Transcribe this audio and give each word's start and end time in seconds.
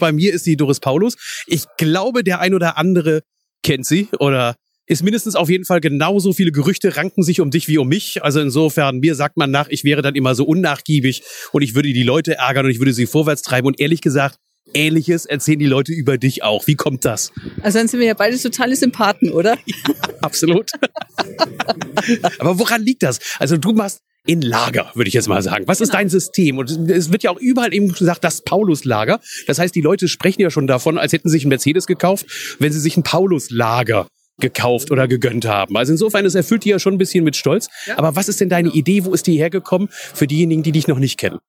Bei 0.00 0.12
mir 0.12 0.32
ist 0.34 0.44
sie 0.44 0.56
Doris 0.56 0.80
Paulus. 0.80 1.16
Ich 1.46 1.64
glaube, 1.78 2.24
der 2.24 2.40
ein 2.40 2.54
oder 2.54 2.76
andere 2.76 3.22
kennt 3.62 3.86
sie 3.86 4.08
oder 4.18 4.56
ist 4.86 5.04
mindestens 5.04 5.36
auf 5.36 5.48
jeden 5.48 5.64
Fall 5.64 5.80
genauso 5.80 6.32
viele 6.32 6.50
Gerüchte 6.50 6.96
ranken 6.96 7.22
sich 7.22 7.40
um 7.40 7.52
dich 7.52 7.68
wie 7.68 7.78
um 7.78 7.86
mich. 7.86 8.24
Also 8.24 8.40
insofern, 8.40 8.98
mir 8.98 9.14
sagt 9.14 9.36
man 9.36 9.52
nach, 9.52 9.68
ich 9.68 9.84
wäre 9.84 10.02
dann 10.02 10.16
immer 10.16 10.34
so 10.34 10.44
unnachgiebig 10.44 11.22
und 11.52 11.62
ich 11.62 11.76
würde 11.76 11.92
die 11.92 12.02
Leute 12.02 12.34
ärgern 12.34 12.64
und 12.64 12.72
ich 12.72 12.80
würde 12.80 12.92
sie 12.92 13.06
vorwärts 13.06 13.42
treiben. 13.42 13.68
Und 13.68 13.78
ehrlich 13.78 14.00
gesagt, 14.00 14.38
Ähnliches 14.74 15.26
erzählen 15.26 15.58
die 15.58 15.66
Leute 15.66 15.92
über 15.92 16.18
dich 16.18 16.42
auch. 16.42 16.66
Wie 16.66 16.74
kommt 16.74 17.04
das? 17.04 17.32
Also 17.62 17.78
dann 17.78 17.88
sind 17.88 18.00
wir 18.00 18.06
ja 18.08 18.14
beide 18.14 18.36
totale 18.36 18.74
Sympathen, 18.76 19.30
oder? 19.30 19.56
Ja, 19.64 19.94
absolut. 20.22 20.72
Aber 22.38 22.58
woran 22.58 22.82
liegt 22.82 23.02
das? 23.02 23.20
Also 23.38 23.56
du 23.56 23.72
machst 23.72 24.00
in 24.30 24.42
Lager, 24.42 24.92
würde 24.94 25.08
ich 25.08 25.14
jetzt 25.14 25.26
mal 25.26 25.42
sagen. 25.42 25.64
Was 25.66 25.80
ist 25.80 25.88
genau. 25.88 25.98
dein 25.98 26.08
System? 26.08 26.58
Und 26.58 26.70
es 26.88 27.10
wird 27.10 27.24
ja 27.24 27.32
auch 27.32 27.40
überall 27.40 27.74
eben 27.74 27.92
gesagt, 27.92 28.22
das 28.22 28.42
Paulus-Lager. 28.42 29.18
Das 29.48 29.58
heißt, 29.58 29.74
die 29.74 29.80
Leute 29.80 30.06
sprechen 30.06 30.40
ja 30.40 30.50
schon 30.50 30.68
davon, 30.68 30.98
als 30.98 31.12
hätten 31.12 31.28
sie 31.28 31.32
sich 31.32 31.46
ein 31.46 31.48
Mercedes 31.48 31.88
gekauft, 31.88 32.56
wenn 32.60 32.70
sie 32.70 32.78
sich 32.78 32.96
ein 32.96 33.02
Paulus-Lager 33.02 34.06
gekauft 34.38 34.92
oder 34.92 35.08
gegönnt 35.08 35.46
haben. 35.46 35.76
Also 35.76 35.90
insofern, 35.90 36.24
es 36.26 36.36
erfüllt 36.36 36.64
die 36.64 36.68
ja 36.68 36.78
schon 36.78 36.94
ein 36.94 36.98
bisschen 36.98 37.24
mit 37.24 37.34
Stolz. 37.34 37.68
Ja. 37.86 37.98
Aber 37.98 38.14
was 38.14 38.28
ist 38.28 38.40
denn 38.40 38.48
deine 38.48 38.68
Idee? 38.68 39.04
Wo 39.04 39.12
ist 39.12 39.26
die 39.26 39.36
hergekommen 39.36 39.88
für 39.90 40.28
diejenigen, 40.28 40.62
die 40.62 40.70
dich 40.70 40.86
noch 40.86 41.00
nicht 41.00 41.18
kennen? 41.18 41.40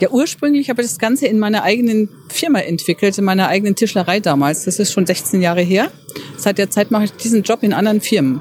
Ja, 0.00 0.10
ursprünglich 0.10 0.70
habe 0.70 0.80
ich 0.80 0.86
das 0.86 1.00
Ganze 1.00 1.26
in 1.26 1.40
meiner 1.40 1.64
eigenen 1.64 2.08
Firma 2.28 2.60
entwickelt, 2.60 3.18
in 3.18 3.24
meiner 3.24 3.48
eigenen 3.48 3.74
Tischlerei 3.74 4.20
damals. 4.20 4.64
Das 4.64 4.78
ist 4.78 4.92
schon 4.92 5.06
16 5.06 5.42
Jahre 5.42 5.62
her. 5.62 5.90
Seit 6.36 6.58
der 6.58 6.70
Zeit 6.70 6.92
mache 6.92 7.06
ich 7.06 7.12
diesen 7.14 7.42
Job 7.42 7.64
in 7.64 7.72
anderen 7.72 8.00
Firmen. 8.00 8.40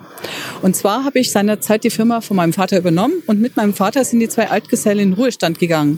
Und 0.62 0.76
zwar 0.76 1.04
habe 1.04 1.18
ich 1.18 1.32
seinerzeit 1.32 1.84
die 1.84 1.90
Firma 1.90 2.22
von 2.22 2.38
meinem 2.38 2.54
Vater 2.54 2.78
übernommen 2.78 3.24
und 3.26 3.42
mit 3.42 3.56
meinem 3.56 3.74
Vater 3.74 4.06
sind 4.06 4.20
die 4.20 4.30
zwei 4.30 4.52
Altgesellen 4.52 5.00
in 5.00 5.14
Ruhestand 5.14 5.58
gegangen. 5.58 5.98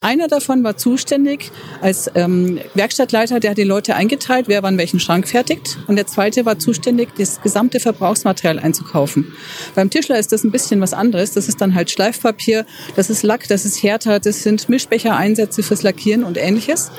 Einer 0.00 0.28
davon 0.28 0.62
war 0.62 0.76
zuständig 0.76 1.50
als 1.80 2.08
ähm, 2.14 2.60
Werkstattleiter, 2.74 3.40
der 3.40 3.50
hat 3.50 3.58
die 3.58 3.64
Leute 3.64 3.96
eingeteilt, 3.96 4.46
wer 4.46 4.62
wann 4.62 4.78
welchen 4.78 5.00
Schrank 5.00 5.26
fertigt. 5.26 5.76
Und 5.88 5.96
der 5.96 6.06
zweite 6.06 6.46
war 6.46 6.60
zuständig, 6.60 7.08
das 7.18 7.40
gesamte 7.40 7.80
Verbrauchsmaterial 7.80 8.60
einzukaufen. 8.60 9.32
Beim 9.74 9.90
Tischler 9.90 10.16
ist 10.16 10.30
das 10.30 10.44
ein 10.44 10.52
bisschen 10.52 10.80
was 10.80 10.94
anderes. 10.94 11.32
Das 11.32 11.48
ist 11.48 11.60
dann 11.60 11.74
halt 11.74 11.90
Schleifpapier, 11.90 12.64
das 12.94 13.10
ist 13.10 13.24
Lack, 13.24 13.48
das 13.48 13.64
ist 13.64 13.82
Härter, 13.82 14.20
das 14.20 14.44
sind 14.44 14.68
Mischbecher-Einsätze 14.68 15.64
fürs 15.64 15.82
Lackieren 15.82 16.22
und 16.22 16.36
ähnliches. 16.36 16.92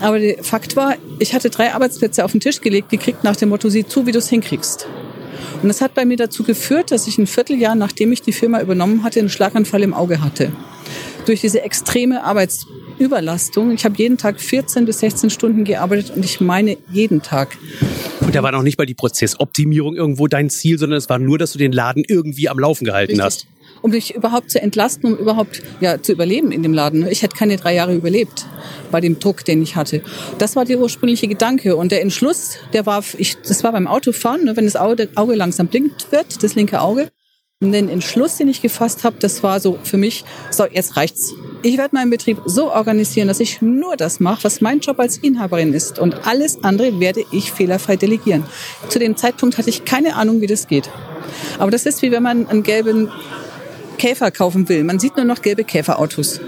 Aber 0.00 0.18
der 0.18 0.42
Fakt 0.42 0.74
war, 0.74 0.96
ich 1.20 1.34
hatte 1.34 1.50
drei 1.50 1.72
Arbeitsplätze 1.72 2.24
auf 2.24 2.32
den 2.32 2.40
Tisch 2.40 2.60
gelegt, 2.60 2.88
gekriegt 2.88 3.22
nach 3.22 3.36
dem 3.36 3.50
Motto, 3.50 3.68
sieh 3.68 3.86
zu, 3.86 4.06
wie 4.06 4.12
du 4.12 4.18
es 4.18 4.28
hinkriegst. 4.28 4.88
Und 5.62 5.68
das 5.68 5.80
hat 5.80 5.94
bei 5.94 6.04
mir 6.04 6.16
dazu 6.16 6.42
geführt, 6.42 6.90
dass 6.90 7.06
ich 7.06 7.16
ein 7.16 7.28
Vierteljahr, 7.28 7.76
nachdem 7.76 8.10
ich 8.10 8.22
die 8.22 8.32
Firma 8.32 8.60
übernommen 8.60 9.04
hatte, 9.04 9.20
einen 9.20 9.28
Schlaganfall 9.28 9.84
im 9.84 9.94
Auge 9.94 10.20
hatte 10.20 10.50
durch 11.30 11.40
diese 11.40 11.62
extreme 11.62 12.24
Arbeitsüberlastung. 12.24 13.70
Ich 13.70 13.84
habe 13.84 13.94
jeden 13.96 14.18
Tag 14.18 14.40
14 14.40 14.84
bis 14.84 14.98
16 14.98 15.30
Stunden 15.30 15.64
gearbeitet 15.64 16.10
und 16.16 16.24
ich 16.24 16.40
meine 16.40 16.76
jeden 16.90 17.22
Tag. 17.22 17.56
Und 18.20 18.34
da 18.34 18.42
war 18.42 18.50
noch 18.50 18.64
nicht 18.64 18.78
mal 18.78 18.84
die 18.84 18.94
Prozessoptimierung 18.94 19.94
irgendwo 19.94 20.26
dein 20.26 20.50
Ziel, 20.50 20.76
sondern 20.76 20.98
es 20.98 21.08
war 21.08 21.20
nur, 21.20 21.38
dass 21.38 21.52
du 21.52 21.58
den 21.58 21.70
Laden 21.70 22.02
irgendwie 22.06 22.48
am 22.48 22.58
Laufen 22.58 22.84
gehalten 22.84 23.12
Richtig. 23.12 23.24
hast. 23.24 23.46
Um 23.80 23.92
dich 23.92 24.12
überhaupt 24.14 24.50
zu 24.50 24.60
entlasten, 24.60 25.12
um 25.12 25.18
überhaupt 25.18 25.62
ja, 25.80 26.02
zu 26.02 26.10
überleben 26.10 26.50
in 26.50 26.64
dem 26.64 26.74
Laden. 26.74 27.06
Ich 27.06 27.22
hätte 27.22 27.36
keine 27.36 27.56
drei 27.56 27.76
Jahre 27.76 27.94
überlebt 27.94 28.46
bei 28.90 29.00
dem 29.00 29.20
Druck, 29.20 29.44
den 29.44 29.62
ich 29.62 29.76
hatte. 29.76 30.02
Das 30.38 30.56
war 30.56 30.64
der 30.64 30.80
ursprüngliche 30.80 31.28
Gedanke. 31.28 31.76
Und 31.76 31.92
der 31.92 32.02
Entschluss, 32.02 32.56
der 32.72 32.86
war, 32.86 33.04
ich, 33.18 33.36
das 33.46 33.62
war 33.62 33.70
beim 33.70 33.86
Autofahren, 33.86 34.44
ne, 34.46 34.56
wenn 34.56 34.64
das 34.64 34.74
Auge, 34.74 35.08
Auge 35.14 35.36
langsam 35.36 35.68
blinkt 35.68 36.10
wird, 36.10 36.42
das 36.42 36.56
linke 36.56 36.80
Auge, 36.80 37.08
den 37.62 37.90
Entschluss, 37.90 38.38
den 38.38 38.48
ich 38.48 38.62
gefasst 38.62 39.04
habe, 39.04 39.16
das 39.20 39.42
war 39.42 39.60
so 39.60 39.78
für 39.82 39.98
mich, 39.98 40.24
so, 40.50 40.64
jetzt 40.64 40.96
reicht's. 40.96 41.34
Ich 41.62 41.76
werde 41.76 41.94
meinen 41.94 42.08
Betrieb 42.08 42.38
so 42.46 42.72
organisieren, 42.72 43.28
dass 43.28 43.38
ich 43.38 43.60
nur 43.60 43.98
das 43.98 44.18
mache, 44.18 44.44
was 44.44 44.62
mein 44.62 44.80
Job 44.80 44.98
als 44.98 45.18
Inhaberin 45.18 45.74
ist. 45.74 45.98
Und 45.98 46.26
alles 46.26 46.64
andere 46.64 47.00
werde 47.00 47.22
ich 47.32 47.52
fehlerfrei 47.52 47.96
delegieren. 47.96 48.44
Zu 48.88 48.98
dem 48.98 49.14
Zeitpunkt 49.14 49.58
hatte 49.58 49.68
ich 49.68 49.84
keine 49.84 50.16
Ahnung, 50.16 50.40
wie 50.40 50.46
das 50.46 50.68
geht. 50.68 50.88
Aber 51.58 51.70
das 51.70 51.84
ist 51.84 52.00
wie 52.00 52.10
wenn 52.10 52.22
man 52.22 52.48
einen 52.48 52.62
gelben 52.62 53.10
Käfer 53.98 54.30
kaufen 54.30 54.70
will. 54.70 54.82
Man 54.82 54.98
sieht 54.98 55.16
nur 55.16 55.26
noch 55.26 55.42
gelbe 55.42 55.64
Käferautos. 55.64 56.40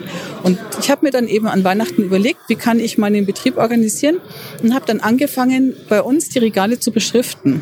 Und 0.43 0.59
ich 0.81 0.91
habe 0.91 1.05
mir 1.05 1.13
dann 1.13 1.29
eben 1.29 1.47
an 1.47 1.63
Weihnachten 1.63 2.05
überlegt, 2.05 2.41
wie 2.49 2.57
kann 2.57 2.81
ich 2.81 2.97
meinen 2.97 3.27
Betrieb 3.27 3.59
organisieren 3.59 4.19
und 4.63 4.73
habe 4.73 4.87
dann 4.87 5.01
angefangen, 5.01 5.77
bei 5.91 6.01
uns 6.01 6.31
die 6.31 6.39
Regale 6.39 6.81
zu 6.81 6.91
beschriften. 6.91 7.61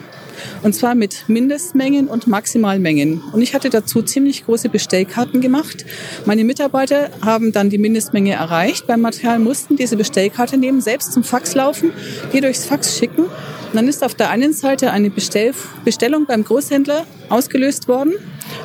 Und 0.63 0.75
zwar 0.75 0.95
mit 0.95 1.29
Mindestmengen 1.29 2.09
und 2.09 2.27
Maximalmengen. 2.27 3.23
Und 3.33 3.43
ich 3.43 3.55
hatte 3.55 3.71
dazu 3.71 4.03
ziemlich 4.03 4.45
große 4.45 4.69
Bestellkarten 4.69 5.41
gemacht. 5.41 5.85
Meine 6.27 6.45
Mitarbeiter 6.45 7.11
haben 7.23 7.53
dann 7.53 7.71
die 7.71 7.79
Mindestmenge 7.79 8.33
erreicht. 8.33 8.87
Beim 8.87 9.01
Material 9.01 9.39
mussten 9.39 9.77
diese 9.77 9.97
Bestellkarte 9.97 10.57
nehmen, 10.57 10.81
selbst 10.81 11.13
zum 11.13 11.25
Fax 11.25 11.55
laufen, 11.55 11.93
die 12.33 12.41
durchs 12.41 12.65
Fax 12.65 12.99
schicken. 12.99 13.25
Und 13.25 13.77
dann 13.77 13.89
ist 13.89 14.03
auf 14.03 14.15
der 14.15 14.31
einen 14.31 14.53
Seite 14.53 14.91
eine 14.91 15.11
Bestell 15.11 15.55
Bestellung 15.85 16.27
beim 16.27 16.45
Großhändler 16.45 17.07
ausgelöst 17.29 17.89
worden. 17.89 18.15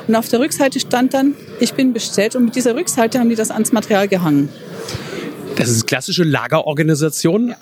Und 0.08 0.16
auf 0.16 0.28
der 0.30 0.40
Rückseite 0.40 0.80
stand 0.80 1.14
dann, 1.14 1.35
ich 1.59 1.74
bin 1.74 1.94
bestellt. 1.94 2.35
Und 2.35 2.46
mit 2.46 2.56
dieser 2.56 2.75
Rückseite 2.75 3.19
haben 3.19 3.30
die 3.30 3.35
das 3.35 3.52
ans 3.52 3.72
Material 3.72 4.08
gehangen. 4.08 4.50
Das 5.58 5.69
ist 5.69 5.88
klassische 5.88 6.24
Lagerorganisation. 6.24 7.50
Ja 7.50 7.58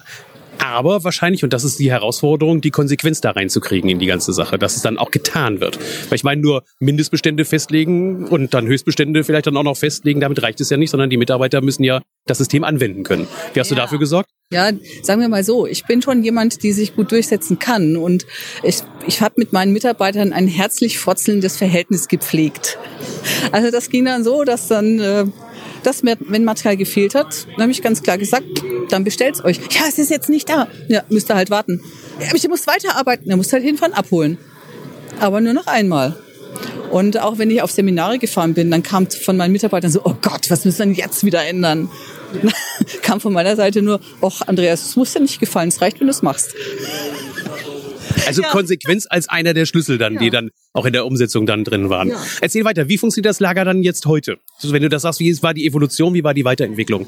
aber 0.59 1.03
wahrscheinlich, 1.03 1.43
und 1.43 1.53
das 1.53 1.63
ist 1.63 1.79
die 1.79 1.91
Herausforderung, 1.91 2.61
die 2.61 2.71
Konsequenz 2.71 3.21
da 3.21 3.31
reinzukriegen 3.31 3.89
in 3.89 3.99
die 3.99 4.05
ganze 4.05 4.33
Sache, 4.33 4.57
dass 4.57 4.75
es 4.75 4.81
dann 4.81 4.97
auch 4.97 5.11
getan 5.11 5.59
wird. 5.59 5.77
Weil 6.09 6.15
ich 6.15 6.23
meine, 6.23 6.41
nur 6.41 6.63
Mindestbestände 6.79 7.45
festlegen 7.45 8.25
und 8.27 8.53
dann 8.53 8.67
Höchstbestände 8.67 9.23
vielleicht 9.23 9.47
dann 9.47 9.57
auch 9.57 9.63
noch 9.63 9.77
festlegen, 9.77 10.19
damit 10.19 10.41
reicht 10.41 10.61
es 10.61 10.69
ja 10.69 10.77
nicht, 10.77 10.89
sondern 10.89 11.09
die 11.09 11.17
Mitarbeiter 11.17 11.61
müssen 11.61 11.83
ja 11.83 12.01
das 12.25 12.37
System 12.37 12.63
anwenden 12.63 13.03
können. 13.03 13.27
Wie 13.53 13.59
hast 13.59 13.69
ja. 13.69 13.75
du 13.75 13.81
dafür 13.81 13.99
gesorgt? 13.99 14.29
Ja, 14.51 14.69
sagen 15.01 15.19
wir 15.19 15.29
mal 15.29 15.43
so, 15.43 15.65
ich 15.65 15.85
bin 15.85 16.01
schon 16.01 16.23
jemand, 16.23 16.61
die 16.61 16.73
sich 16.73 16.95
gut 16.95 17.11
durchsetzen 17.11 17.57
kann 17.57 17.97
und 17.97 18.27
ich, 18.61 18.81
ich 19.07 19.21
habe 19.21 19.35
mit 19.37 19.51
meinen 19.51 19.73
Mitarbeitern 19.73 20.31
ein 20.31 20.47
herzlich 20.47 20.99
fotzelndes 20.99 21.57
Verhältnis 21.57 22.07
gepflegt. 22.07 22.77
Also 23.51 23.71
das 23.71 23.89
ging 23.89 24.05
dann 24.05 24.23
so, 24.23 24.43
dass 24.43 24.67
dann 24.67 24.99
äh, 24.99 25.25
dass 25.83 26.03
mir, 26.03 26.17
wenn 26.19 26.43
Material 26.43 26.77
gefehlt 26.77 27.15
hat, 27.15 27.47
dann 27.51 27.63
habe 27.63 27.71
ich 27.71 27.81
ganz 27.81 28.03
klar 28.03 28.17
gesagt, 28.17 28.45
dann 28.89 29.03
bestellt's 29.03 29.43
euch. 29.43 29.57
Ja, 29.71 29.81
es 29.87 29.97
ist 29.97 30.09
jetzt 30.09 30.29
nicht 30.29 30.49
da. 30.49 30.67
Ja, 30.87 31.03
müsst 31.09 31.29
ihr 31.29 31.35
halt 31.35 31.49
warten. 31.49 31.81
Ja, 32.19 32.27
aber 32.27 32.35
ich 32.35 32.47
muss 32.47 32.67
weiterarbeiten. 32.67 33.29
Ihr 33.29 33.37
müsst 33.37 33.53
halt 33.53 33.63
hinfahren, 33.63 33.93
abholen. 33.93 34.37
Aber 35.19 35.41
nur 35.41 35.53
noch 35.53 35.67
einmal. 35.67 36.15
Und 36.91 37.19
auch 37.19 37.39
wenn 37.39 37.49
ich 37.49 37.61
auf 37.61 37.71
Seminare 37.71 38.19
gefahren 38.19 38.53
bin, 38.53 38.69
dann 38.69 38.83
kam 38.83 39.09
von 39.09 39.35
meinen 39.35 39.51
Mitarbeitern 39.51 39.91
so, 39.91 40.01
oh 40.03 40.15
Gott, 40.21 40.49
was 40.49 40.65
müssen 40.65 40.79
wir 40.79 40.85
denn 40.85 40.95
jetzt 40.95 41.23
wieder 41.23 41.43
ändern? 41.43 41.89
kam 43.01 43.19
von 43.19 43.33
meiner 43.33 43.55
Seite 43.55 43.81
nur, 43.81 43.99
ach 44.21 44.41
Andreas, 44.45 44.85
es 44.85 44.95
muss 44.95 45.13
dir 45.13 45.21
nicht 45.21 45.39
gefallen, 45.39 45.69
es 45.69 45.81
reicht, 45.81 45.99
wenn 45.99 46.07
du 46.07 46.11
es 46.11 46.21
machst. 46.21 46.53
Also 48.27 48.41
ja. 48.41 48.49
Konsequenz 48.49 49.07
als 49.09 49.29
einer 49.29 49.53
der 49.53 49.65
Schlüssel 49.65 49.97
dann, 49.97 50.15
ja. 50.15 50.19
die 50.19 50.29
dann 50.29 50.49
auch 50.73 50.85
in 50.85 50.93
der 50.93 51.05
Umsetzung 51.05 51.45
dann 51.45 51.63
drin 51.63 51.89
waren. 51.89 52.09
Ja. 52.09 52.23
Erzähl 52.41 52.65
weiter, 52.65 52.87
wie 52.89 52.97
funktioniert 52.97 53.29
das 53.29 53.39
Lager 53.39 53.65
dann 53.65 53.83
jetzt 53.83 54.05
heute? 54.05 54.37
Also 54.61 54.73
wenn 54.73 54.81
du 54.81 54.89
das 54.89 55.03
sagst, 55.03 55.19
wie 55.19 55.41
war 55.41 55.53
die 55.53 55.65
Evolution, 55.65 56.13
wie 56.13 56.23
war 56.23 56.33
die 56.33 56.45
Weiterentwicklung? 56.45 57.07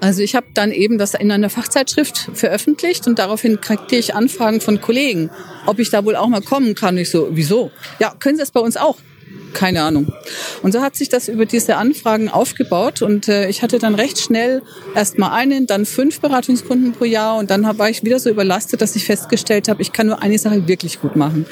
Also 0.00 0.22
ich 0.22 0.34
habe 0.34 0.46
dann 0.54 0.72
eben 0.72 0.98
das 0.98 1.14
in 1.14 1.30
einer 1.30 1.50
Fachzeitschrift 1.50 2.30
veröffentlicht 2.34 3.06
und 3.06 3.18
daraufhin 3.18 3.60
kriegte 3.60 3.96
ich 3.96 4.14
Anfragen 4.14 4.60
von 4.60 4.80
Kollegen, 4.80 5.30
ob 5.66 5.78
ich 5.78 5.90
da 5.90 6.04
wohl 6.04 6.16
auch 6.16 6.28
mal 6.28 6.42
kommen 6.42 6.74
kann. 6.74 6.96
Ich 6.98 7.10
so, 7.10 7.28
wieso? 7.32 7.70
Ja, 7.98 8.14
können 8.18 8.36
Sie 8.36 8.42
das 8.42 8.50
bei 8.50 8.60
uns 8.60 8.76
auch? 8.76 8.98
Keine 9.52 9.82
Ahnung. 9.82 10.12
Und 10.62 10.72
so 10.72 10.80
hat 10.80 10.96
sich 10.96 11.08
das 11.08 11.28
über 11.28 11.46
diese 11.46 11.76
Anfragen 11.76 12.28
aufgebaut 12.28 13.02
und 13.02 13.28
äh, 13.28 13.48
ich 13.48 13.62
hatte 13.62 13.78
dann 13.78 13.94
recht 13.94 14.18
schnell 14.18 14.62
erst 14.94 15.18
mal 15.18 15.32
einen, 15.32 15.66
dann 15.66 15.86
fünf 15.86 16.20
Beratungskunden 16.20 16.92
pro 16.92 17.04
Jahr 17.04 17.38
und 17.38 17.50
dann 17.50 17.78
war 17.78 17.90
ich 17.90 18.04
wieder 18.04 18.18
so 18.18 18.30
überlastet, 18.30 18.80
dass 18.80 18.96
ich 18.96 19.04
festgestellt 19.04 19.68
habe, 19.68 19.82
ich 19.82 19.92
kann 19.92 20.06
nur 20.06 20.22
eine 20.22 20.38
Sache 20.38 20.66
wirklich 20.68 21.00
gut 21.00 21.16
machen. 21.16 21.46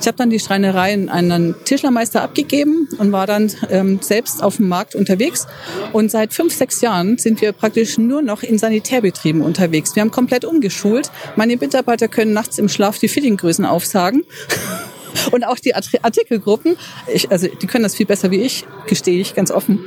Ich 0.00 0.06
habe 0.06 0.16
dann 0.16 0.30
die 0.30 0.40
Schreinerei 0.40 0.94
an 0.94 1.08
einen 1.08 1.54
Tischlermeister 1.64 2.22
abgegeben 2.22 2.88
und 2.98 3.12
war 3.12 3.26
dann 3.26 3.50
ähm, 3.70 4.00
selbst 4.02 4.42
auf 4.42 4.56
dem 4.56 4.68
Markt 4.68 4.94
unterwegs 4.94 5.46
und 5.92 6.10
seit 6.10 6.32
fünf, 6.32 6.54
sechs 6.54 6.80
Jahren 6.80 7.18
sind 7.18 7.40
wir 7.40 7.52
praktisch 7.52 7.98
nur 7.98 8.22
noch 8.22 8.42
in 8.42 8.58
Sanitärbetrieben 8.58 9.42
unterwegs. 9.42 9.94
Wir 9.94 10.02
haben 10.02 10.10
komplett 10.10 10.44
umgeschult. 10.44 11.10
Meine 11.36 11.56
Mitarbeiter 11.56 12.08
können 12.08 12.32
nachts 12.32 12.58
im 12.58 12.68
Schlaf 12.68 12.98
die 12.98 13.08
Fittinggrößen 13.08 13.64
aufsagen. 13.64 14.24
Und 15.30 15.44
auch 15.44 15.58
die 15.58 15.74
Artikelgruppen, 15.74 16.76
ich, 17.12 17.30
also 17.30 17.48
die 17.48 17.66
können 17.66 17.84
das 17.84 17.94
viel 17.94 18.06
besser 18.06 18.30
wie 18.30 18.42
ich, 18.42 18.64
gestehe 18.86 19.20
ich 19.20 19.34
ganz 19.34 19.50
offen. 19.50 19.80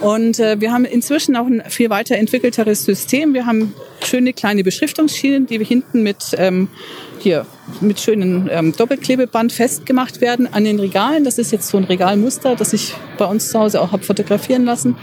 Und 0.00 0.38
äh, 0.38 0.60
wir 0.60 0.72
haben 0.72 0.84
inzwischen 0.84 1.36
auch 1.36 1.46
ein 1.46 1.62
viel 1.68 1.90
weiterentwickelteres 1.90 2.84
System. 2.84 3.34
Wir 3.34 3.46
haben 3.46 3.74
schöne 4.04 4.32
kleine 4.32 4.62
Beschriftungsschienen, 4.64 5.46
die 5.46 5.62
hinten 5.64 6.02
mit 6.02 6.34
ähm, 6.36 6.68
hier 7.18 7.46
mit 7.80 8.00
schönen 8.00 8.48
ähm, 8.52 8.72
Doppelklebeband 8.76 9.52
festgemacht 9.52 10.20
werden 10.20 10.52
an 10.52 10.64
den 10.64 10.78
Regalen. 10.78 11.24
Das 11.24 11.38
ist 11.38 11.50
jetzt 11.50 11.68
so 11.68 11.76
ein 11.76 11.84
Regalmuster, 11.84 12.54
das 12.54 12.72
ich 12.72 12.94
bei 13.18 13.24
uns 13.24 13.50
zu 13.50 13.58
Hause 13.58 13.80
auch 13.80 13.92
habe 13.92 14.04
fotografieren 14.04 14.64
lassen. 14.64 14.96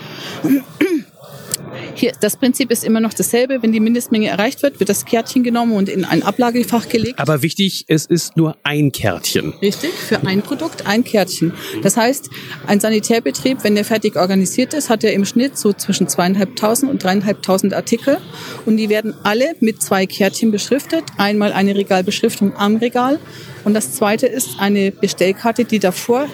Hier, 1.96 2.14
das 2.20 2.38
Prinzip 2.38 2.72
ist 2.72 2.84
immer 2.84 3.00
noch 3.00 3.14
dasselbe. 3.14 3.62
Wenn 3.62 3.72
die 3.72 3.80
Mindestmenge 3.80 4.28
erreicht 4.28 4.64
wird, 4.64 4.80
wird 4.80 4.90
das 4.90 5.06
Kärtchen 5.06 5.44
genommen 5.44 5.74
und 5.74 5.90
in 5.90 6.06
ein 6.06 6.24
Ablagefach 6.24 6.90
gelegt. 6.90 7.20
Aber 7.20 7.42
wichtig, 7.42 7.86
es 7.88 8.06
ist 8.06 8.38
nur 8.38 8.58
ein 8.64 8.92
Kärtchen. 8.92 9.54
Richtig, 9.62 9.92
für 9.92 10.26
ein 10.26 10.42
Produkt 10.42 10.88
ein 10.88 11.04
Kärtchen. 11.04 11.54
Das 11.82 11.98
heißt, 11.98 12.30
ein 12.68 12.80
Sanitärbetrieb, 12.80 13.64
wenn 13.64 13.76
der 13.76 13.86
fertig 13.86 14.16
organisiert 14.16 14.74
ist, 14.74 14.90
hat 14.90 15.04
er 15.04 15.14
im 15.14 15.26
Schnitt 15.26 15.58
so 15.58 15.74
zwischen 15.74 16.08
zweieinhalbtausend 16.08 16.92
und 16.92 17.04
dreieinhalbtausend 17.04 17.74
Artikel. 17.74 18.18
Und 18.66 18.78
die 18.78 18.90
werden 18.90 19.14
alle 19.24 19.56
mit 19.60 19.82
zwei 19.82 20.06
Kärtchen 20.06 20.52
beschriftet. 20.52 21.04
Einmal 21.18 21.54
eine 21.54 21.76
Regalbeschriftung 21.76 22.56
am 22.56 22.78
Regal 22.78 23.20
und 23.64 23.74
das 23.74 23.94
zweite 23.94 24.28
ist 24.28 24.60
eine 24.60 24.92
Bestellkarte, 24.92 25.66
die 25.66 25.80
davor 25.80 26.28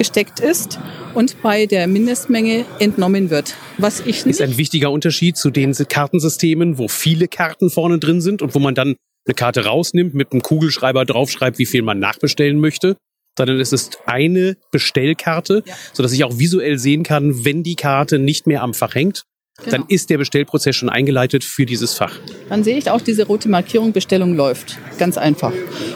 gesteckt 0.00 0.40
ist 0.40 0.78
und 1.12 1.42
bei 1.42 1.66
der 1.66 1.86
Mindestmenge 1.86 2.64
entnommen 2.78 3.28
wird. 3.28 3.54
Was 3.76 4.00
ich 4.00 4.24
nicht 4.24 4.36
ist 4.36 4.40
ein 4.40 4.56
wichtiger 4.56 4.90
Unterschied 4.90 5.36
zu 5.36 5.50
den 5.50 5.74
Kartensystemen, 5.74 6.78
wo 6.78 6.88
viele 6.88 7.28
Karten 7.28 7.68
vorne 7.68 7.98
drin 7.98 8.22
sind 8.22 8.40
und 8.40 8.54
wo 8.54 8.60
man 8.60 8.74
dann 8.74 8.96
eine 9.26 9.34
Karte 9.34 9.66
rausnimmt, 9.66 10.14
mit 10.14 10.32
einem 10.32 10.40
Kugelschreiber 10.40 11.04
draufschreibt, 11.04 11.58
wie 11.58 11.66
viel 11.66 11.82
man 11.82 11.98
nachbestellen 11.98 12.58
möchte. 12.60 12.96
Sondern 13.36 13.60
es 13.60 13.74
ist 13.74 13.98
eine 14.06 14.56
Bestellkarte, 14.72 15.64
ja. 15.66 15.74
sodass 15.92 16.12
ich 16.12 16.24
auch 16.24 16.38
visuell 16.38 16.78
sehen 16.78 17.02
kann, 17.02 17.44
wenn 17.44 17.62
die 17.62 17.76
Karte 17.76 18.18
nicht 18.18 18.46
mehr 18.46 18.62
am 18.62 18.72
Fach 18.72 18.94
hängt, 18.94 19.24
Genau. 19.64 19.76
Dann 19.76 19.84
ist 19.88 20.10
der 20.10 20.18
Bestellprozess 20.18 20.76
schon 20.76 20.88
eingeleitet 20.88 21.44
für 21.44 21.66
dieses 21.66 21.94
Fach. 21.94 22.18
Dann 22.48 22.64
sehe 22.64 22.78
ich 22.78 22.90
auch 22.90 23.00
diese 23.00 23.26
rote 23.26 23.48
Markierung, 23.48 23.92
Bestellung 23.92 24.34
läuft. 24.34 24.78
Ganz 24.98 25.18
einfach. 25.18 25.52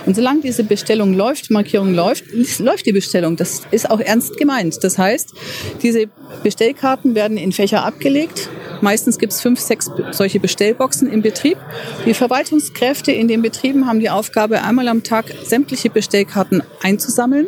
Und 0.06 0.14
solange 0.14 0.42
diese 0.42 0.64
Bestellung 0.64 1.14
läuft, 1.14 1.50
Markierung 1.50 1.94
läuft, 1.94 2.24
läuft 2.58 2.86
die 2.86 2.92
Bestellung. 2.92 3.36
Das 3.36 3.62
ist 3.70 3.90
auch 3.90 4.00
ernst 4.00 4.36
gemeint. 4.36 4.82
Das 4.82 4.98
heißt, 4.98 5.34
diese 5.82 6.06
Bestellkarten 6.42 7.14
werden 7.14 7.36
in 7.36 7.52
Fächer 7.52 7.84
abgelegt. 7.84 8.48
Meistens 8.80 9.18
gibt 9.18 9.32
es 9.32 9.40
fünf, 9.40 9.60
sechs 9.60 9.90
solche 10.10 10.40
Bestellboxen 10.40 11.10
im 11.10 11.22
Betrieb. 11.22 11.56
Die 12.04 12.12
Verwaltungskräfte 12.12 13.12
in 13.12 13.28
den 13.28 13.40
Betrieben 13.40 13.86
haben 13.86 14.00
die 14.00 14.10
Aufgabe, 14.10 14.62
einmal 14.62 14.88
am 14.88 15.02
Tag 15.02 15.26
sämtliche 15.44 15.88
Bestellkarten 15.88 16.62
einzusammeln 16.82 17.46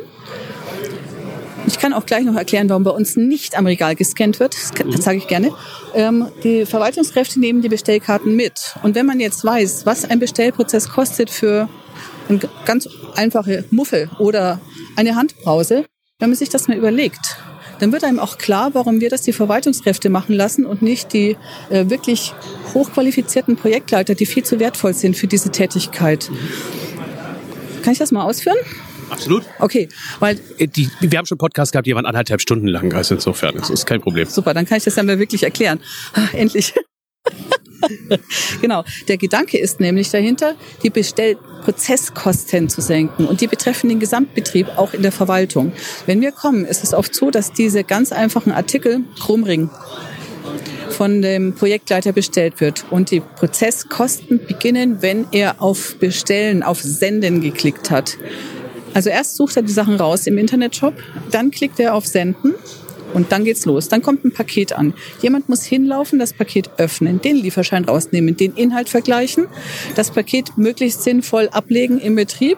ich 1.66 1.78
kann 1.78 1.92
auch 1.92 2.06
gleich 2.06 2.24
noch 2.24 2.36
erklären, 2.36 2.68
warum 2.68 2.84
bei 2.84 2.90
uns 2.90 3.16
nicht 3.16 3.58
am 3.58 3.66
Regal 3.66 3.94
gescannt 3.94 4.40
wird. 4.40 4.54
Das, 4.54 5.04
sage 5.04 5.18
ich 5.18 5.26
gerne. 5.26 5.50
Ähm, 5.94 6.28
die 6.44 6.64
Verwaltungskräfte 6.64 7.40
nehmen 7.40 7.60
die 7.60 7.68
Bestellkarten 7.68 8.36
mit. 8.36 8.76
Und 8.82 8.94
wenn 8.94 9.06
man 9.06 9.20
jetzt 9.20 9.44
weiß, 9.44 9.86
was 9.86 10.04
ein 10.04 10.18
Bestellprozess 10.18 10.88
kostet 10.88 11.30
für 11.30 11.68
eine 12.28 12.40
ganz 12.64 12.88
einfache 13.14 13.64
Muffel 13.70 14.10
oder 14.18 14.60
eine 14.96 15.16
Handbrause, 15.16 15.84
wenn 16.18 16.30
man 16.30 16.36
sich 16.36 16.48
das 16.48 16.68
mal 16.68 16.76
überlegt, 16.76 17.36
dann 17.78 17.92
wird 17.92 18.04
einem 18.04 18.18
auch 18.18 18.38
klar, 18.38 18.70
warum 18.72 19.00
wir 19.00 19.10
das 19.10 19.22
die 19.22 19.32
Verwaltungskräfte 19.32 20.08
machen 20.08 20.34
lassen 20.34 20.64
und 20.64 20.82
nicht 20.82 21.12
die 21.12 21.36
äh, 21.68 21.90
wirklich 21.90 22.32
hochqualifizierten 22.74 23.56
Projektleiter, 23.56 24.14
die 24.14 24.26
viel 24.26 24.44
zu 24.44 24.58
wertvoll 24.58 24.94
sind 24.94 25.16
für 25.16 25.26
diese 25.26 25.50
Tätigkeit. 25.50 26.30
Kann 27.82 27.92
ich 27.92 27.98
das 27.98 28.12
mal 28.12 28.24
ausführen? 28.24 28.56
Absolut. 29.11 29.44
Okay, 29.58 29.88
weil 30.20 30.41
äh, 30.58 30.67
die, 30.67 30.91
wir 31.00 31.19
haben 31.19 31.26
schon 31.26 31.38
Podcast 31.38 31.73
gehabt, 31.73 31.87
die 31.87 31.94
waren 31.94 32.06
anderthalb 32.06 32.41
Stunden 32.41 32.67
lang, 32.67 32.93
also 32.93 33.14
insofern, 33.14 33.56
das 33.56 33.70
ist 33.70 33.87
kein 33.87 34.00
Problem. 34.00 34.29
Super, 34.29 34.55
dann 34.55 34.67
kann 34.67 34.79
ich 34.79 34.85
das 34.85 34.94
dann 34.94 35.06
mal 35.06 35.19
wirklich 35.19 35.43
erklären. 35.43 35.81
Ah, 36.14 36.29
endlich. 36.32 36.75
genau. 38.61 38.85
Der 39.08 39.17
Gedanke 39.17 39.58
ist 39.58 39.81
nämlich 39.81 40.11
dahinter, 40.11 40.55
die 40.82 40.91
Bestellprozesskosten 40.91 42.69
zu 42.69 42.81
senken 42.81 43.26
und 43.26 43.41
die 43.41 43.47
betreffen 43.47 43.88
den 43.88 44.00
Gesamtbetrieb 44.00 44.69
auch 44.76 44.94
in 44.94 45.03
der 45.03 45.12
Verwaltung. 45.12 45.73
Wenn 46.06 46.20
wir 46.20 46.32
kommen, 46.32 46.64
ist 46.64 46.85
es 46.85 46.94
oft 46.94 47.14
so, 47.14 47.31
dass 47.31 47.52
diese 47.52 47.85
ganz 47.85 48.12
einfachen 48.12 48.52
Artikel 48.52 49.00
Chromring 49.20 49.70
von 50.91 51.20
dem 51.20 51.55
Projektleiter 51.55 52.12
bestellt 52.12 52.61
wird. 52.61 52.85
Und 52.91 53.11
die 53.11 53.20
Prozesskosten 53.20 54.41
beginnen, 54.47 55.02
wenn 55.02 55.26
er 55.31 55.61
auf 55.61 55.97
Bestellen, 55.99 56.62
auf 56.62 56.81
Senden 56.81 57.43
geklickt 57.43 57.91
hat. 57.91 58.17
Also 58.96 59.10
erst 59.10 59.37
sucht 59.37 59.56
er 59.56 59.62
die 59.62 59.75
Sachen 59.75 59.96
raus 59.96 60.26
im 60.26 60.38
Internetshop, 60.38 60.94
dann 61.31 61.50
klickt 61.50 61.78
er 61.78 61.93
auf 61.93 62.06
Senden 62.06 62.54
und 63.12 63.31
dann 63.31 63.44
geht's 63.44 63.66
los. 63.66 63.90
Dann 63.90 64.00
kommt 64.00 64.25
ein 64.25 64.32
Paket 64.32 64.72
an. 64.72 64.94
Jemand 65.20 65.50
muss 65.50 65.64
hinlaufen, 65.64 66.19
das 66.19 66.32
Paket 66.32 66.70
öffnen, 66.78 67.20
den 67.20 67.37
Lieferschein 67.37 67.84
rausnehmen, 67.84 68.38
den 68.38 68.54
Inhalt 68.54 68.88
vergleichen, 68.88 69.48
das 69.96 70.10
Paket 70.12 70.56
möglichst 70.56 71.02
sinnvoll 71.02 71.50
ablegen 71.50 71.98
im 71.98 72.14
Betrieb. 72.14 72.56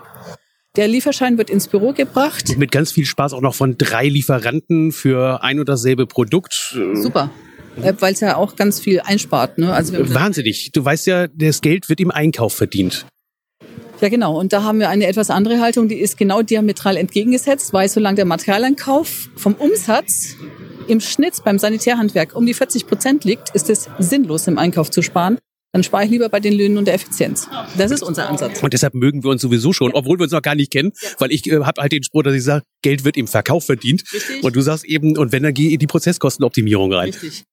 Der 0.76 0.86
Lieferschein 0.86 1.38
wird 1.38 1.50
ins 1.50 1.66
Büro 1.66 1.92
gebracht. 1.92 2.56
Mit 2.56 2.70
ganz 2.70 2.92
viel 2.92 3.04
Spaß 3.04 3.32
auch 3.32 3.40
noch 3.40 3.56
von 3.56 3.76
drei 3.76 4.06
Lieferanten 4.06 4.92
für 4.92 5.42
ein 5.42 5.58
und 5.58 5.68
dasselbe 5.68 6.06
Produkt. 6.06 6.78
Super 6.94 7.32
äh, 7.82 7.94
weil 7.98 8.12
es 8.12 8.20
ja 8.20 8.36
auch 8.36 8.54
ganz 8.54 8.78
viel 8.78 9.00
einspart. 9.00 9.58
Ne? 9.58 9.72
Also 9.72 9.94
Wahnsinnig. 10.14 10.70
Du 10.72 10.84
weißt 10.84 11.08
ja, 11.08 11.26
das 11.26 11.62
Geld 11.62 11.88
wird 11.88 11.98
im 12.00 12.12
Einkauf 12.12 12.54
verdient. 12.54 13.06
Ja, 14.00 14.08
genau. 14.08 14.38
Und 14.38 14.52
da 14.52 14.62
haben 14.62 14.78
wir 14.78 14.88
eine 14.88 15.06
etwas 15.06 15.30
andere 15.30 15.60
Haltung, 15.60 15.88
die 15.88 15.96
ist 15.96 16.16
genau 16.16 16.42
diametral 16.42 16.96
entgegengesetzt, 16.96 17.72
weil 17.72 17.88
solange 17.88 18.16
der 18.16 18.24
Materialeinkauf 18.26 19.28
vom 19.36 19.54
Umsatz 19.54 20.36
im 20.86 21.00
Schnitt 21.00 21.42
beim 21.44 21.58
Sanitärhandwerk 21.58 22.34
um 22.34 22.46
die 22.46 22.54
40 22.54 22.86
Prozent 22.86 23.24
liegt, 23.24 23.50
ist 23.54 23.68
es 23.70 23.88
sinnlos, 23.98 24.46
im 24.46 24.58
Einkauf 24.58 24.90
zu 24.90 25.02
sparen. 25.02 25.38
Dann 25.72 25.82
spare 25.82 26.04
ich 26.04 26.10
lieber 26.10 26.30
bei 26.30 26.40
den 26.40 26.54
Löhnen 26.54 26.78
und 26.78 26.86
der 26.86 26.94
Effizienz. 26.94 27.46
Das 27.76 27.90
ist 27.90 28.02
unser 28.02 28.28
Ansatz. 28.28 28.62
Und 28.62 28.72
deshalb 28.72 28.94
mögen 28.94 29.22
wir 29.22 29.30
uns 29.30 29.42
sowieso 29.42 29.74
schon, 29.74 29.92
obwohl 29.92 30.18
wir 30.18 30.22
uns 30.22 30.32
noch 30.32 30.40
gar 30.40 30.54
nicht 30.54 30.72
kennen, 30.72 30.92
ja. 31.02 31.10
weil 31.18 31.30
ich 31.30 31.46
äh, 31.46 31.60
habe 31.60 31.82
halt 31.82 31.92
den 31.92 32.02
Spruch, 32.02 32.22
dass 32.22 32.34
ich 32.34 32.42
sage, 32.42 32.64
Geld 32.82 33.04
wird 33.04 33.18
im 33.18 33.26
Verkauf 33.26 33.66
verdient. 33.66 34.02
Richtig. 34.12 34.42
Und 34.42 34.56
du 34.56 34.62
sagst 34.62 34.86
eben, 34.86 35.18
und 35.18 35.30
wenn, 35.30 35.42
dann 35.42 35.52
gehe 35.52 35.70
in 35.70 35.78
die 35.78 35.86
Prozesskostenoptimierung 35.86 36.92
rein. 36.92 37.10
Richtig 37.10 37.44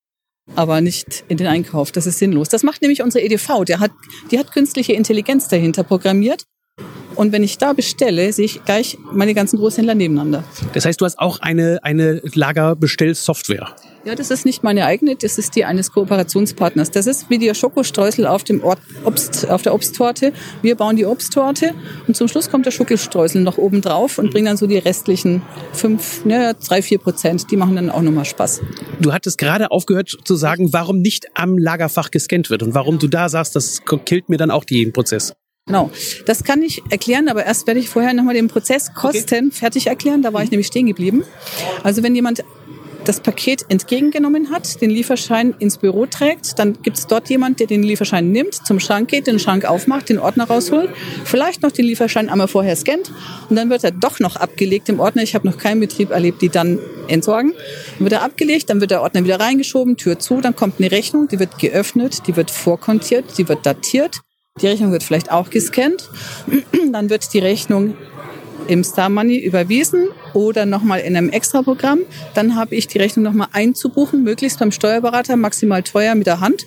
aber 0.53 0.81
nicht 0.81 1.24
in 1.27 1.38
den 1.38 1.47
Einkauf. 1.47 1.92
Das 1.92 2.06
ist 2.06 2.19
sinnlos. 2.19 2.50
Das 2.50 2.63
macht 2.63 2.81
nämlich 2.81 3.01
unsere 3.01 3.24
EDV. 3.25 3.63
Der 3.65 3.80
hat, 3.80 3.92
die 4.31 4.38
hat 4.38 4.51
künstliche 4.51 4.94
Intelligenz 4.94 5.47
dahinter 5.47 5.83
programmiert. 5.83 6.44
Und 7.15 7.31
wenn 7.31 7.44
ich 7.44 7.57
da 7.57 7.74
bestelle, 7.74 8.31
sehe 8.33 8.45
ich 8.45 8.63
gleich 8.65 8.97
meine 9.12 9.33
ganzen 9.33 9.57
Großhändler 9.57 9.95
nebeneinander. 9.95 10.44
Das 10.74 10.86
heißt, 10.86 11.00
du 11.00 11.06
hast 11.06 11.18
auch 11.18 11.39
eine, 11.39 11.80
eine 11.81 12.21
Lagerbestellsoftware. 12.33 13.75
Ja, 14.05 14.13
das 14.13 14.29
ist 14.29 14.45
nicht 14.45 14.61
meine 14.61 14.85
eigene, 14.85 15.15
das 15.15 15.39
ist 15.39 15.55
die 15.55 15.65
eines 15.65 15.91
Kooperationspartners. 15.91 16.91
Das 16.91 17.07
ist 17.07 17.31
wie 17.31 17.39
der 17.39 17.55
Schokostreusel 17.55 18.27
auf, 18.27 18.43
dem 18.43 18.63
Obst, 18.63 19.49
auf 19.49 19.63
der 19.63 19.73
Obsttorte. 19.73 20.31
Wir 20.61 20.75
bauen 20.75 20.95
die 20.95 21.07
Obsttorte 21.07 21.73
und 22.07 22.15
zum 22.15 22.27
Schluss 22.27 22.51
kommt 22.51 22.67
der 22.67 22.71
Schokostreusel 22.71 23.41
noch 23.41 23.57
oben 23.57 23.81
drauf 23.81 24.19
und 24.19 24.29
bringt 24.29 24.47
dann 24.47 24.57
so 24.57 24.67
die 24.67 24.77
restlichen 24.77 25.41
fünf, 25.73 26.23
ne, 26.23 26.55
drei, 26.67 26.83
vier 26.83 26.99
Prozent. 26.99 27.49
Die 27.49 27.57
machen 27.57 27.75
dann 27.75 27.89
auch 27.89 28.03
nochmal 28.03 28.25
Spaß. 28.25 28.61
Du 28.99 29.11
hattest 29.11 29.39
gerade 29.39 29.71
aufgehört 29.71 30.15
zu 30.23 30.35
sagen, 30.35 30.71
warum 30.71 30.99
nicht 30.99 31.25
am 31.33 31.57
Lagerfach 31.57 32.11
gescannt 32.11 32.51
wird 32.51 32.61
und 32.61 32.75
warum 32.75 32.99
du 32.99 33.07
da 33.07 33.27
sagst, 33.27 33.55
das 33.55 33.81
killt 34.05 34.29
mir 34.29 34.37
dann 34.37 34.51
auch 34.51 34.65
den 34.65 34.93
Prozess. 34.93 35.33
Genau, 35.67 35.89
das 36.27 36.43
kann 36.43 36.61
ich 36.61 36.83
erklären, 36.91 37.27
aber 37.27 37.43
erst 37.43 37.65
werde 37.65 37.79
ich 37.79 37.89
vorher 37.89 38.13
nochmal 38.13 38.35
den 38.35 38.49
Prozess 38.49 38.93
Kosten 38.93 39.47
okay. 39.47 39.51
fertig 39.51 39.87
erklären. 39.87 40.21
Da 40.21 40.31
war 40.31 40.43
ich 40.43 40.51
nämlich 40.51 40.67
stehen 40.67 40.85
geblieben. 40.85 41.23
Also 41.81 42.03
wenn 42.03 42.13
jemand 42.13 42.43
das 43.07 43.19
Paket 43.19 43.65
entgegengenommen 43.69 44.51
hat, 44.51 44.81
den 44.81 44.89
Lieferschein 44.89 45.53
ins 45.59 45.77
Büro 45.77 46.05
trägt, 46.05 46.59
dann 46.59 46.81
gibt 46.81 46.97
es 46.97 47.07
dort 47.07 47.29
jemand, 47.29 47.59
der 47.59 47.67
den 47.67 47.83
Lieferschein 47.83 48.31
nimmt, 48.31 48.53
zum 48.53 48.79
Schrank 48.79 49.09
geht, 49.09 49.27
den 49.27 49.39
Schrank 49.39 49.65
aufmacht, 49.65 50.09
den 50.09 50.19
Ordner 50.19 50.45
rausholt, 50.45 50.89
vielleicht 51.24 51.62
noch 51.62 51.71
den 51.71 51.85
Lieferschein 51.85 52.29
einmal 52.29 52.47
vorher 52.47 52.75
scannt 52.75 53.12
und 53.50 53.55
dann 53.55 53.69
wird 53.69 53.83
er 53.83 53.91
doch 53.91 54.19
noch 54.19 54.35
abgelegt 54.35 54.89
im 54.89 55.00
Ordner. 55.00 55.24
Ich 55.24 55.35
habe 55.35 55.47
noch 55.47 55.57
keinen 55.57 55.79
Betrieb 55.79 56.12
erlebt, 56.12 56.41
die 56.41 56.50
dann 56.50 56.79
entsorgen. 57.07 57.53
Dann 57.97 58.05
wird 58.05 58.13
er 58.13 58.24
abgelegt, 58.24 58.69
dann 58.69 58.81
wird 58.81 58.91
der 58.91 59.01
Ordner 59.01 59.24
wieder 59.24 59.39
reingeschoben, 59.39 59.97
Tür 59.97 60.19
zu, 60.19 60.41
dann 60.41 60.55
kommt 60.55 60.79
eine 60.79 60.91
Rechnung, 60.91 61.27
die 61.27 61.39
wird 61.39 61.59
geöffnet, 61.59 62.27
die 62.27 62.35
wird 62.35 62.51
vorkontiert, 62.51 63.38
die 63.38 63.47
wird 63.47 63.65
datiert. 63.65 64.21
Die 64.62 64.67
Rechnung 64.67 64.93
wird 64.93 65.03
vielleicht 65.03 65.31
auch 65.31 65.50
gescannt. 65.50 66.09
Dann 66.93 67.09
wird 67.09 67.33
die 67.33 67.39
Rechnung 67.39 67.97
im 68.67 68.84
Star 68.84 69.10
Money 69.10 69.38
überwiesen 69.38 70.07
oder 70.34 70.65
nochmal 70.65 71.00
in 71.00 71.15
einem 71.15 71.29
Extraprogramm. 71.29 72.00
Dann 72.34 72.55
habe 72.55 72.75
ich 72.75 72.88
die 72.88 72.98
Rechnung 72.98 73.24
nochmal 73.24 73.48
einzubuchen, 73.51 74.24
möglichst 74.24 74.60
beim 74.60 74.72
Steuerberater, 74.72 75.36
maximal 75.36 75.84
teuer 75.84 76.15
mit 76.15 76.27
der 76.27 76.39
Hand. 76.39 76.65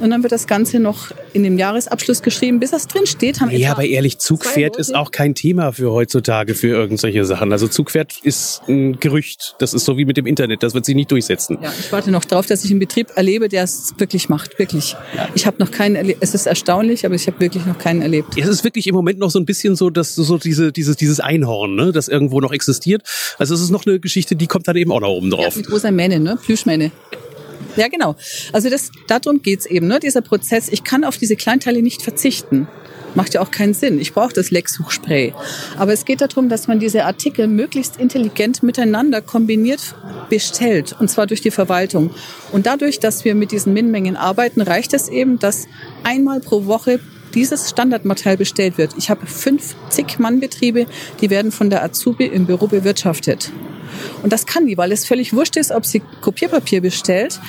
Und 0.00 0.10
dann 0.10 0.22
wird 0.22 0.32
das 0.32 0.46
Ganze 0.46 0.80
noch 0.80 1.10
in 1.32 1.42
dem 1.42 1.58
Jahresabschluss 1.58 2.22
geschrieben, 2.22 2.60
bis 2.60 2.70
das 2.70 2.86
drin 2.86 3.06
steht. 3.06 3.40
Haben 3.40 3.50
ja, 3.50 3.72
aber 3.72 3.84
ehrlich, 3.84 4.18
Zugpferd 4.18 4.76
ist 4.76 4.94
auch 4.94 5.10
kein 5.10 5.34
Thema 5.34 5.72
für 5.72 5.92
heutzutage 5.92 6.54
für 6.54 6.68
irgendwelche 6.68 7.24
Sachen. 7.24 7.52
Also 7.52 7.68
Zugpferd 7.68 8.18
ist 8.22 8.62
ein 8.68 8.98
Gerücht. 8.98 9.54
Das 9.58 9.74
ist 9.74 9.84
so 9.84 9.96
wie 9.96 10.04
mit 10.04 10.16
dem 10.16 10.26
Internet. 10.26 10.62
Das 10.62 10.74
wird 10.74 10.84
sich 10.84 10.94
nicht 10.94 11.10
durchsetzen. 11.10 11.58
Ja, 11.62 11.72
ich 11.78 11.92
warte 11.92 12.10
noch 12.10 12.24
drauf, 12.24 12.46
dass 12.46 12.64
ich 12.64 12.70
einen 12.70 12.80
Betrieb 12.80 13.08
erlebe, 13.14 13.48
der 13.48 13.64
es 13.64 13.94
wirklich 13.98 14.28
macht. 14.28 14.58
Wirklich. 14.58 14.96
Ich 15.34 15.46
habe 15.46 15.56
noch 15.58 15.70
keinen 15.70 15.96
erlebt. 15.96 16.18
Es 16.20 16.34
ist 16.34 16.46
erstaunlich, 16.46 17.06
aber 17.06 17.14
ich 17.14 17.26
habe 17.26 17.40
wirklich 17.40 17.66
noch 17.66 17.78
keinen 17.78 18.02
erlebt. 18.02 18.36
Es 18.36 18.48
ist 18.48 18.64
wirklich 18.64 18.86
im 18.86 18.94
Moment 18.94 19.18
noch 19.18 19.30
so 19.30 19.38
ein 19.38 19.46
bisschen 19.46 19.76
so, 19.76 19.90
dass 19.90 20.14
so 20.14 20.38
diese, 20.38 20.72
dieses, 20.72 20.96
dieses 20.96 21.20
Einhorn, 21.20 21.74
ne, 21.74 21.92
das 21.92 22.08
irgendwo 22.08 22.40
noch 22.40 22.52
existiert. 22.52 23.02
Also 23.38 23.54
es 23.54 23.60
ist 23.60 23.70
noch 23.70 23.86
eine 23.86 24.00
Geschichte, 24.00 24.36
die 24.36 24.46
kommt 24.46 24.68
dann 24.68 24.76
eben 24.76 24.92
auch 24.92 25.00
noch 25.00 25.08
oben 25.08 25.30
drauf. 25.30 25.54
Ja, 25.54 25.56
mit 25.56 25.70
rosa 25.70 25.90
Mähne, 25.90 26.20
ne? 26.20 26.38
Plüschmähne. 26.42 26.90
Ja, 27.76 27.88
genau. 27.88 28.16
Also 28.52 28.68
das, 28.68 28.90
darum 29.06 29.42
geht's 29.42 29.66
eben, 29.66 29.86
ne? 29.86 29.98
dieser 30.00 30.20
Prozess. 30.20 30.68
Ich 30.68 30.84
kann 30.84 31.04
auf 31.04 31.16
diese 31.16 31.36
Kleinteile 31.36 31.82
nicht 31.82 32.02
verzichten. 32.02 32.68
Macht 33.14 33.34
ja 33.34 33.42
auch 33.42 33.50
keinen 33.50 33.74
Sinn. 33.74 33.98
Ich 33.98 34.14
brauche 34.14 34.32
das 34.32 34.50
Lexsuchspray. 34.50 35.34
Aber 35.76 35.92
es 35.92 36.04
geht 36.04 36.22
darum, 36.22 36.48
dass 36.48 36.66
man 36.66 36.80
diese 36.80 37.04
Artikel 37.04 37.46
möglichst 37.46 37.98
intelligent 37.98 38.62
miteinander 38.62 39.20
kombiniert 39.20 39.94
bestellt. 40.30 40.96
Und 40.98 41.08
zwar 41.08 41.26
durch 41.26 41.42
die 41.42 41.50
Verwaltung. 41.50 42.10
Und 42.52 42.66
dadurch, 42.66 43.00
dass 43.00 43.24
wir 43.24 43.34
mit 43.34 43.52
diesen 43.52 43.74
Minmengen 43.74 44.16
arbeiten, 44.16 44.62
reicht 44.62 44.94
es 44.94 45.08
eben, 45.08 45.38
dass 45.38 45.66
einmal 46.04 46.40
pro 46.40 46.64
Woche 46.66 47.00
dieses 47.34 47.70
Standardmaterial 47.70 48.36
bestellt 48.36 48.78
wird. 48.78 48.94
Ich 48.96 49.10
habe 49.10 49.26
50 49.26 50.18
Mannbetriebe, 50.18 50.86
die 51.20 51.30
werden 51.30 51.52
von 51.52 51.70
der 51.70 51.82
Azubi 51.82 52.26
im 52.26 52.46
Büro 52.46 52.66
bewirtschaftet. 52.66 53.52
Und 54.22 54.32
das 54.32 54.46
kann 54.46 54.66
die, 54.66 54.76
weil 54.76 54.92
es 54.92 55.04
völlig 55.04 55.32
wurscht 55.32 55.56
ist, 55.56 55.70
ob 55.70 55.86
sie 55.86 56.02
Kopierpapier 56.20 56.80
bestellt 56.80 57.40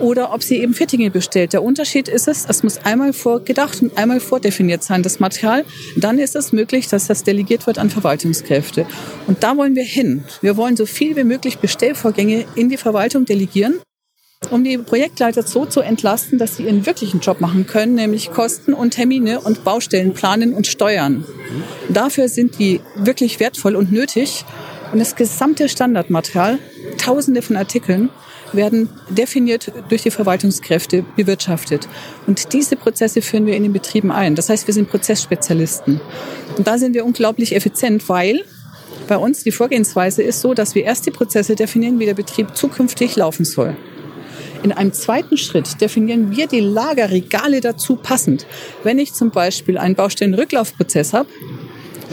oder 0.00 0.32
ob 0.32 0.42
sie 0.42 0.58
eben 0.58 0.74
Fittinge 0.74 1.10
bestellt. 1.10 1.52
Der 1.52 1.62
Unterschied 1.62 2.08
ist 2.08 2.28
es, 2.28 2.46
es 2.48 2.62
muss 2.62 2.78
einmal 2.78 3.12
vorgedacht 3.12 3.82
und 3.82 3.96
einmal 3.96 4.20
vordefiniert 4.20 4.82
sein, 4.82 5.02
das 5.02 5.20
Material. 5.20 5.64
Dann 5.96 6.18
ist 6.18 6.34
es 6.34 6.52
möglich, 6.52 6.88
dass 6.88 7.06
das 7.06 7.24
delegiert 7.24 7.66
wird 7.66 7.78
an 7.78 7.90
Verwaltungskräfte. 7.90 8.86
Und 9.26 9.42
da 9.42 9.56
wollen 9.56 9.76
wir 9.76 9.84
hin. 9.84 10.24
Wir 10.40 10.56
wollen 10.56 10.76
so 10.76 10.86
viel 10.86 11.16
wie 11.16 11.24
möglich 11.24 11.58
Bestellvorgänge 11.58 12.44
in 12.54 12.68
die 12.68 12.76
Verwaltung 12.76 13.24
delegieren 13.24 13.80
um 14.50 14.64
die 14.64 14.78
Projektleiter 14.78 15.42
so 15.42 15.66
zu 15.66 15.80
entlasten, 15.80 16.38
dass 16.38 16.56
sie 16.56 16.64
ihren 16.64 16.84
wirklichen 16.86 17.20
Job 17.20 17.40
machen 17.40 17.66
können, 17.66 17.94
nämlich 17.94 18.30
Kosten 18.32 18.72
und 18.72 18.92
Termine 18.92 19.40
und 19.40 19.64
Baustellen 19.64 20.14
planen 20.14 20.54
und 20.54 20.66
steuern. 20.66 21.24
Dafür 21.88 22.28
sind 22.28 22.58
die 22.58 22.80
wirklich 22.96 23.40
wertvoll 23.40 23.76
und 23.76 23.92
nötig. 23.92 24.44
Und 24.92 24.98
das 24.98 25.16
gesamte 25.16 25.68
Standardmaterial, 25.68 26.58
tausende 26.98 27.42
von 27.42 27.56
Artikeln, 27.56 28.10
werden 28.52 28.90
definiert 29.08 29.72
durch 29.88 30.02
die 30.02 30.10
Verwaltungskräfte 30.10 31.04
bewirtschaftet. 31.16 31.88
Und 32.26 32.52
diese 32.52 32.76
Prozesse 32.76 33.22
führen 33.22 33.46
wir 33.46 33.56
in 33.56 33.62
den 33.62 33.72
Betrieben 33.72 34.12
ein. 34.12 34.34
Das 34.34 34.50
heißt, 34.50 34.66
wir 34.66 34.74
sind 34.74 34.90
Prozessspezialisten. 34.90 36.00
Und 36.58 36.66
da 36.66 36.76
sind 36.76 36.94
wir 36.94 37.06
unglaublich 37.06 37.56
effizient, 37.56 38.06
weil 38.10 38.44
bei 39.08 39.16
uns 39.16 39.42
die 39.42 39.52
Vorgehensweise 39.52 40.22
ist 40.22 40.42
so, 40.42 40.52
dass 40.52 40.74
wir 40.74 40.84
erst 40.84 41.06
die 41.06 41.10
Prozesse 41.10 41.54
definieren, 41.54 41.98
wie 41.98 42.06
der 42.06 42.14
Betrieb 42.14 42.54
zukünftig 42.54 43.16
laufen 43.16 43.46
soll. 43.46 43.74
In 44.62 44.70
einem 44.70 44.92
zweiten 44.92 45.38
Schritt 45.38 45.80
definieren 45.80 46.30
wir 46.30 46.46
die 46.46 46.60
Lagerregale 46.60 47.60
dazu 47.60 47.96
passend. 47.96 48.46
Wenn 48.84 48.98
ich 48.98 49.12
zum 49.12 49.30
Beispiel 49.30 49.76
einen 49.76 49.96
Baustellenrücklaufprozess 49.96 51.14
habe, 51.14 51.28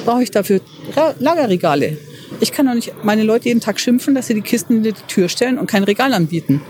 brauche 0.05 0.23
ich 0.23 0.31
dafür 0.31 0.61
Lagerregale. 1.19 1.97
Ich 2.41 2.51
kann 2.51 2.65
doch 2.65 2.73
nicht 2.73 2.93
meine 3.03 3.23
Leute 3.23 3.45
jeden 3.45 3.59
Tag 3.59 3.79
schimpfen, 3.79 4.15
dass 4.15 4.27
sie 4.27 4.33
die 4.33 4.41
Kisten 4.41 4.77
in 4.77 4.83
die 4.83 4.93
Tür 5.07 5.29
stellen 5.29 5.57
und 5.57 5.67
kein 5.67 5.83
Regal 5.83 6.13
anbieten. 6.13 6.61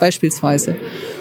Beispielsweise. 0.00 0.76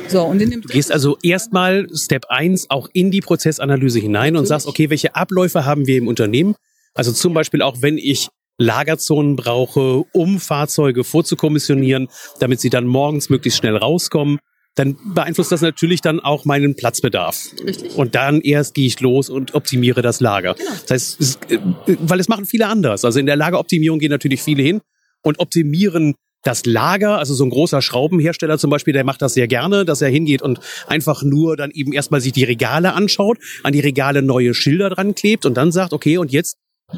So, 0.08 0.24
und 0.24 0.42
in 0.42 0.52
dem 0.52 0.62
du 0.62 0.68
gehst 0.68 0.92
also 0.92 1.18
erstmal 1.22 1.88
Step 1.94 2.26
1 2.30 2.70
auch 2.70 2.90
in 2.94 3.12
die 3.12 3.22
Prozessanalyse 3.22 4.00
hinein 4.00 4.36
und 4.36 4.44
Natürlich. 4.44 4.50
sagst, 4.50 4.68
okay, 4.68 4.90
welche 4.90 5.16
Abläufe 5.16 5.66
haben 5.66 5.88
wir 5.88 5.98
im 5.98 6.08
Unternehmen? 6.08 6.56
Also 6.94 7.12
zum 7.12 7.34
Beispiel 7.34 7.62
auch, 7.62 7.82
wenn 7.82 7.98
ich 7.98 8.30
Lagerzonen 8.58 9.36
brauche, 9.36 10.04
um 10.14 10.40
Fahrzeuge 10.40 11.04
vorzukommissionieren, 11.04 12.08
damit 12.40 12.60
sie 12.60 12.70
dann 12.70 12.88
morgens 12.88 13.30
möglichst 13.30 13.60
schnell 13.60 13.76
rauskommen, 13.76 14.40
dann 14.78 14.96
beeinflusst 15.04 15.52
das 15.52 15.62
natürlich 15.62 16.02
dann 16.02 16.20
auch 16.20 16.46
meinen 16.46 16.76
Platzbedarf. 16.76 17.50
Richtig. 17.66 17.96
Und 17.96 18.16
dann 18.16 18.42
erst 18.42 18.76
gehe 18.76 18.86
ich 18.86 19.00
los 19.00 19.30
und 19.30 19.56
optimiere 19.56 20.02
das 20.02 20.20
Lager. 20.20 20.54
Genau. 20.54 20.70
Das 20.70 20.92
heißt, 20.92 21.20
es, 21.20 21.36
äh, 21.50 21.60
weil 22.00 22.20
es 22.20 22.28
machen 22.28 22.46
viele 22.46 22.68
anders. 22.68 23.04
Also 23.04 23.20
in 23.20 23.26
der 23.26 23.36
Lageroptimierung 23.36 23.98
gehen 24.00 24.12
natürlich 24.12 24.42
viele 24.42 24.62
hin 24.62 24.82
und 25.24 25.40
optimieren 25.40 26.14
das 26.44 26.66
Lager, 26.66 27.18
also 27.18 27.34
so 27.34 27.44
ein 27.44 27.50
großer 27.50 27.82
Schraubenhersteller 27.82 28.60
zum 28.60 28.70
Beispiel, 28.70 28.94
der 28.94 29.04
macht 29.04 29.22
das 29.22 29.34
sehr 29.34 29.48
gerne, 29.48 29.84
dass 29.84 30.02
er 30.02 30.10
hingeht 30.10 30.44
und 30.44 30.60
einfach 30.86 31.24
nur 31.24 31.58
dann 31.58 31.72
eben 31.72 31.92
erstmal 31.92 32.22
sich 32.22 32.32
die 32.32 32.44
Regale 32.44 32.94
anschaut, 32.94 33.40
an 33.64 33.74
die 33.74 33.80
Regale 33.80 34.22
neue 34.22 34.54
Schilder 34.54 34.92
dran 34.92 35.16
klebt 35.16 35.46
und 35.46 35.56
dann 35.56 35.72
sagt, 35.72 35.92
okay, 35.92 36.18
und 36.18 36.32
jetzt 36.32 36.58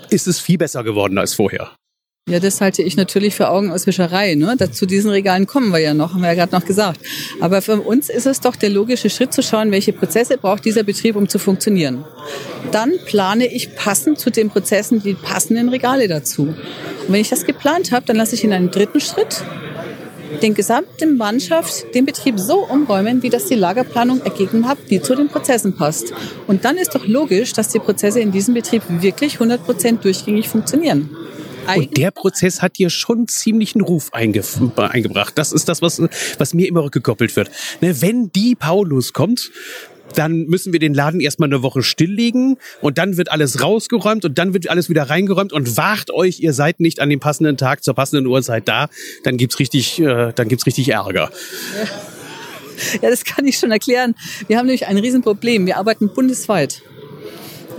ist 0.09 0.27
es 0.27 0.39
viel 0.39 0.57
besser 0.57 0.83
geworden 0.83 1.17
als 1.17 1.33
vorher. 1.33 1.71
Ja, 2.29 2.39
das 2.39 2.61
halte 2.61 2.83
ich 2.83 2.95
natürlich 2.95 3.33
für 3.33 3.49
Augenauswischerei. 3.49 4.35
Ne? 4.35 4.55
Zu 4.71 4.85
diesen 4.85 5.09
Regalen 5.09 5.47
kommen 5.47 5.71
wir 5.71 5.79
ja 5.79 5.95
noch, 5.95 6.13
haben 6.13 6.21
wir 6.21 6.27
ja 6.27 6.35
gerade 6.35 6.55
noch 6.55 6.63
gesagt. 6.63 6.99
Aber 7.39 7.63
für 7.63 7.81
uns 7.81 8.07
ist 8.07 8.27
es 8.27 8.39
doch 8.39 8.55
der 8.55 8.69
logische 8.69 9.09
Schritt 9.09 9.33
zu 9.33 9.41
schauen, 9.41 9.71
welche 9.71 9.93
Prozesse 9.93 10.38
braucht 10.38 10.63
dieser 10.63 10.83
Betrieb, 10.83 11.15
um 11.15 11.27
zu 11.27 11.39
funktionieren. 11.39 12.05
Dann 12.71 12.93
plane 13.07 13.51
ich 13.51 13.75
passend 13.75 14.19
zu 14.19 14.29
den 14.29 14.51
Prozessen 14.51 15.01
die 15.01 15.15
passenden 15.15 15.69
Regale 15.69 16.07
dazu. 16.07 16.43
Und 16.43 16.55
wenn 17.07 17.19
ich 17.21 17.29
das 17.29 17.45
geplant 17.45 17.91
habe, 17.91 18.05
dann 18.05 18.17
lasse 18.17 18.35
ich 18.35 18.43
in 18.43 18.53
einem 18.53 18.69
dritten 18.69 18.99
Schritt 18.99 19.43
den 20.43 20.53
gesamten 20.53 21.17
Mannschaft 21.17 21.95
den 21.95 22.05
Betrieb 22.05 22.39
so 22.39 22.59
umräumen, 22.59 23.23
wie 23.23 23.31
das 23.31 23.45
die 23.45 23.55
Lagerplanung 23.55 24.21
ergeben 24.21 24.67
hat, 24.67 24.77
die 24.91 25.01
zu 25.01 25.15
den 25.15 25.29
Prozessen 25.29 25.73
passt. 25.73 26.13
Und 26.45 26.63
dann 26.63 26.77
ist 26.77 26.93
doch 26.93 27.07
logisch, 27.07 27.53
dass 27.53 27.69
die 27.69 27.79
Prozesse 27.79 28.19
in 28.19 28.31
diesem 28.31 28.53
Betrieb 28.53 28.83
wirklich 28.88 29.33
100 29.33 29.65
Prozent 29.65 30.05
durchgängig 30.05 30.47
funktionieren. 30.47 31.09
Und 31.75 31.98
der 31.98 32.12
Prozess 32.12 32.62
hat 32.62 32.78
dir 32.78 32.89
schon 32.89 33.28
ziemlich 33.28 33.75
einen 33.75 33.84
Ruf 33.84 34.13
einge 34.13 34.44
eingebracht. 34.75 35.38
Das 35.38 35.51
ist 35.51 35.70
das, 35.70 35.82
was, 35.82 36.01
was 36.38 36.54
mir 36.54 36.68
immer 36.68 36.89
gekoppelt 36.89 37.36
wird. 37.36 37.51
Ne, 37.82 38.01
wenn 38.01 38.32
die 38.32 38.56
Paulus 38.56 39.13
kommt, 39.13 39.51
dann 40.16 40.46
müssen 40.46 40.74
wir 40.74 40.80
den 40.80 40.94
Laden 40.94 41.20
erstmal 41.20 41.50
eine 41.50 41.62
Woche 41.62 41.84
stilllegen 41.84 42.58
und 42.82 42.98
dann 42.98 43.18
wird 43.18 43.32
alles 43.32 43.62
rausgeräumt 43.62 44.25
und 44.25 44.38
dann 44.38 44.54
wird 44.54 44.70
alles 44.70 44.89
wieder 44.89 45.04
reingeräumt 45.04 45.54
und 45.54 45.78
wacht 45.78 46.12
euch, 46.12 46.39
ihr 46.39 46.54
seid 46.54 46.80
nicht 46.80 47.00
an 47.00 47.10
dem 47.10 47.20
passenden 47.20 47.58
Tag 47.58 47.84
zur 47.84 47.94
passenden 47.94 48.25
Uhrzeit 48.25 48.68
da, 48.68 48.89
dann 49.24 49.38
gibt's 49.38 49.60
richtig, 49.60 50.00
äh, 50.00 50.32
dann 50.34 50.48
gibt's 50.48 50.66
richtig 50.66 50.89
Ärger. 50.89 51.32
Ja, 53.01 53.10
das 53.10 53.25
kann 53.25 53.46
ich 53.46 53.58
schon 53.58 53.72
erklären. 53.72 54.16
Wir 54.48 54.58
haben 54.58 54.66
nämlich 54.66 54.88
ein 54.88 54.98
Riesenproblem. 54.98 55.66
Wir 55.66 55.75
arbeiten 55.75 56.13
bundesweit. 56.13 56.82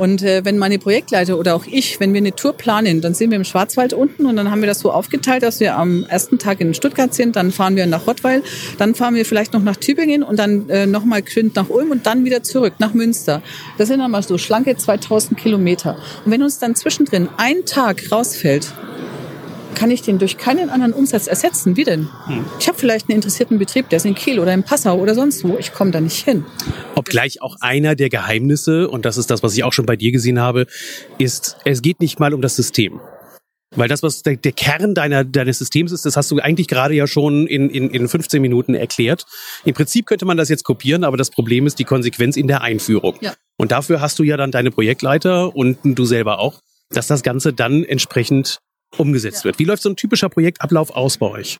Und 0.00 0.23
äh, 0.23 0.47
wenn 0.47 0.57
meine 0.57 0.78
Projektleiter 0.78 1.38
oder 1.38 1.54
auch 1.54 1.66
ich, 1.66 2.00
wenn 2.00 2.14
wir 2.14 2.23
eine 2.23 2.35
Tour 2.35 2.54
planen, 2.54 3.02
dann 3.02 3.12
sind 3.12 3.28
wir 3.33 3.37
im 3.37 3.45
Schwarzwald 3.45 3.92
unten 3.92 4.25
und 4.25 4.35
dann 4.37 4.50
haben 4.50 4.62
wir 4.62 4.66
das 4.66 4.80
so 4.80 4.90
aufgeteilt, 4.90 5.42
dass 5.42 5.61
wir 5.61 5.76
am 5.76 6.04
ersten 6.04 6.38
Tag 6.38 6.62
in 6.62 6.73
Stuttgart 6.73 7.12
sind, 7.12 7.37
dann 7.37 7.52
fahren 7.52 7.76
wir 7.76 7.85
nach 7.85 8.07
Rottweil, 8.07 8.42
dann 8.78 8.95
fahren 8.95 9.14
wir 9.14 9.26
vielleicht 9.26 9.52
noch 9.52 9.62
nach 9.62 9.76
Tübingen 9.76 10.23
und 10.23 10.38
dann 10.38 10.71
äh, 10.71 10.87
nochmal 10.87 11.21
geschwind 11.21 11.54
nach 11.54 11.69
Ulm 11.69 11.90
und 11.90 12.07
dann 12.07 12.25
wieder 12.25 12.42
zurück 12.42 12.73
nach 12.78 12.95
Münster. 12.95 13.42
Das 13.76 13.88
sind 13.88 13.99
dann 13.99 14.11
mal 14.11 14.23
so 14.23 14.38
schlanke 14.38 14.75
2000 14.75 15.38
Kilometer. 15.38 15.99
Und 16.25 16.33
wenn 16.33 16.42
uns 16.42 16.59
dann 16.59 16.75
zwischendrin 16.76 17.28
ein 17.37 17.66
Tag 17.66 18.11
rausfällt, 18.11 18.73
kann 19.75 19.91
ich 19.91 20.03
den 20.03 20.19
durch 20.19 20.39
keinen 20.39 20.71
anderen 20.71 20.93
Umsatz 20.93 21.27
ersetzen. 21.27 21.77
Wie 21.77 21.85
denn? 21.85 22.09
Hm. 22.27 22.45
Ich 22.59 22.69
habe 22.69 22.79
vielleicht 22.79 23.09
einen 23.09 23.17
interessierten 23.17 23.59
Betrieb, 23.59 23.89
der 23.89 23.99
ist 23.99 24.07
in 24.07 24.15
Kiel 24.15 24.39
oder 24.39 24.53
in 24.53 24.62
Passau 24.62 24.99
oder 24.99 25.15
sonst 25.15 25.45
wo. 25.45 25.57
Ich 25.59 25.73
komme 25.73 25.91
da 25.91 26.00
nicht 26.00 26.25
hin. 26.25 26.45
Obgleich 26.95 27.43
auch 27.43 27.57
einer 27.61 27.95
der 27.95 28.09
Geheimnisse, 28.09 28.89
und 28.89 29.05
das 29.05 29.17
ist 29.17 29.31
das, 29.31 29.43
was 29.43 29.55
ich 29.55 29.65
auch 29.65 29.73
schon 29.73 29.87
bei 29.87 29.97
dir 29.97 30.12
gesehen 30.12 30.41
habe, 30.41 30.67
ist, 31.19 31.57
es 31.65 31.83
geht 31.83 32.00
nicht 32.00 32.21
mal 32.21 32.35
um 32.35 32.43
das 32.43 32.57
System. 32.57 33.00
Weil 33.77 33.89
das, 33.89 34.03
was 34.03 34.23
der, 34.23 34.37
der 34.37 34.50
Kern 34.53 34.95
deiner, 34.95 35.25
deines 35.25 35.59
Systems 35.59 35.93
ist, 35.93 36.05
das 36.05 36.17
hast 36.17 36.31
du 36.31 36.41
eigentlich 36.41 36.67
gerade 36.67 36.95
ja 36.95 37.07
schon 37.07 37.47
in, 37.47 37.71
in, 37.71 37.89
in 37.91 38.09
15 38.09 38.43
Minuten 38.43 38.75
erklärt. 38.75 39.27
Im 39.65 39.75
Prinzip 39.75 40.07
könnte 40.07 40.25
man 40.25 40.37
das 40.37 40.49
jetzt 40.49 40.65
kopieren, 40.65 41.05
aber 41.05 41.17
das 41.17 41.31
Problem 41.31 41.67
ist 41.67 41.79
die 41.79 41.85
Konsequenz 41.85 42.37
in 42.37 42.49
der 42.49 42.62
Einführung. 42.62 43.17
Ja. 43.21 43.35
Und 43.57 43.71
dafür 43.71 44.00
hast 44.00 44.19
du 44.19 44.25
ja 44.25 44.37
dann 44.37 44.50
deine 44.50 44.73
Projektleiter 44.73 45.55
und 45.55 45.79
du 45.85 46.05
selber 46.05 46.41
auch, 46.41 46.61
dass 46.91 47.07
das 47.07 47.23
Ganze 47.23 47.53
dann 47.53 47.85
entsprechend 47.85 48.59
umgesetzt 48.97 49.40
ja. 49.40 49.44
wird. 49.44 49.59
Wie 49.59 49.64
läuft 49.64 49.82
so 49.82 49.88
ein 49.90 49.97
typischer 49.97 50.28
Projektablauf 50.28 50.90
aus 50.90 51.18
bei 51.18 51.26
euch? 51.26 51.59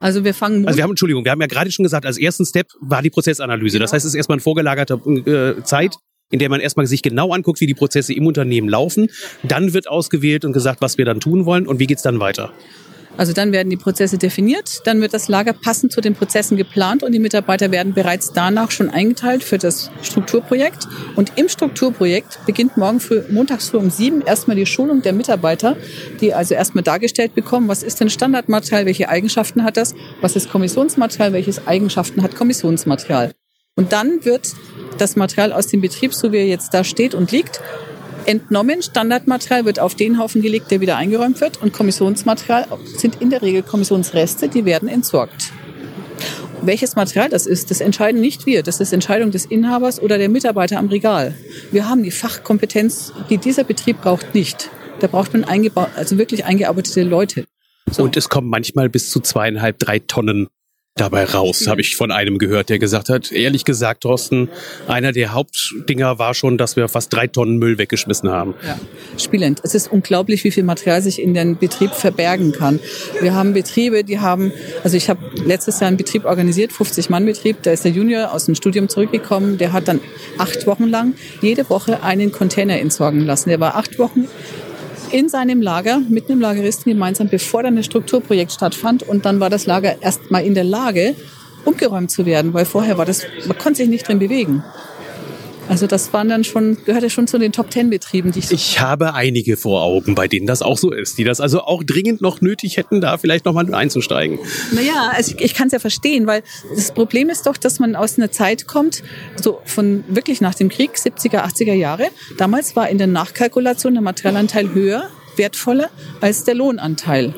Also 0.00 0.24
wir 0.24 0.34
fangen. 0.34 0.66
Also 0.66 0.76
wir 0.76 0.82
haben 0.82 0.90
Entschuldigung, 0.90 1.24
wir 1.24 1.30
haben 1.30 1.40
ja 1.40 1.46
gerade 1.46 1.70
schon 1.70 1.84
gesagt, 1.84 2.06
als 2.06 2.18
ersten 2.18 2.44
Step 2.44 2.66
war 2.80 3.02
die 3.02 3.10
Prozessanalyse. 3.10 3.78
Genau. 3.78 3.84
Das 3.84 3.92
heißt, 3.92 4.04
es 4.04 4.12
ist 4.12 4.16
erstmal 4.16 4.36
eine 4.36 4.42
vorgelagerte 4.42 4.94
äh, 4.94 5.62
Zeit, 5.62 5.96
in 6.32 6.40
der 6.40 6.48
man 6.48 6.60
erstmal 6.60 6.86
sich 6.86 7.02
genau 7.02 7.32
anguckt, 7.32 7.60
wie 7.60 7.66
die 7.66 7.74
Prozesse 7.74 8.12
im 8.12 8.26
Unternehmen 8.26 8.68
laufen. 8.68 9.10
Dann 9.44 9.74
wird 9.74 9.88
ausgewählt 9.88 10.44
und 10.44 10.52
gesagt, 10.52 10.80
was 10.80 10.98
wir 10.98 11.04
dann 11.04 11.20
tun 11.20 11.44
wollen 11.44 11.68
und 11.68 11.78
wie 11.78 11.86
geht's 11.86 12.02
dann 12.02 12.18
weiter. 12.18 12.52
Also 13.16 13.32
dann 13.32 13.52
werden 13.52 13.68
die 13.68 13.76
Prozesse 13.76 14.16
definiert, 14.18 14.80
dann 14.84 15.00
wird 15.00 15.12
das 15.12 15.28
Lager 15.28 15.52
passend 15.52 15.92
zu 15.92 16.00
den 16.00 16.14
Prozessen 16.14 16.56
geplant 16.56 17.02
und 17.02 17.12
die 17.12 17.18
Mitarbeiter 17.18 17.70
werden 17.70 17.92
bereits 17.92 18.32
danach 18.32 18.70
schon 18.70 18.88
eingeteilt 18.88 19.44
für 19.44 19.58
das 19.58 19.90
Strukturprojekt. 20.02 20.88
Und 21.14 21.32
im 21.36 21.48
Strukturprojekt 21.48 22.40
beginnt 22.46 22.76
morgen 22.76 23.00
früh, 23.00 23.22
montags 23.30 23.68
früh 23.68 23.78
um 23.78 23.90
sieben 23.90 24.22
erstmal 24.22 24.56
die 24.56 24.66
Schulung 24.66 25.02
der 25.02 25.12
Mitarbeiter, 25.12 25.76
die 26.20 26.32
also 26.32 26.54
erstmal 26.54 26.84
dargestellt 26.84 27.34
bekommen, 27.34 27.68
was 27.68 27.82
ist 27.82 28.00
denn 28.00 28.10
Standardmaterial, 28.10 28.86
welche 28.86 29.08
Eigenschaften 29.08 29.62
hat 29.62 29.76
das, 29.76 29.94
was 30.20 30.34
ist 30.34 30.50
Kommissionsmaterial, 30.50 31.32
welche 31.32 31.66
Eigenschaften 31.66 32.22
hat 32.22 32.34
Kommissionsmaterial. 32.34 33.32
Und 33.76 33.92
dann 33.92 34.24
wird 34.24 34.52
das 34.98 35.16
Material 35.16 35.52
aus 35.52 35.66
dem 35.66 35.80
Betrieb, 35.80 36.14
so 36.14 36.32
wie 36.32 36.38
er 36.38 36.46
jetzt 36.46 36.74
da 36.74 36.84
steht 36.84 37.14
und 37.14 37.32
liegt, 37.32 37.60
entnommen. 38.26 38.82
Standardmaterial 38.82 39.64
wird 39.64 39.80
auf 39.80 39.94
den 39.94 40.18
Haufen 40.18 40.42
gelegt, 40.42 40.70
der 40.70 40.80
wieder 40.80 40.96
eingeräumt 40.96 41.40
wird. 41.40 41.60
Und 41.62 41.72
Kommissionsmaterial 41.72 42.66
sind 42.96 43.20
in 43.20 43.30
der 43.30 43.42
Regel 43.42 43.62
Kommissionsreste, 43.62 44.48
die 44.48 44.64
werden 44.64 44.88
entsorgt. 44.88 45.52
Welches 46.62 46.94
Material 46.94 47.28
das 47.28 47.46
ist, 47.46 47.72
das 47.72 47.80
entscheiden 47.80 48.20
nicht 48.20 48.46
wir. 48.46 48.62
Das 48.62 48.80
ist 48.80 48.92
Entscheidung 48.92 49.32
des 49.32 49.44
Inhabers 49.44 50.00
oder 50.00 50.16
der 50.18 50.28
Mitarbeiter 50.28 50.78
am 50.78 50.86
Regal. 50.88 51.34
Wir 51.72 51.88
haben 51.88 52.04
die 52.04 52.12
Fachkompetenz, 52.12 53.12
die 53.28 53.38
dieser 53.38 53.64
Betrieb 53.64 54.00
braucht, 54.00 54.34
nicht. 54.34 54.70
Da 55.00 55.08
braucht 55.08 55.32
man 55.32 55.44
also 55.44 56.18
wirklich 56.18 56.44
eingearbeitete 56.44 57.02
Leute. 57.02 57.44
So. 57.90 58.04
Und 58.04 58.16
es 58.16 58.28
kommen 58.28 58.48
manchmal 58.48 58.88
bis 58.88 59.10
zu 59.10 59.18
zweieinhalb, 59.18 59.80
drei 59.80 59.98
Tonnen 59.98 60.46
dabei 60.94 61.24
raus, 61.24 61.66
habe 61.68 61.80
ich 61.80 61.96
von 61.96 62.10
einem 62.10 62.36
gehört, 62.36 62.68
der 62.68 62.78
gesagt 62.78 63.08
hat, 63.08 63.32
ehrlich 63.32 63.64
gesagt, 63.64 64.02
Thorsten, 64.02 64.50
einer 64.86 65.12
der 65.12 65.32
Hauptdinger 65.32 66.18
war 66.18 66.34
schon, 66.34 66.58
dass 66.58 66.76
wir 66.76 66.86
fast 66.88 67.12
drei 67.12 67.26
Tonnen 67.26 67.56
Müll 67.56 67.78
weggeschmissen 67.78 68.30
haben. 68.30 68.54
Ja. 68.66 68.78
Spielend. 69.16 69.60
Es 69.62 69.74
ist 69.74 69.90
unglaublich, 69.90 70.44
wie 70.44 70.50
viel 70.50 70.64
Material 70.64 71.00
sich 71.00 71.20
in 71.20 71.32
den 71.32 71.56
Betrieb 71.56 71.92
verbergen 71.92 72.52
kann. 72.52 72.78
Wir 73.20 73.34
haben 73.34 73.54
Betriebe, 73.54 74.04
die 74.04 74.20
haben, 74.20 74.52
also 74.84 74.96
ich 74.96 75.08
habe 75.08 75.20
letztes 75.46 75.80
Jahr 75.80 75.88
einen 75.88 75.96
Betrieb 75.96 76.26
organisiert, 76.26 76.72
50 76.72 77.08
Mann 77.08 77.24
Betrieb, 77.24 77.62
da 77.62 77.72
ist 77.72 77.84
der 77.84 77.92
Junior 77.92 78.32
aus 78.32 78.44
dem 78.44 78.54
Studium 78.54 78.90
zurückgekommen, 78.90 79.56
der 79.56 79.72
hat 79.72 79.88
dann 79.88 80.00
acht 80.36 80.66
Wochen 80.66 80.88
lang 80.88 81.14
jede 81.40 81.70
Woche 81.70 82.02
einen 82.02 82.32
Container 82.32 82.78
entsorgen 82.78 83.20
lassen. 83.20 83.48
Der 83.48 83.60
war 83.60 83.76
acht 83.76 83.98
Wochen 83.98 84.28
in 85.12 85.28
seinem 85.28 85.60
Lager 85.60 86.00
mit 86.08 86.30
einem 86.30 86.40
Lageristen 86.40 86.92
gemeinsam, 86.92 87.28
bevor 87.28 87.62
dann 87.62 87.76
das 87.76 87.86
Strukturprojekt 87.86 88.52
stattfand. 88.52 89.02
Und 89.02 89.24
dann 89.24 89.40
war 89.40 89.50
das 89.50 89.66
Lager 89.66 90.00
erst 90.00 90.30
mal 90.30 90.44
in 90.44 90.54
der 90.54 90.64
Lage, 90.64 91.14
umgeräumt 91.64 92.10
zu 92.10 92.26
werden, 92.26 92.54
weil 92.54 92.64
vorher 92.64 92.98
war 92.98 93.06
das, 93.06 93.22
man 93.46 93.58
konnte 93.58 93.78
sich 93.78 93.88
nicht 93.88 94.08
drin 94.08 94.18
bewegen. 94.18 94.64
Also 95.68 95.86
das 95.86 96.12
waren 96.12 96.28
dann 96.28 96.44
schon, 96.44 96.76
gehörte 96.84 97.08
schon 97.10 97.26
zu 97.26 97.38
den 97.38 97.52
Top 97.52 97.70
Ten 97.70 97.90
Betrieben, 97.90 98.32
die 98.32 98.40
ich 98.40 98.48
so 98.48 98.54
Ich 98.54 98.80
habe 98.80 99.14
einige 99.14 99.56
vor 99.56 99.82
Augen, 99.82 100.14
bei 100.14 100.28
denen 100.28 100.46
das 100.46 100.62
auch 100.62 100.76
so 100.76 100.90
ist, 100.90 101.18
die 101.18 101.24
das 101.24 101.40
also 101.40 101.62
auch 101.62 101.82
dringend 101.82 102.20
noch 102.20 102.40
nötig 102.40 102.76
hätten, 102.76 103.00
da 103.00 103.18
vielleicht 103.18 103.44
nochmal 103.44 103.72
einzusteigen. 103.74 104.38
Naja, 104.72 105.12
also 105.14 105.34
ich, 105.34 105.44
ich 105.44 105.54
kann 105.54 105.66
es 105.66 105.72
ja 105.72 105.78
verstehen, 105.78 106.26
weil 106.26 106.42
das 106.74 106.92
Problem 106.92 107.30
ist 107.30 107.46
doch, 107.46 107.56
dass 107.56 107.78
man 107.78 107.96
aus 107.96 108.18
einer 108.18 108.30
Zeit 108.30 108.66
kommt, 108.66 109.02
so 109.40 109.60
von 109.64 110.04
wirklich 110.08 110.40
nach 110.40 110.54
dem 110.54 110.68
Krieg, 110.68 110.96
70er, 110.96 111.44
80er 111.44 111.74
Jahre. 111.74 112.08
Damals 112.38 112.76
war 112.76 112.88
in 112.88 112.98
der 112.98 113.06
Nachkalkulation 113.06 113.94
der 113.94 114.02
Materialanteil 114.02 114.74
höher, 114.74 115.08
wertvoller 115.36 115.90
als 116.20 116.44
der 116.44 116.54
Lohnanteil. 116.54 117.34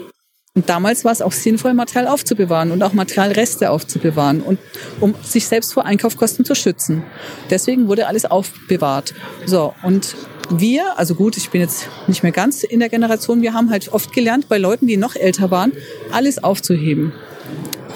Und 0.56 0.68
damals 0.68 1.04
war 1.04 1.10
es 1.10 1.20
auch 1.20 1.32
sinnvoll, 1.32 1.74
Material 1.74 2.06
aufzubewahren 2.06 2.70
und 2.70 2.80
auch 2.84 2.92
Materialreste 2.92 3.70
aufzubewahren 3.70 4.40
und 4.40 4.60
um 5.00 5.16
sich 5.20 5.48
selbst 5.48 5.74
vor 5.74 5.84
Einkaufskosten 5.84 6.44
zu 6.44 6.54
schützen. 6.54 7.02
Deswegen 7.50 7.88
wurde 7.88 8.06
alles 8.06 8.24
aufbewahrt. 8.24 9.14
So, 9.46 9.74
und 9.82 10.14
wir, 10.50 10.96
also 10.96 11.16
gut, 11.16 11.36
ich 11.36 11.50
bin 11.50 11.60
jetzt 11.60 11.88
nicht 12.06 12.22
mehr 12.22 12.30
ganz 12.30 12.62
in 12.62 12.78
der 12.78 12.88
Generation, 12.88 13.42
wir 13.42 13.52
haben 13.52 13.70
halt 13.70 13.92
oft 13.92 14.12
gelernt, 14.12 14.48
bei 14.48 14.58
Leuten, 14.58 14.86
die 14.86 14.96
noch 14.96 15.16
älter 15.16 15.50
waren, 15.50 15.72
alles 16.12 16.44
aufzuheben. 16.44 17.12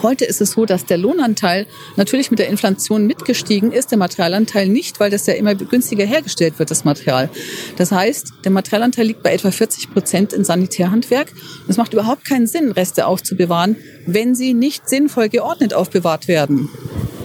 Heute 0.01 0.23
ist 0.23 0.39
es 0.39 0.51
so, 0.51 0.65
dass 0.65 0.85
der 0.85 0.97
Lohnanteil 0.97 1.67
natürlich 1.97 2.31
mit 2.31 2.39
der 2.39 2.47
Inflation 2.47 3.05
mitgestiegen 3.05 3.73
ist, 3.73 3.91
der 3.91 3.97
Materialanteil 3.97 4.69
nicht, 4.69 4.99
weil 5.01 5.09
das 5.09 5.25
ja 5.25 5.33
immer 5.33 5.55
günstiger 5.55 6.05
hergestellt 6.05 6.57
wird, 6.57 6.71
das 6.71 6.85
Material. 6.85 7.29
Das 7.75 7.91
heißt, 7.91 8.33
der 8.45 8.51
Materialanteil 8.51 9.07
liegt 9.07 9.23
bei 9.23 9.33
etwa 9.33 9.51
40 9.51 9.91
Prozent 9.91 10.31
in 10.31 10.45
Sanitärhandwerk. 10.45 11.33
Es 11.67 11.75
macht 11.75 11.91
überhaupt 11.91 12.23
keinen 12.25 12.47
Sinn, 12.47 12.71
Reste 12.71 13.07
aufzubewahren, 13.07 13.75
wenn 14.05 14.35
sie 14.35 14.53
nicht 14.53 14.87
sinnvoll 14.87 15.27
geordnet 15.27 15.73
aufbewahrt 15.73 16.29
werden. 16.29 16.69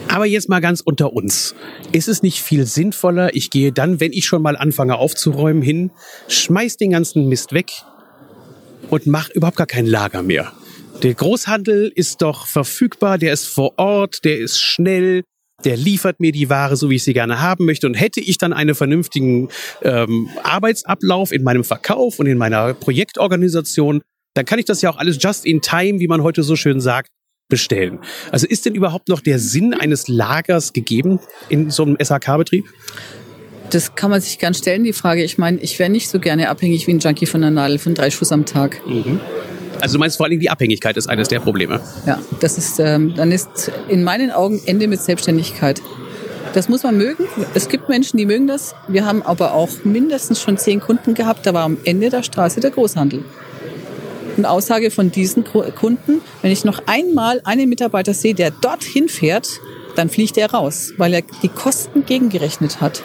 Aber 0.09 0.27
jetzt 0.27 0.49
mal 0.49 0.61
ganz 0.61 0.81
unter 0.81 1.13
uns. 1.13 1.55
Ist 1.93 2.09
es 2.09 2.23
nicht 2.23 2.43
viel 2.43 2.67
sinnvoller, 2.67 3.35
ich 3.35 3.51
gehe 3.51 3.73
dann, 3.73 4.01
wenn 4.01 4.13
ich 4.13 4.27
schon 4.27 4.43
mal 4.43 4.57
anfange 4.57 4.97
aufzuräumen, 4.97 5.63
hin, 5.63 5.93
schmeiß 6.29 6.77
den 6.77 6.91
ganzen 6.91 7.29
Mist 7.29 7.53
weg 7.53 7.71
und 8.91 9.07
mach 9.07 9.31
überhaupt 9.31 9.57
gar 9.57 9.67
kein 9.67 9.87
Lager 9.87 10.23
mehr? 10.23 10.53
Der 11.03 11.15
Großhandel 11.15 11.93
ist 11.95 12.23
doch 12.23 12.47
verfügbar, 12.47 13.19
der 13.19 13.33
ist 13.33 13.47
vor 13.47 13.75
Ort, 13.77 14.25
der 14.25 14.39
ist 14.39 14.61
schnell, 14.61 15.23
der 15.65 15.77
liefert 15.77 16.21
mir 16.21 16.33
die 16.33 16.51
Ware 16.51 16.77
so, 16.77 16.91
wie 16.91 16.97
ich 16.97 17.05
sie 17.05 17.13
gerne 17.13 17.41
haben 17.41 17.65
möchte. 17.65 17.87
Und 17.87 17.95
hätte 17.95 18.21
ich 18.21 18.39
dann 18.39 18.53
einen 18.53 18.75
vernünftigen 18.75 19.49
ähm, 19.83 20.29
Arbeitsablauf 20.43 21.33
in 21.33 21.43
meinem 21.43 21.65
Verkauf 21.65 22.19
und 22.19 22.27
in 22.27 22.39
meiner 22.39 22.75
Projektorganisation, 22.75 24.03
dann 24.35 24.45
kann 24.45 24.59
ich 24.59 24.65
das 24.65 24.83
ja 24.83 24.91
auch 24.91 24.97
alles 24.97 25.19
just 25.21 25.47
in 25.47 25.61
time, 25.61 26.01
wie 26.01 26.09
man 26.09 26.23
heute 26.23 26.43
so 26.43 26.57
schön 26.57 26.81
sagt, 26.81 27.09
bestellen. 27.49 27.99
Also 28.31 28.47
ist 28.47 28.67
denn 28.67 28.75
überhaupt 28.75 29.09
noch 29.09 29.21
der 29.21 29.39
Sinn 29.39 29.75
eines 29.75 30.09
Lagers 30.09 30.73
gegeben 30.73 31.21
in 31.49 31.71
so 31.71 31.85
einem 31.85 31.97
SAK-Betrieb? 32.01 32.65
Das 33.71 33.95
kann 33.95 34.11
man 34.11 34.21
sich 34.21 34.39
ganz 34.39 34.59
stellen, 34.59 34.85
die 34.85 34.93
Frage. 34.93 35.25
Ich 35.25 35.39
meine, 35.39 35.59
ich 35.61 35.79
wäre 35.79 35.91
nicht 35.91 36.09
so 36.09 36.21
gerne 36.21 36.49
abhängig 36.49 36.87
wie 36.87 36.93
ein 36.93 36.99
Junkie 37.01 37.27
von 37.27 37.41
der 37.41 37.51
Nadel 37.51 37.79
von 37.79 37.95
drei 37.95 38.11
Schuss 38.11 38.33
am 38.33 38.47
Tag. 38.47 38.81
Mhm. 38.87 39.21
Also 39.85 39.97
du 39.97 39.99
meinst 39.99 40.17
vor 40.17 40.25
allen 40.25 40.41
die 40.41 40.49
Abhängigkeit 40.49 40.97
ist 40.97 41.09
eines 41.09 41.29
der 41.29 41.41
Probleme. 41.41 41.79
Ja, 42.07 42.19
das 42.41 42.57
ist, 42.57 42.81
ähm, 42.81 43.13
dann 43.15 43.31
ist 43.31 43.71
in 43.89 44.03
meinen 44.03 44.31
Augen 44.31 44.63
Ende 44.65 44.89
mit 44.89 45.03
Selbstständigkeit. 45.03 45.83
Das 46.55 46.71
muss 46.71 46.85
man 46.85 46.97
mögen. 46.97 47.25
Es 47.53 47.69
gibt 47.69 47.91
Menschen, 47.91 48.17
die 48.17 48.25
mögen 48.25 48.47
das. 48.47 48.75
Wir 48.89 49.05
haben 49.05 49.21
aber 49.21 49.53
auch 49.53 49.69
mindestens 49.85 50.41
schon 50.41 50.57
zehn 50.57 50.81
Kunden 50.81 51.13
gehabt. 51.13 51.45
Da 51.45 51.53
war 51.53 51.65
am 51.65 51.77
Ende 51.85 52.09
der 52.09 52.23
Straße 52.23 52.61
der 52.61 52.71
Großhandel. 52.71 53.27
Und 54.39 54.47
Aussage 54.47 54.91
von 54.91 55.13
diesen 55.13 55.45
Kunden, 55.45 56.23
wenn 56.41 56.51
ich 56.51 56.65
noch 56.65 56.81
einmal 56.87 57.43
einen 57.45 57.69
Mitarbeiter 57.69 58.15
sehe, 58.15 58.33
der 58.33 58.53
dorthin 58.53 59.11
fährt, 59.11 59.51
dann 59.97 60.09
fliegt 60.09 60.39
er 60.39 60.51
raus, 60.51 60.95
weil 60.97 61.13
er 61.13 61.23
die 61.43 61.49
Kosten 61.49 62.07
gegengerechnet 62.07 62.81
hat. 62.81 63.03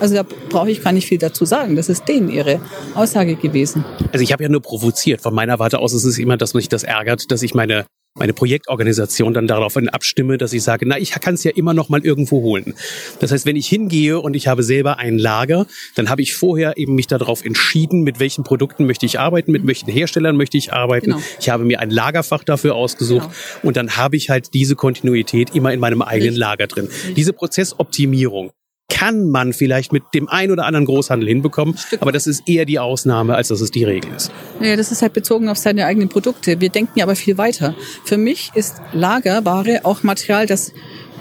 Also 0.00 0.14
da 0.14 0.24
brauche 0.48 0.70
ich 0.70 0.82
gar 0.82 0.92
nicht 0.92 1.06
viel 1.06 1.18
dazu 1.18 1.44
sagen. 1.44 1.76
Das 1.76 1.88
ist 1.88 2.08
denen 2.08 2.30
ihre 2.30 2.60
Aussage 2.94 3.36
gewesen. 3.36 3.84
Also 4.12 4.22
ich 4.22 4.32
habe 4.32 4.42
ja 4.42 4.48
nur 4.48 4.62
provoziert. 4.62 5.20
Von 5.20 5.34
meiner 5.34 5.58
Warte 5.58 5.78
aus 5.78 5.92
ist 5.92 6.04
es 6.04 6.18
immer, 6.18 6.36
dass 6.36 6.54
mich 6.54 6.68
das 6.68 6.82
ärgert, 6.82 7.30
dass 7.30 7.42
ich 7.42 7.54
meine 7.54 7.86
meine 8.18 8.32
Projektorganisation 8.32 9.32
dann 9.32 9.46
daraufhin 9.46 9.88
abstimme, 9.88 10.38
dass 10.38 10.52
ich 10.52 10.62
sage, 10.62 10.86
na, 10.86 10.98
ich 10.98 11.12
kann 11.12 11.34
es 11.34 11.44
ja 11.44 11.52
immer 11.54 11.74
noch 11.74 11.88
mal 11.88 12.04
irgendwo 12.04 12.42
holen. 12.42 12.74
Das 13.20 13.32
heißt, 13.32 13.46
wenn 13.46 13.56
ich 13.56 13.68
hingehe 13.68 14.20
und 14.20 14.34
ich 14.34 14.48
habe 14.48 14.62
selber 14.62 14.98
ein 14.98 15.18
Lager, 15.18 15.66
dann 15.94 16.10
habe 16.10 16.22
ich 16.22 16.34
vorher 16.34 16.76
eben 16.76 16.94
mich 16.94 17.06
darauf 17.06 17.44
entschieden, 17.44 18.02
mit 18.02 18.20
welchen 18.20 18.44
Produkten 18.44 18.86
möchte 18.86 19.06
ich 19.06 19.18
arbeiten, 19.18 19.52
mit 19.52 19.66
welchen 19.66 19.90
Herstellern 19.90 20.36
möchte 20.36 20.56
ich 20.58 20.72
arbeiten. 20.72 21.12
Genau. 21.12 21.22
Ich 21.40 21.48
habe 21.48 21.64
mir 21.64 21.80
ein 21.80 21.90
Lagerfach 21.90 22.44
dafür 22.44 22.74
ausgesucht 22.74 23.28
genau. 23.28 23.68
und 23.68 23.76
dann 23.76 23.96
habe 23.96 24.16
ich 24.16 24.30
halt 24.30 24.52
diese 24.54 24.76
Kontinuität 24.76 25.54
immer 25.54 25.72
in 25.72 25.80
meinem 25.80 26.02
eigenen. 26.02 26.38
Lager 26.38 26.66
drin. 26.66 26.88
Diese 27.16 27.32
Prozessoptimierung, 27.32 28.50
kann 28.88 29.28
man 29.28 29.52
vielleicht 29.52 29.92
mit 29.92 30.02
dem 30.14 30.28
ein 30.28 30.50
oder 30.50 30.64
anderen 30.64 30.86
Großhandel 30.86 31.28
hinbekommen, 31.28 31.76
aber 32.00 32.10
das 32.10 32.26
ist 32.26 32.48
eher 32.48 32.64
die 32.64 32.78
Ausnahme, 32.78 33.34
als 33.34 33.48
dass 33.48 33.60
es 33.60 33.70
die 33.70 33.84
Regel 33.84 34.10
ist. 34.16 34.30
Ja, 34.60 34.76
das 34.76 34.90
ist 34.90 35.02
halt 35.02 35.12
bezogen 35.12 35.48
auf 35.48 35.58
seine 35.58 35.84
eigenen 35.86 36.08
Produkte. 36.08 36.60
Wir 36.60 36.70
denken 36.70 36.98
ja 36.98 37.04
aber 37.04 37.14
viel 37.14 37.38
weiter. 37.38 37.74
Für 38.04 38.16
mich 38.16 38.50
ist 38.54 38.76
Lagerware 38.92 39.80
auch 39.84 40.02
Material, 40.02 40.46
das 40.46 40.72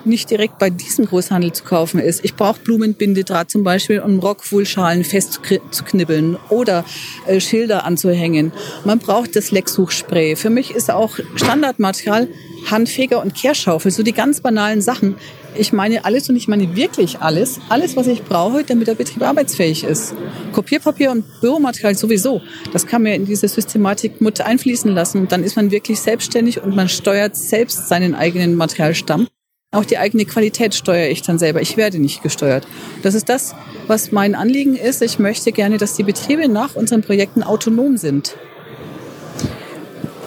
nicht 0.07 0.29
direkt 0.31 0.57
bei 0.57 0.69
diesem 0.69 1.05
Großhandel 1.05 1.51
zu 1.51 1.63
kaufen 1.63 1.99
ist. 1.99 2.23
Ich 2.23 2.35
brauche 2.35 2.59
Blumenbindedraht 2.61 3.51
zum 3.51 3.63
Beispiel, 3.63 3.99
um 3.99 4.19
Rockwohlschalen 4.19 5.03
festzuknibbeln 5.03 6.37
oder 6.49 6.85
äh, 7.27 7.39
Schilder 7.39 7.83
anzuhängen. 7.83 8.51
Man 8.85 8.99
braucht 8.99 9.35
das 9.35 9.51
Lecksuchspray. 9.51 10.35
Für 10.35 10.49
mich 10.49 10.71
ist 10.71 10.89
auch 10.89 11.19
Standardmaterial 11.35 12.29
Handfeger 12.71 13.21
und 13.21 13.33
Kehrschaufel, 13.33 13.91
so 13.91 14.03
die 14.03 14.13
ganz 14.13 14.41
banalen 14.41 14.81
Sachen. 14.81 15.15
Ich 15.55 15.73
meine 15.73 16.05
alles 16.05 16.29
und 16.29 16.35
ich 16.35 16.47
meine 16.47 16.75
wirklich 16.75 17.19
alles. 17.19 17.59
Alles, 17.69 17.95
was 17.95 18.07
ich 18.07 18.23
brauche, 18.23 18.63
damit 18.63 18.87
der 18.87 18.95
Betrieb 18.95 19.23
arbeitsfähig 19.23 19.83
ist. 19.83 20.13
Kopierpapier 20.53 21.11
und 21.11 21.25
Büromaterial 21.41 21.95
sowieso. 21.95 22.41
Das 22.73 22.85
kann 22.85 23.03
man 23.03 23.13
in 23.13 23.25
diese 23.25 23.47
Systematik 23.47 24.21
mit 24.21 24.41
einfließen 24.41 24.91
lassen. 24.93 25.21
Und 25.21 25.31
dann 25.31 25.43
ist 25.43 25.55
man 25.55 25.71
wirklich 25.71 25.99
selbstständig 25.99 26.61
und 26.61 26.75
man 26.75 26.89
steuert 26.89 27.35
selbst 27.35 27.87
seinen 27.87 28.15
eigenen 28.15 28.55
Materialstamm. 28.55 29.27
Auch 29.71 29.83
die 29.83 29.97
eigene 29.97 30.25
Qualität 30.25 30.73
steuere 30.75 31.09
ich 31.09 31.23
dann 31.23 31.37
selber. 31.37 31.61
Ich 31.61 31.75
werde 31.75 31.99
nicht 31.99 32.23
gesteuert. 32.23 32.65
Das 33.03 33.15
ist 33.15 33.27
das, 33.27 33.53
was 33.87 34.11
mein 34.11 34.33
Anliegen 34.33 34.75
ist. 34.75 35.01
Ich 35.01 35.19
möchte 35.19 35.51
gerne, 35.51 35.77
dass 35.77 35.95
die 35.95 36.03
Betriebe 36.03 36.47
nach 36.47 36.75
unseren 36.75 37.01
Projekten 37.01 37.43
autonom 37.43 37.97
sind. 37.97 38.37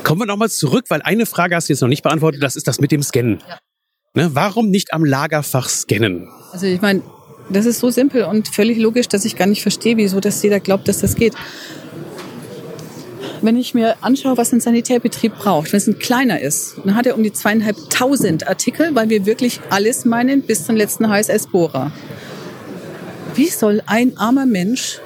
Kommen 0.04 0.22
wir 0.22 0.26
nochmal 0.26 0.50
zurück, 0.50 0.86
weil 0.88 1.02
eine 1.02 1.26
Frage 1.26 1.54
hast 1.54 1.68
du 1.68 1.72
jetzt 1.72 1.80
noch 1.80 1.88
nicht 1.88 2.02
beantwortet, 2.02 2.42
das 2.42 2.56
ist 2.56 2.66
das 2.66 2.80
mit 2.80 2.92
dem 2.92 3.02
Scannen. 3.02 3.42
Ja. 3.46 3.58
Ne, 4.14 4.30
warum 4.34 4.70
nicht 4.70 4.92
am 4.92 5.04
Lagerfach 5.04 5.68
scannen? 5.68 6.28
Also 6.52 6.66
ich 6.66 6.80
meine, 6.80 7.02
das 7.48 7.66
ist 7.66 7.78
so 7.78 7.90
simpel 7.90 8.24
und 8.24 8.48
völlig 8.48 8.78
logisch, 8.78 9.08
dass 9.08 9.24
ich 9.24 9.36
gar 9.36 9.46
nicht 9.46 9.62
verstehe, 9.62 9.96
wieso 9.96 10.20
dass 10.20 10.42
jeder 10.42 10.60
glaubt, 10.60 10.88
dass 10.88 10.98
das 10.98 11.14
geht. 11.14 11.34
Wenn 13.42 13.56
ich 13.56 13.72
mir 13.72 14.02
anschaue, 14.02 14.36
was 14.36 14.52
ein 14.52 14.60
Sanitärbetrieb 14.60 15.34
braucht, 15.36 15.72
wenn 15.72 15.78
es 15.78 15.86
ein 15.86 15.98
kleiner 15.98 16.40
ist, 16.40 16.76
dann 16.84 16.94
hat 16.94 17.06
er 17.06 17.16
um 17.16 17.22
die 17.22 17.32
zweieinhalbtausend 17.32 18.48
Artikel, 18.48 18.94
weil 18.94 19.08
wir 19.08 19.26
wirklich 19.26 19.60
alles 19.70 20.04
meinen, 20.04 20.42
bis 20.42 20.66
zum 20.66 20.76
letzten 20.76 21.08
HSS-Bohrer. 21.08 21.92
Wie 23.34 23.48
soll 23.48 23.82
ein 23.86 24.18
armer 24.18 24.46
Mensch 24.46 25.00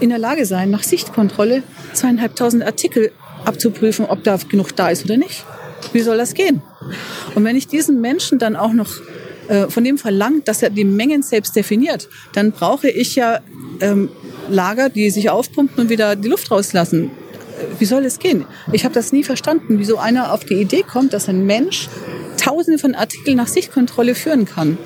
in 0.00 0.10
der 0.10 0.18
Lage 0.18 0.46
sein, 0.46 0.70
nach 0.70 0.82
Sichtkontrolle 0.82 1.62
zweieinhalbtausend 1.94 2.62
Artikel 2.64 3.12
abzuprüfen, 3.44 4.06
ob 4.06 4.24
da 4.24 4.38
genug 4.48 4.74
da 4.76 4.90
ist 4.90 5.04
oder 5.04 5.16
nicht? 5.16 5.44
Wie 5.92 6.00
soll 6.00 6.16
das 6.16 6.34
gehen? 6.34 6.62
Und 7.34 7.44
wenn 7.44 7.56
ich 7.56 7.66
diesen 7.66 8.00
Menschen 8.00 8.38
dann 8.38 8.56
auch 8.56 8.72
noch 8.72 8.88
äh, 9.48 9.68
von 9.68 9.84
dem 9.84 9.98
verlangt, 9.98 10.48
dass 10.48 10.62
er 10.62 10.70
die 10.70 10.84
Mengen 10.84 11.22
selbst 11.22 11.56
definiert, 11.56 12.08
dann 12.32 12.52
brauche 12.52 12.88
ich 12.88 13.16
ja 13.16 13.40
ähm, 13.80 14.08
Lager, 14.48 14.88
die 14.88 15.10
sich 15.10 15.30
aufpumpen 15.30 15.84
und 15.84 15.90
wieder 15.90 16.16
die 16.16 16.28
Luft 16.28 16.50
rauslassen. 16.50 17.10
Wie 17.78 17.84
soll 17.84 18.04
es 18.04 18.18
gehen? 18.18 18.44
Ich 18.72 18.84
habe 18.84 18.94
das 18.94 19.12
nie 19.12 19.24
verstanden, 19.24 19.78
wieso 19.78 19.98
einer 19.98 20.32
auf 20.32 20.44
die 20.44 20.54
Idee 20.54 20.82
kommt, 20.82 21.12
dass 21.12 21.28
ein 21.28 21.46
Mensch 21.46 21.88
Tausende 22.36 22.78
von 22.78 22.94
Artikeln 22.94 23.36
nach 23.36 23.46
Sichtkontrolle 23.46 24.14
führen 24.14 24.44
kann. 24.44 24.78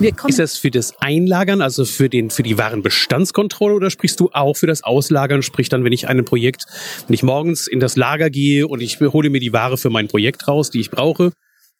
ist 0.00 0.38
das 0.38 0.56
für 0.56 0.70
das 0.70 0.94
Einlagern, 1.00 1.60
also 1.60 1.84
für, 1.84 2.08
den, 2.08 2.30
für 2.30 2.42
die 2.42 2.58
Warenbestandskontrolle 2.58 3.74
oder 3.74 3.90
sprichst 3.90 4.18
du 4.20 4.30
auch 4.32 4.56
für 4.56 4.66
das 4.66 4.84
Auslagern? 4.84 5.42
Sprich 5.42 5.68
dann, 5.68 5.84
wenn 5.84 5.92
ich 5.92 6.08
ein 6.08 6.24
Projekt, 6.24 6.64
wenn 7.06 7.14
ich 7.14 7.22
morgens 7.22 7.66
in 7.66 7.80
das 7.80 7.96
Lager 7.96 8.30
gehe 8.30 8.66
und 8.66 8.80
ich 8.80 9.00
hole 9.00 9.30
mir 9.30 9.40
die 9.40 9.52
Ware 9.52 9.76
für 9.76 9.90
mein 9.90 10.08
Projekt 10.08 10.48
raus, 10.48 10.70
die 10.70 10.80
ich 10.80 10.90
brauche, 10.90 11.32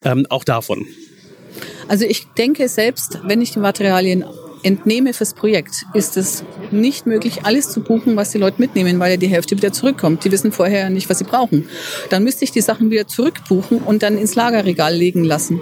ähm, 0.05 0.27
auch 0.29 0.45
davon. 0.45 0.87
Also 1.89 2.05
ich 2.05 2.27
denke 2.39 2.69
selbst, 2.69 3.21
wenn 3.25 3.41
ich 3.41 3.53
die 3.53 3.59
Materialien 3.59 4.25
entnehme 4.65 5.13
fürs 5.13 5.35
Projekt, 5.35 5.85
ist 5.93 6.17
es 6.17 6.43
nicht 6.71 7.07
möglich, 7.07 7.45
alles 7.45 7.69
zu 7.69 7.81
buchen, 7.81 8.17
was 8.17 8.31
die 8.31 8.39
Leute 8.39 8.61
mitnehmen, 8.61 8.99
weil 8.99 9.13
ja 9.13 9.17
die 9.17 9.29
Hälfte 9.29 9.57
wieder 9.57 9.73
zurückkommt. 9.73 10.25
Die 10.25 10.33
wissen 10.33 10.51
vorher 10.51 10.91
nicht, 10.91 11.09
was 11.09 11.19
sie 11.19 11.25
brauchen. 11.25 11.69
Dann 12.11 12.25
müsste 12.25 12.45
ich 12.45 12.51
die 12.51 12.61
Sachen 12.61 12.91
wieder 12.91 13.07
zurückbuchen 13.07 13.79
und 13.79 14.03
dann 14.03 14.19
ins 14.19 14.35
Lagerregal 14.35 14.95
legen 14.95 15.23
lassen. 15.23 15.61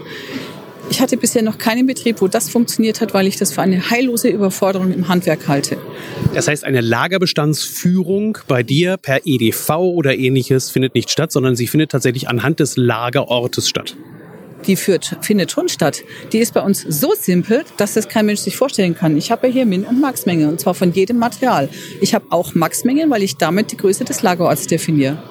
Ich 0.90 1.00
hatte 1.00 1.16
bisher 1.16 1.42
noch 1.42 1.58
keinen 1.58 1.86
Betrieb, 1.86 2.20
wo 2.20 2.28
das 2.28 2.48
funktioniert 2.48 3.00
hat, 3.00 3.14
weil 3.14 3.26
ich 3.26 3.36
das 3.36 3.52
für 3.52 3.62
eine 3.62 3.90
heillose 3.90 4.28
Überforderung 4.28 4.92
im 4.92 5.08
Handwerk 5.08 5.48
halte. 5.48 5.78
Das 6.34 6.48
heißt, 6.48 6.64
eine 6.64 6.80
Lagerbestandsführung 6.80 8.38
bei 8.46 8.62
dir 8.62 8.98
per 8.98 9.20
EDV 9.24 9.70
oder 9.70 10.16
ähnliches 10.16 10.70
findet 10.70 10.94
nicht 10.94 11.10
statt, 11.10 11.32
sondern 11.32 11.56
sie 11.56 11.66
findet 11.66 11.92
tatsächlich 11.92 12.28
anhand 12.28 12.60
des 12.60 12.76
Lagerortes 12.76 13.68
statt 13.68 13.96
die 14.66 14.76
führt, 14.76 15.16
findet 15.20 15.50
schon 15.50 15.68
statt. 15.68 16.02
Die 16.32 16.38
ist 16.38 16.54
bei 16.54 16.60
uns 16.60 16.82
so 16.88 17.12
simpel, 17.18 17.64
dass 17.76 17.94
das 17.94 18.08
kein 18.08 18.26
Mensch 18.26 18.40
sich 18.40 18.56
vorstellen 18.56 18.94
kann. 18.94 19.16
Ich 19.16 19.30
habe 19.30 19.48
ja 19.48 19.52
hier 19.52 19.66
Min- 19.66 19.84
und 19.84 20.00
Maxmenge 20.00 20.48
und 20.48 20.60
zwar 20.60 20.74
von 20.74 20.92
jedem 20.92 21.18
Material. 21.18 21.68
Ich 22.00 22.14
habe 22.14 22.26
auch 22.30 22.54
Maxmengen, 22.54 23.10
weil 23.10 23.22
ich 23.22 23.36
damit 23.36 23.72
die 23.72 23.76
Größe 23.76 24.04
des 24.04 24.22
Lagerorts 24.22 24.66
definiere. 24.66 25.22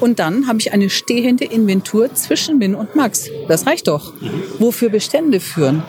Und 0.00 0.20
dann 0.20 0.46
habe 0.46 0.60
ich 0.60 0.72
eine 0.72 0.90
stehende 0.90 1.44
Inventur 1.44 2.14
zwischen 2.14 2.58
Min 2.58 2.74
und 2.74 2.94
Max. 2.94 3.28
Das 3.48 3.66
reicht 3.66 3.88
doch. 3.88 4.12
Wofür 4.58 4.90
Bestände 4.90 5.40
führen? 5.40 5.82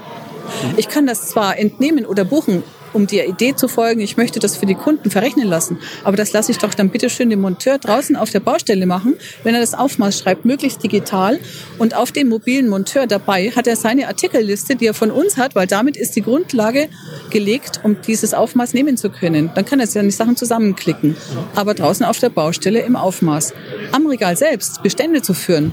Ich 0.77 0.87
kann 0.87 1.05
das 1.05 1.29
zwar 1.29 1.59
entnehmen 1.59 2.05
oder 2.05 2.25
buchen, 2.25 2.63
um 2.93 3.07
der 3.07 3.27
Idee 3.27 3.55
zu 3.55 3.67
folgen, 3.67 4.01
ich 4.01 4.17
möchte 4.17 4.39
das 4.39 4.57
für 4.57 4.65
die 4.65 4.75
Kunden 4.75 5.09
verrechnen 5.09 5.47
lassen. 5.47 5.79
Aber 6.03 6.17
das 6.17 6.33
lasse 6.33 6.51
ich 6.51 6.57
doch 6.57 6.73
dann 6.73 6.89
bitte 6.89 7.09
schön 7.09 7.29
den 7.29 7.41
Monteur 7.41 7.77
draußen 7.77 8.15
auf 8.15 8.29
der 8.29 8.39
Baustelle 8.39 8.85
machen, 8.85 9.15
wenn 9.43 9.55
er 9.55 9.61
das 9.61 9.73
Aufmaß 9.73 10.19
schreibt, 10.19 10.45
möglichst 10.45 10.83
digital. 10.83 11.39
Und 11.77 11.95
auf 11.95 12.11
dem 12.11 12.29
mobilen 12.29 12.67
Monteur 12.67 13.07
dabei 13.07 13.51
hat 13.51 13.67
er 13.67 13.75
seine 13.75 14.07
Artikelliste, 14.07 14.75
die 14.75 14.87
er 14.87 14.93
von 14.93 15.11
uns 15.11 15.37
hat, 15.37 15.55
weil 15.55 15.67
damit 15.67 15.97
ist 15.97 16.15
die 16.15 16.21
Grundlage 16.21 16.89
gelegt, 17.29 17.81
um 17.83 17.97
dieses 18.01 18.33
Aufmaß 18.33 18.73
nehmen 18.73 18.97
zu 18.97 19.09
können. 19.09 19.51
Dann 19.55 19.65
kann 19.65 19.79
er 19.79 19.87
seine 19.87 20.11
Sachen 20.11 20.35
zusammenklicken. 20.35 21.15
Aber 21.55 21.73
draußen 21.73 22.05
auf 22.05 22.19
der 22.19 22.29
Baustelle 22.29 22.81
im 22.81 22.95
Aufmaß. 22.95 23.53
Am 23.91 24.07
Regal 24.07 24.35
selbst 24.35 24.83
Bestände 24.83 25.21
zu 25.21 25.33
führen, 25.33 25.71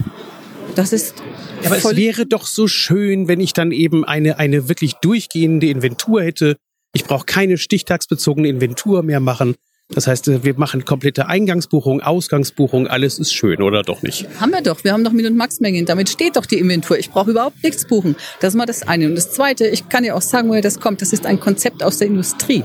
das 0.74 0.92
ist 0.92 1.22
aber 1.64 1.76
es 1.78 1.96
wäre 1.96 2.26
doch 2.26 2.46
so 2.46 2.68
schön, 2.68 3.28
wenn 3.28 3.40
ich 3.40 3.52
dann 3.52 3.72
eben 3.72 4.04
eine, 4.04 4.38
eine 4.38 4.68
wirklich 4.68 4.94
durchgehende 4.94 5.68
Inventur 5.68 6.22
hätte, 6.22 6.56
ich 6.96 7.04
brauche 7.04 7.26
keine 7.26 7.58
stichtagsbezogene 7.58 8.48
Inventur 8.48 9.02
mehr 9.02 9.20
machen. 9.20 9.54
Das 9.90 10.08
heißt, 10.08 10.42
wir 10.42 10.54
machen 10.58 10.84
komplette 10.84 11.28
Eingangsbuchung, 11.28 12.00
Ausgangsbuchung, 12.00 12.88
alles 12.88 13.20
ist 13.20 13.32
schön, 13.32 13.62
oder 13.62 13.82
doch 13.82 14.02
nicht? 14.02 14.26
Haben 14.40 14.50
wir 14.50 14.62
doch. 14.62 14.82
Wir 14.82 14.92
haben 14.92 15.04
doch 15.04 15.12
Min- 15.12 15.26
und 15.26 15.36
Maxmengen. 15.36 15.84
Damit 15.86 16.08
steht 16.08 16.36
doch 16.36 16.46
die 16.46 16.58
Inventur. 16.58 16.98
Ich 16.98 17.10
brauche 17.10 17.30
überhaupt 17.30 17.62
nichts 17.62 17.86
buchen. 17.86 18.16
Das 18.40 18.54
ist 18.54 18.56
mal 18.56 18.66
das 18.66 18.82
eine. 18.88 19.06
Und 19.06 19.14
das 19.14 19.30
zweite, 19.30 19.68
ich 19.68 19.88
kann 19.88 20.02
ja 20.02 20.14
auch 20.14 20.22
sagen, 20.22 20.48
woher 20.48 20.62
das 20.62 20.80
kommt. 20.80 21.02
Das 21.02 21.12
ist 21.12 21.24
ein 21.24 21.38
Konzept 21.38 21.84
aus 21.84 21.98
der 21.98 22.08
Industrie. 22.08 22.64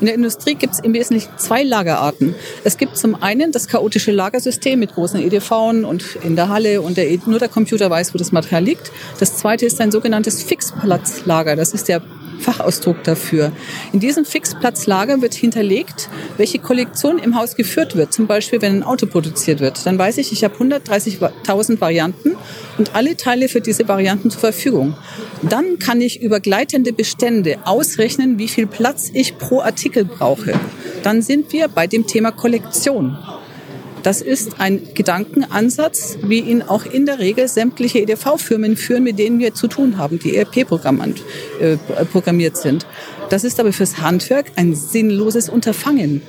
In 0.00 0.06
der 0.06 0.14
Industrie 0.14 0.54
gibt 0.54 0.74
es 0.74 0.80
im 0.80 0.94
Wesentlichen 0.94 1.36
zwei 1.36 1.64
Lagerarten. 1.64 2.34
Es 2.62 2.78
gibt 2.78 2.96
zum 2.96 3.20
einen 3.20 3.52
das 3.52 3.66
chaotische 3.68 4.12
Lagersystem 4.12 4.78
mit 4.78 4.94
großen 4.94 5.20
EDVen 5.20 5.84
und 5.84 6.16
in 6.22 6.36
der 6.36 6.48
Halle 6.48 6.80
und 6.80 6.96
der, 6.96 7.06
nur 7.26 7.40
der 7.40 7.48
Computer 7.48 7.90
weiß, 7.90 8.14
wo 8.14 8.18
das 8.18 8.32
Material 8.32 8.64
liegt. 8.64 8.90
Das 9.18 9.36
zweite 9.36 9.66
ist 9.66 9.82
ein 9.82 9.90
sogenanntes 9.90 10.42
Fixplatzlager. 10.42 11.56
Das 11.56 11.74
ist 11.74 11.88
der 11.88 12.00
Fachausdruck 12.40 13.02
dafür. 13.04 13.52
In 13.92 14.00
diesem 14.00 14.24
Fixplatzlager 14.24 15.20
wird 15.22 15.34
hinterlegt, 15.34 16.08
welche 16.36 16.58
Kollektion 16.58 17.18
im 17.18 17.36
Haus 17.36 17.56
geführt 17.56 17.96
wird. 17.96 18.12
Zum 18.12 18.26
Beispiel, 18.26 18.60
wenn 18.62 18.76
ein 18.76 18.82
Auto 18.82 19.06
produziert 19.06 19.60
wird. 19.60 19.84
Dann 19.86 19.98
weiß 19.98 20.18
ich, 20.18 20.32
ich 20.32 20.44
habe 20.44 20.54
130.000 20.56 21.80
Varianten 21.80 22.36
und 22.78 22.94
alle 22.94 23.16
Teile 23.16 23.48
für 23.48 23.60
diese 23.60 23.88
Varianten 23.88 24.30
zur 24.30 24.40
Verfügung. 24.40 24.94
Dann 25.42 25.78
kann 25.78 26.00
ich 26.00 26.22
über 26.22 26.40
gleitende 26.40 26.92
Bestände 26.92 27.58
ausrechnen, 27.64 28.38
wie 28.38 28.48
viel 28.48 28.66
Platz 28.66 29.10
ich 29.12 29.38
pro 29.38 29.60
Artikel 29.60 30.04
brauche. 30.04 30.52
Dann 31.02 31.22
sind 31.22 31.52
wir 31.52 31.68
bei 31.68 31.86
dem 31.86 32.06
Thema 32.06 32.30
Kollektion. 32.32 33.18
Das 34.04 34.20
ist 34.20 34.60
ein 34.60 34.82
Gedankenansatz, 34.92 36.18
wie 36.22 36.40
ihn 36.40 36.60
auch 36.60 36.84
in 36.84 37.06
der 37.06 37.18
Regel 37.18 37.48
sämtliche 37.48 38.00
EDV-Firmen 38.00 38.76
führen, 38.76 39.02
mit 39.02 39.18
denen 39.18 39.38
wir 39.38 39.54
zu 39.54 39.66
tun 39.66 39.96
haben, 39.96 40.18
die 40.18 40.36
ERP-Programm 40.36 41.14
äh, 41.58 41.76
programmiert 42.12 42.58
sind. 42.58 42.86
Das 43.30 43.44
ist 43.44 43.58
aber 43.58 43.72
fürs 43.72 44.02
Handwerk 44.02 44.52
ein 44.56 44.74
sinnloses 44.74 45.48
Unterfangen. 45.48 46.20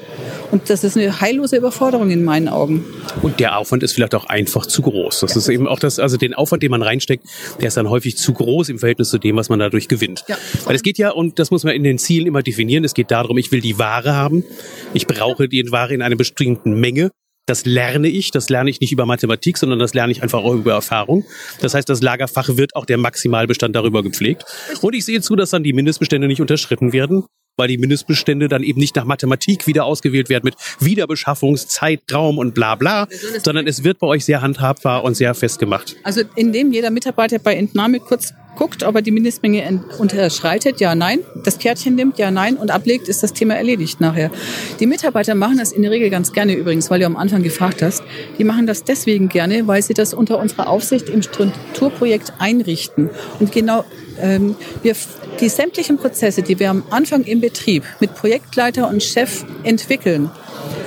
Und 0.52 0.70
das 0.70 0.86
ist 0.86 0.96
eine 0.96 1.20
heillose 1.20 1.58
Überforderung 1.58 2.12
in 2.12 2.24
meinen 2.24 2.48
Augen. 2.48 2.86
Und 3.22 3.42
der 3.42 3.58
Aufwand 3.58 3.84
ist 3.84 3.92
vielleicht 3.92 4.16
auch 4.16 4.26
einfach 4.26 4.66
zu 4.66 4.82
groß. 4.82 5.20
Das 5.20 5.36
ist 5.36 5.50
eben 5.50 5.68
auch 5.68 5.80
das, 5.80 6.00
also 6.00 6.16
den 6.16 6.34
Aufwand, 6.34 6.64
den 6.64 6.72
man 6.72 6.82
reinsteckt, 6.82 7.26
der 7.60 7.68
ist 7.68 7.76
dann 7.76 7.90
häufig 7.90 8.16
zu 8.16 8.32
groß 8.32 8.70
im 8.70 8.80
Verhältnis 8.80 9.10
zu 9.10 9.18
dem, 9.18 9.36
was 9.36 9.50
man 9.50 9.60
dadurch 9.60 9.90
gewinnt. 9.90 10.24
Ja. 10.30 10.38
Weil 10.64 10.78
es 10.78 10.82
geht 10.82 10.98
ja, 10.98 11.10
und 11.12 11.40
das 11.40 11.52
muss 11.52 11.66
man 11.66 11.76
in 11.76 11.84
den 11.84 11.98
Zielen 11.98 12.28
immer 12.28 12.42
definieren, 12.42 12.86
es 12.86 12.94
geht 12.94 13.12
darum, 13.12 13.38
ich 13.38 13.52
will 13.52 13.60
die 13.60 13.78
Ware 13.78 14.14
haben. 14.14 14.46
Ich 14.94 15.08
brauche 15.08 15.50
die 15.50 15.70
Ware 15.74 15.94
in 15.94 16.02
einer 16.02 16.16
bestimmten 16.16 16.80
Menge. 16.80 17.12
Das 17.48 17.66
lerne 17.66 18.08
ich, 18.08 18.32
das 18.32 18.50
lerne 18.50 18.72
ich 18.72 18.80
nicht 18.80 18.92
über 18.92 19.06
Mathematik, 19.06 19.58
sondern 19.58 19.78
das 19.78 19.94
lerne 19.94 20.12
ich 20.12 20.24
einfach 20.24 20.40
auch 20.40 20.54
über 20.54 20.74
Erfahrung. 20.74 21.26
Das 21.62 21.76
heißt, 21.76 21.88
das 21.88 22.02
Lagerfach 22.02 22.58
wird 22.58 22.76
auch 22.76 22.86
der 22.86 22.98
Maximalbestand 22.98 23.76
darüber 23.76 24.02
gepflegt. 24.02 24.46
Und 24.82 24.96
ich 24.96 25.06
sehe 25.06 25.22
zu, 25.22 25.36
dass 25.36 25.52
dann 25.52 25.64
die 25.64 25.74
Mindestbestände 25.74 26.28
nicht 26.28 26.42
unterschritten 26.42 26.92
werden, 26.92 27.26
weil 27.58 27.68
die 27.68 27.78
Mindestbestände 27.78 28.48
dann 28.48 28.64
eben 28.64 28.80
nicht 28.80 28.96
nach 28.96 29.06
Mathematik 29.06 29.68
wieder 29.68 29.86
ausgewählt 29.86 30.30
werden 30.30 30.44
mit 30.46 30.56
Wiederbeschaffungszeitraum 30.80 32.38
und 32.38 32.54
bla 32.54 32.76
bla, 32.76 33.08
sondern 33.44 33.68
es 33.68 33.84
wird 33.84 34.00
bei 34.00 34.08
euch 34.08 34.26
sehr 34.26 34.42
handhabbar 34.42 35.04
und 35.04 35.16
sehr 35.16 35.34
festgemacht. 35.34 35.96
Also 36.04 36.22
indem 36.36 36.72
jeder 36.72 36.90
Mitarbeiter 36.90 37.40
bei 37.40 37.56
Entnahme 37.56 38.00
kurz 38.00 38.34
guckt, 38.56 38.84
ob 38.84 38.96
er 38.96 39.02
die 39.02 39.12
Mindestmenge 39.12 39.84
unterschreitet, 40.00 40.80
ja, 40.80 40.96
nein, 40.96 41.20
das 41.44 41.60
Kärtchen 41.60 41.96
nimmt, 41.96 42.18
ja, 42.18 42.32
nein 42.32 42.56
und 42.56 42.72
ablegt, 42.72 43.08
ist 43.08 43.22
das 43.22 43.34
Thema 43.34 43.56
erledigt 43.56 44.02
nachher. 44.02 44.32
Die 44.80 44.86
Mitarbeiter 44.86 45.36
machen 45.36 45.58
das 45.58 45.72
in 45.72 45.82
der 45.82 45.92
Regel 45.92 46.10
ganz 46.10 46.32
gerne 46.32 46.54
übrigens, 46.54 46.90
weil 46.90 47.00
du 47.00 47.06
am 47.06 47.18
Anfang 47.18 47.44
gefragt 47.44 47.82
hast. 47.82 48.04
Die 48.38 48.44
machen 48.44 48.66
das 48.66 48.84
deswegen 48.84 49.30
gerne, 49.30 49.68
weil 49.68 49.82
sie 49.82 49.94
das 49.94 50.14
unter 50.14 50.40
unserer 50.40 50.70
Aufsicht 50.70 51.10
im 51.10 51.22
Strukturprojekt 51.22 52.34
einrichten. 52.40 53.10
Und 53.40 53.52
genau 53.52 53.84
ähm, 54.22 54.56
wir, 54.84 54.96
die 55.40 55.50
sämtlichen 55.50 55.98
Prozesse, 55.98 56.42
die 56.42 56.60
wir 56.60 56.70
am 56.70 56.84
Anfang 56.90 57.24
im 57.24 57.42
Betrieb 57.42 57.84
mit 58.00 58.16
Projektleiter 58.16 58.88
und 58.88 59.04
Chef 59.04 59.46
entwickeln, 59.64 60.30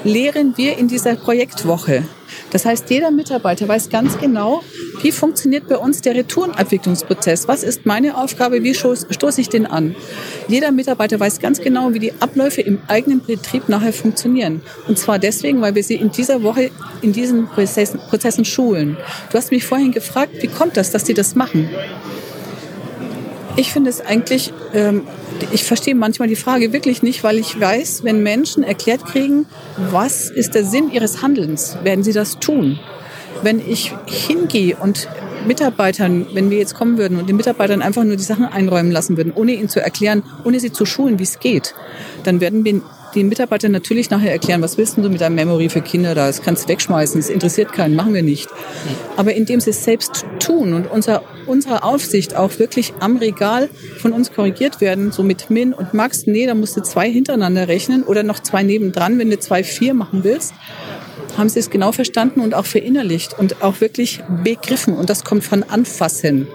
lehren 0.04 0.54
wir 0.56 0.78
in 0.78 0.88
dieser 0.88 1.16
Projektwoche. 1.16 2.04
Das 2.50 2.64
heißt, 2.64 2.88
jeder 2.90 3.10
Mitarbeiter 3.10 3.68
weiß 3.68 3.90
ganz 3.90 4.18
genau, 4.18 4.62
wie 5.02 5.12
funktioniert 5.12 5.68
bei 5.68 5.76
uns 5.76 6.00
der 6.00 6.14
Retourenabwicklungsprozess? 6.14 7.46
Was 7.46 7.62
ist 7.62 7.84
meine 7.84 8.16
Aufgabe? 8.16 8.62
Wie 8.62 8.74
stoße 8.74 9.40
ich 9.40 9.48
den 9.48 9.66
an? 9.66 9.94
Jeder 10.48 10.72
Mitarbeiter 10.72 11.20
weiß 11.20 11.40
ganz 11.40 11.60
genau, 11.60 11.92
wie 11.92 11.98
die 11.98 12.12
Abläufe 12.20 12.62
im 12.62 12.80
eigenen 12.88 13.22
Betrieb 13.24 13.68
nachher 13.68 13.92
funktionieren. 13.92 14.62
Und 14.86 14.98
zwar 14.98 15.18
deswegen, 15.18 15.60
weil 15.60 15.74
wir 15.74 15.84
sie 15.84 15.96
in 15.96 16.10
dieser 16.10 16.42
Woche 16.42 16.70
in 17.02 17.12
diesen 17.12 17.48
Prozessen, 17.48 18.00
Prozessen 18.08 18.44
schulen. 18.44 18.96
Du 19.30 19.36
hast 19.36 19.50
mich 19.50 19.64
vorhin 19.64 19.92
gefragt, 19.92 20.32
wie 20.40 20.48
kommt 20.48 20.76
das, 20.76 20.90
dass 20.90 21.06
sie 21.06 21.14
das 21.14 21.34
machen? 21.34 21.68
Ich 23.58 23.72
finde 23.72 23.90
es 23.90 24.00
eigentlich, 24.00 24.52
ähm, 24.72 25.02
ich 25.50 25.64
verstehe 25.64 25.96
manchmal 25.96 26.28
die 26.28 26.36
Frage 26.36 26.72
wirklich 26.72 27.02
nicht, 27.02 27.24
weil 27.24 27.38
ich 27.38 27.58
weiß, 27.58 28.04
wenn 28.04 28.22
Menschen 28.22 28.62
erklärt 28.62 29.04
kriegen, 29.04 29.46
was 29.90 30.30
ist 30.30 30.54
der 30.54 30.64
Sinn 30.64 30.92
ihres 30.92 31.22
Handelns, 31.22 31.76
werden 31.82 32.04
sie 32.04 32.12
das 32.12 32.38
tun. 32.38 32.78
Wenn 33.42 33.58
ich 33.58 33.92
hingehe 34.06 34.76
und 34.76 35.08
Mitarbeitern, 35.44 36.28
wenn 36.34 36.50
wir 36.50 36.58
jetzt 36.58 36.76
kommen 36.76 36.98
würden 36.98 37.18
und 37.18 37.28
den 37.28 37.34
Mitarbeitern 37.34 37.82
einfach 37.82 38.04
nur 38.04 38.14
die 38.14 38.22
Sachen 38.22 38.44
einräumen 38.44 38.92
lassen 38.92 39.16
würden, 39.16 39.32
ohne 39.34 39.54
ihnen 39.54 39.68
zu 39.68 39.80
erklären, 39.80 40.22
ohne 40.44 40.60
sie 40.60 40.70
zu 40.70 40.86
schulen, 40.86 41.18
wie 41.18 41.24
es 41.24 41.40
geht, 41.40 41.74
dann 42.22 42.40
werden 42.40 42.64
wir 42.64 42.80
den 43.14 43.28
Mitarbeitern 43.28 43.72
natürlich 43.72 44.10
nachher 44.10 44.32
erklären, 44.32 44.62
was 44.62 44.78
willst 44.78 44.96
du 44.96 45.08
mit 45.08 45.20
deinem 45.20 45.34
Memory 45.34 45.68
für 45.68 45.80
Kinder 45.80 46.14
da? 46.14 46.26
Das 46.26 46.42
kannst 46.42 46.64
du 46.64 46.68
wegschmeißen, 46.68 47.20
das 47.20 47.30
interessiert 47.30 47.72
keinen, 47.72 47.94
machen 47.94 48.14
wir 48.14 48.22
nicht. 48.22 48.48
Aber 49.16 49.34
indem 49.34 49.60
sie 49.60 49.70
es 49.70 49.84
selbst 49.84 50.26
tun 50.38 50.74
und 50.74 50.90
unser, 50.90 51.22
unserer 51.46 51.84
Aufsicht 51.84 52.36
auch 52.36 52.58
wirklich 52.58 52.92
am 53.00 53.16
Regal 53.16 53.68
von 53.98 54.12
uns 54.12 54.32
korrigiert 54.32 54.80
werden, 54.80 55.12
so 55.12 55.22
mit 55.22 55.50
Min 55.50 55.72
und 55.72 55.94
Max, 55.94 56.26
nee, 56.26 56.46
da 56.46 56.54
musst 56.54 56.76
du 56.76 56.82
zwei 56.82 57.10
hintereinander 57.10 57.68
rechnen 57.68 58.02
oder 58.02 58.22
noch 58.22 58.40
zwei 58.40 58.62
nebendran, 58.62 59.18
wenn 59.18 59.30
du 59.30 59.38
zwei, 59.38 59.64
vier 59.64 59.94
machen 59.94 60.24
willst, 60.24 60.54
haben 61.36 61.48
sie 61.48 61.60
es 61.60 61.70
genau 61.70 61.92
verstanden 61.92 62.40
und 62.40 62.54
auch 62.54 62.66
verinnerlicht 62.66 63.38
und 63.38 63.62
auch 63.62 63.80
wirklich 63.80 64.20
begriffen. 64.42 64.94
Und 64.94 65.08
das 65.08 65.24
kommt 65.24 65.44
von 65.44 65.62
Anfassen 65.62 66.48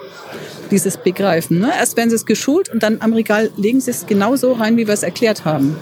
dieses 0.72 0.98
Begreifen. 0.98 1.60
Ne? 1.60 1.72
Erst 1.78 1.98
werden 1.98 2.10
sie 2.10 2.16
es 2.16 2.26
geschult 2.26 2.70
und 2.70 2.84
dann 2.84 2.98
am 3.00 3.14
Regal 3.14 3.52
legen 3.58 3.80
sie 3.80 3.92
es 3.92 4.06
genau 4.06 4.36
so 4.36 4.54
rein, 4.54 4.76
wie 4.78 4.88
wir 4.88 4.94
es 4.94 5.04
erklärt 5.04 5.46
haben 5.46 5.78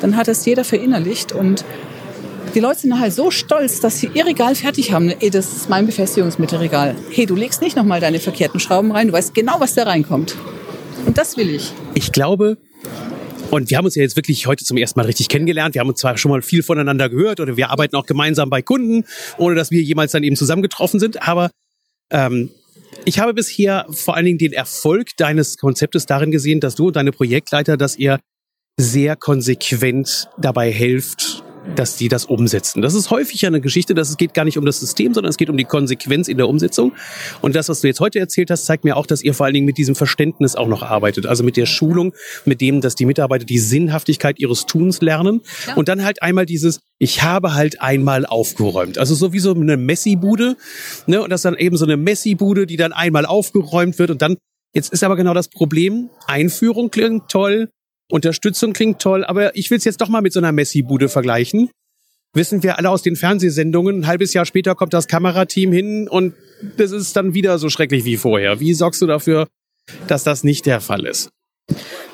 dann 0.00 0.16
hat 0.16 0.28
das 0.28 0.44
jeder 0.44 0.64
verinnerlicht 0.64 1.32
und 1.32 1.64
die 2.54 2.60
Leute 2.60 2.80
sind 2.80 2.98
halt 2.98 3.12
so 3.12 3.30
stolz, 3.30 3.80
dass 3.80 3.98
sie 3.98 4.10
ihr 4.14 4.24
Regal 4.24 4.54
fertig 4.54 4.92
haben. 4.92 5.10
Ey, 5.10 5.30
das 5.30 5.54
ist 5.54 5.68
mein 5.68 5.86
Befestigungsmittelregal. 5.86 6.96
Hey, 7.10 7.26
du 7.26 7.34
legst 7.34 7.60
nicht 7.60 7.76
nochmal 7.76 8.00
deine 8.00 8.20
verkehrten 8.20 8.58
Schrauben 8.58 8.90
rein, 8.90 9.08
du 9.08 9.12
weißt 9.12 9.34
genau, 9.34 9.56
was 9.58 9.74
da 9.74 9.84
reinkommt. 9.84 10.34
Und 11.06 11.18
das 11.18 11.36
will 11.36 11.50
ich. 11.50 11.72
Ich 11.94 12.10
glaube, 12.10 12.56
und 13.50 13.70
wir 13.70 13.78
haben 13.78 13.84
uns 13.84 13.94
ja 13.94 14.02
jetzt 14.02 14.16
wirklich 14.16 14.46
heute 14.46 14.64
zum 14.64 14.76
ersten 14.76 14.98
Mal 14.98 15.06
richtig 15.06 15.28
kennengelernt. 15.28 15.74
Wir 15.74 15.80
haben 15.80 15.88
uns 15.88 16.00
zwar 16.00 16.18
schon 16.18 16.30
mal 16.30 16.42
viel 16.42 16.62
voneinander 16.62 17.08
gehört 17.08 17.40
oder 17.40 17.56
wir 17.56 17.70
arbeiten 17.70 17.96
auch 17.96 18.06
gemeinsam 18.06 18.50
bei 18.50 18.62
Kunden, 18.62 19.04
ohne 19.36 19.54
dass 19.54 19.70
wir 19.70 19.82
jemals 19.82 20.12
dann 20.12 20.22
eben 20.22 20.36
zusammengetroffen 20.36 21.00
sind. 21.00 21.26
Aber 21.26 21.50
ähm, 22.10 22.50
Ich 23.04 23.18
habe 23.20 23.34
bisher 23.34 23.86
vor 23.90 24.16
allen 24.16 24.26
Dingen 24.26 24.38
den 24.38 24.52
Erfolg 24.52 25.16
deines 25.16 25.56
Konzeptes 25.56 26.06
darin 26.06 26.30
gesehen, 26.30 26.60
dass 26.60 26.74
du 26.74 26.88
und 26.88 26.96
deine 26.96 27.12
Projektleiter, 27.12 27.76
dass 27.76 27.96
ihr 27.96 28.18
sehr 28.78 29.16
konsequent 29.16 30.28
dabei 30.38 30.70
helft, 30.70 31.42
dass 31.74 31.96
die 31.96 32.08
das 32.08 32.24
umsetzen. 32.24 32.80
Das 32.80 32.94
ist 32.94 33.10
häufig 33.10 33.44
eine 33.44 33.60
Geschichte, 33.60 33.94
dass 33.94 34.08
es 34.08 34.16
geht 34.16 34.34
gar 34.34 34.44
nicht 34.44 34.56
um 34.56 34.64
das 34.64 34.80
System, 34.80 35.12
sondern 35.12 35.28
es 35.28 35.36
geht 35.36 35.50
um 35.50 35.56
die 35.56 35.64
Konsequenz 35.64 36.28
in 36.28 36.38
der 36.38 36.48
Umsetzung. 36.48 36.92
Und 37.42 37.56
das, 37.56 37.68
was 37.68 37.80
du 37.80 37.88
jetzt 37.88 38.00
heute 38.00 38.18
erzählt 38.18 38.50
hast, 38.50 38.64
zeigt 38.64 38.84
mir 38.84 38.96
auch, 38.96 39.04
dass 39.04 39.22
ihr 39.22 39.34
vor 39.34 39.46
allen 39.46 39.54
Dingen 39.54 39.66
mit 39.66 39.76
diesem 39.76 39.94
Verständnis 39.94 40.56
auch 40.56 40.68
noch 40.68 40.82
arbeitet. 40.82 41.26
Also 41.26 41.44
mit 41.44 41.56
der 41.56 41.66
Schulung, 41.66 42.14
mit 42.44 42.60
dem, 42.60 42.80
dass 42.80 42.94
die 42.94 43.04
Mitarbeiter 43.04 43.44
die 43.44 43.58
Sinnhaftigkeit 43.58 44.38
ihres 44.38 44.66
Tuns 44.66 45.00
lernen. 45.00 45.42
Ja. 45.66 45.74
Und 45.74 45.88
dann 45.88 46.04
halt 46.04 46.22
einmal 46.22 46.46
dieses, 46.46 46.80
ich 46.98 47.22
habe 47.22 47.54
halt 47.54 47.82
einmal 47.82 48.24
aufgeräumt. 48.24 48.96
Also 48.96 49.14
sowieso 49.14 49.54
eine 49.54 49.76
Messi-Bude. 49.76 50.56
Ne? 51.06 51.22
Und 51.22 51.30
das 51.30 51.42
dann 51.42 51.56
eben 51.56 51.76
so 51.76 51.84
eine 51.84 51.96
Messi-Bude, 51.96 52.66
die 52.66 52.76
dann 52.76 52.92
einmal 52.92 53.26
aufgeräumt 53.26 53.98
wird. 53.98 54.10
Und 54.10 54.22
dann, 54.22 54.36
jetzt 54.72 54.92
ist 54.92 55.04
aber 55.04 55.16
genau 55.16 55.34
das 55.34 55.48
Problem, 55.48 56.08
Einführung 56.26 56.90
klingt 56.90 57.28
toll, 57.28 57.68
Unterstützung 58.10 58.72
klingt 58.72 59.00
toll, 59.00 59.24
aber 59.24 59.54
ich 59.56 59.70
will 59.70 59.78
es 59.78 59.84
jetzt 59.84 60.00
doch 60.00 60.08
mal 60.08 60.22
mit 60.22 60.32
so 60.32 60.40
einer 60.40 60.52
Messi-Bude 60.52 61.08
vergleichen. 61.08 61.70
Wissen 62.34 62.62
wir 62.62 62.78
alle 62.78 62.90
aus 62.90 63.02
den 63.02 63.16
Fernsehsendungen, 63.16 64.00
ein 64.00 64.06
halbes 64.06 64.34
Jahr 64.34 64.44
später 64.44 64.74
kommt 64.74 64.92
das 64.92 65.08
Kamerateam 65.08 65.72
hin 65.72 66.08
und 66.08 66.34
das 66.76 66.92
ist 66.92 67.16
dann 67.16 67.34
wieder 67.34 67.58
so 67.58 67.68
schrecklich 67.68 68.04
wie 68.04 68.16
vorher. 68.16 68.60
Wie 68.60 68.74
sorgst 68.74 69.00
du 69.00 69.06
dafür, 69.06 69.48
dass 70.06 70.24
das 70.24 70.44
nicht 70.44 70.66
der 70.66 70.80
Fall 70.80 71.06
ist? 71.06 71.30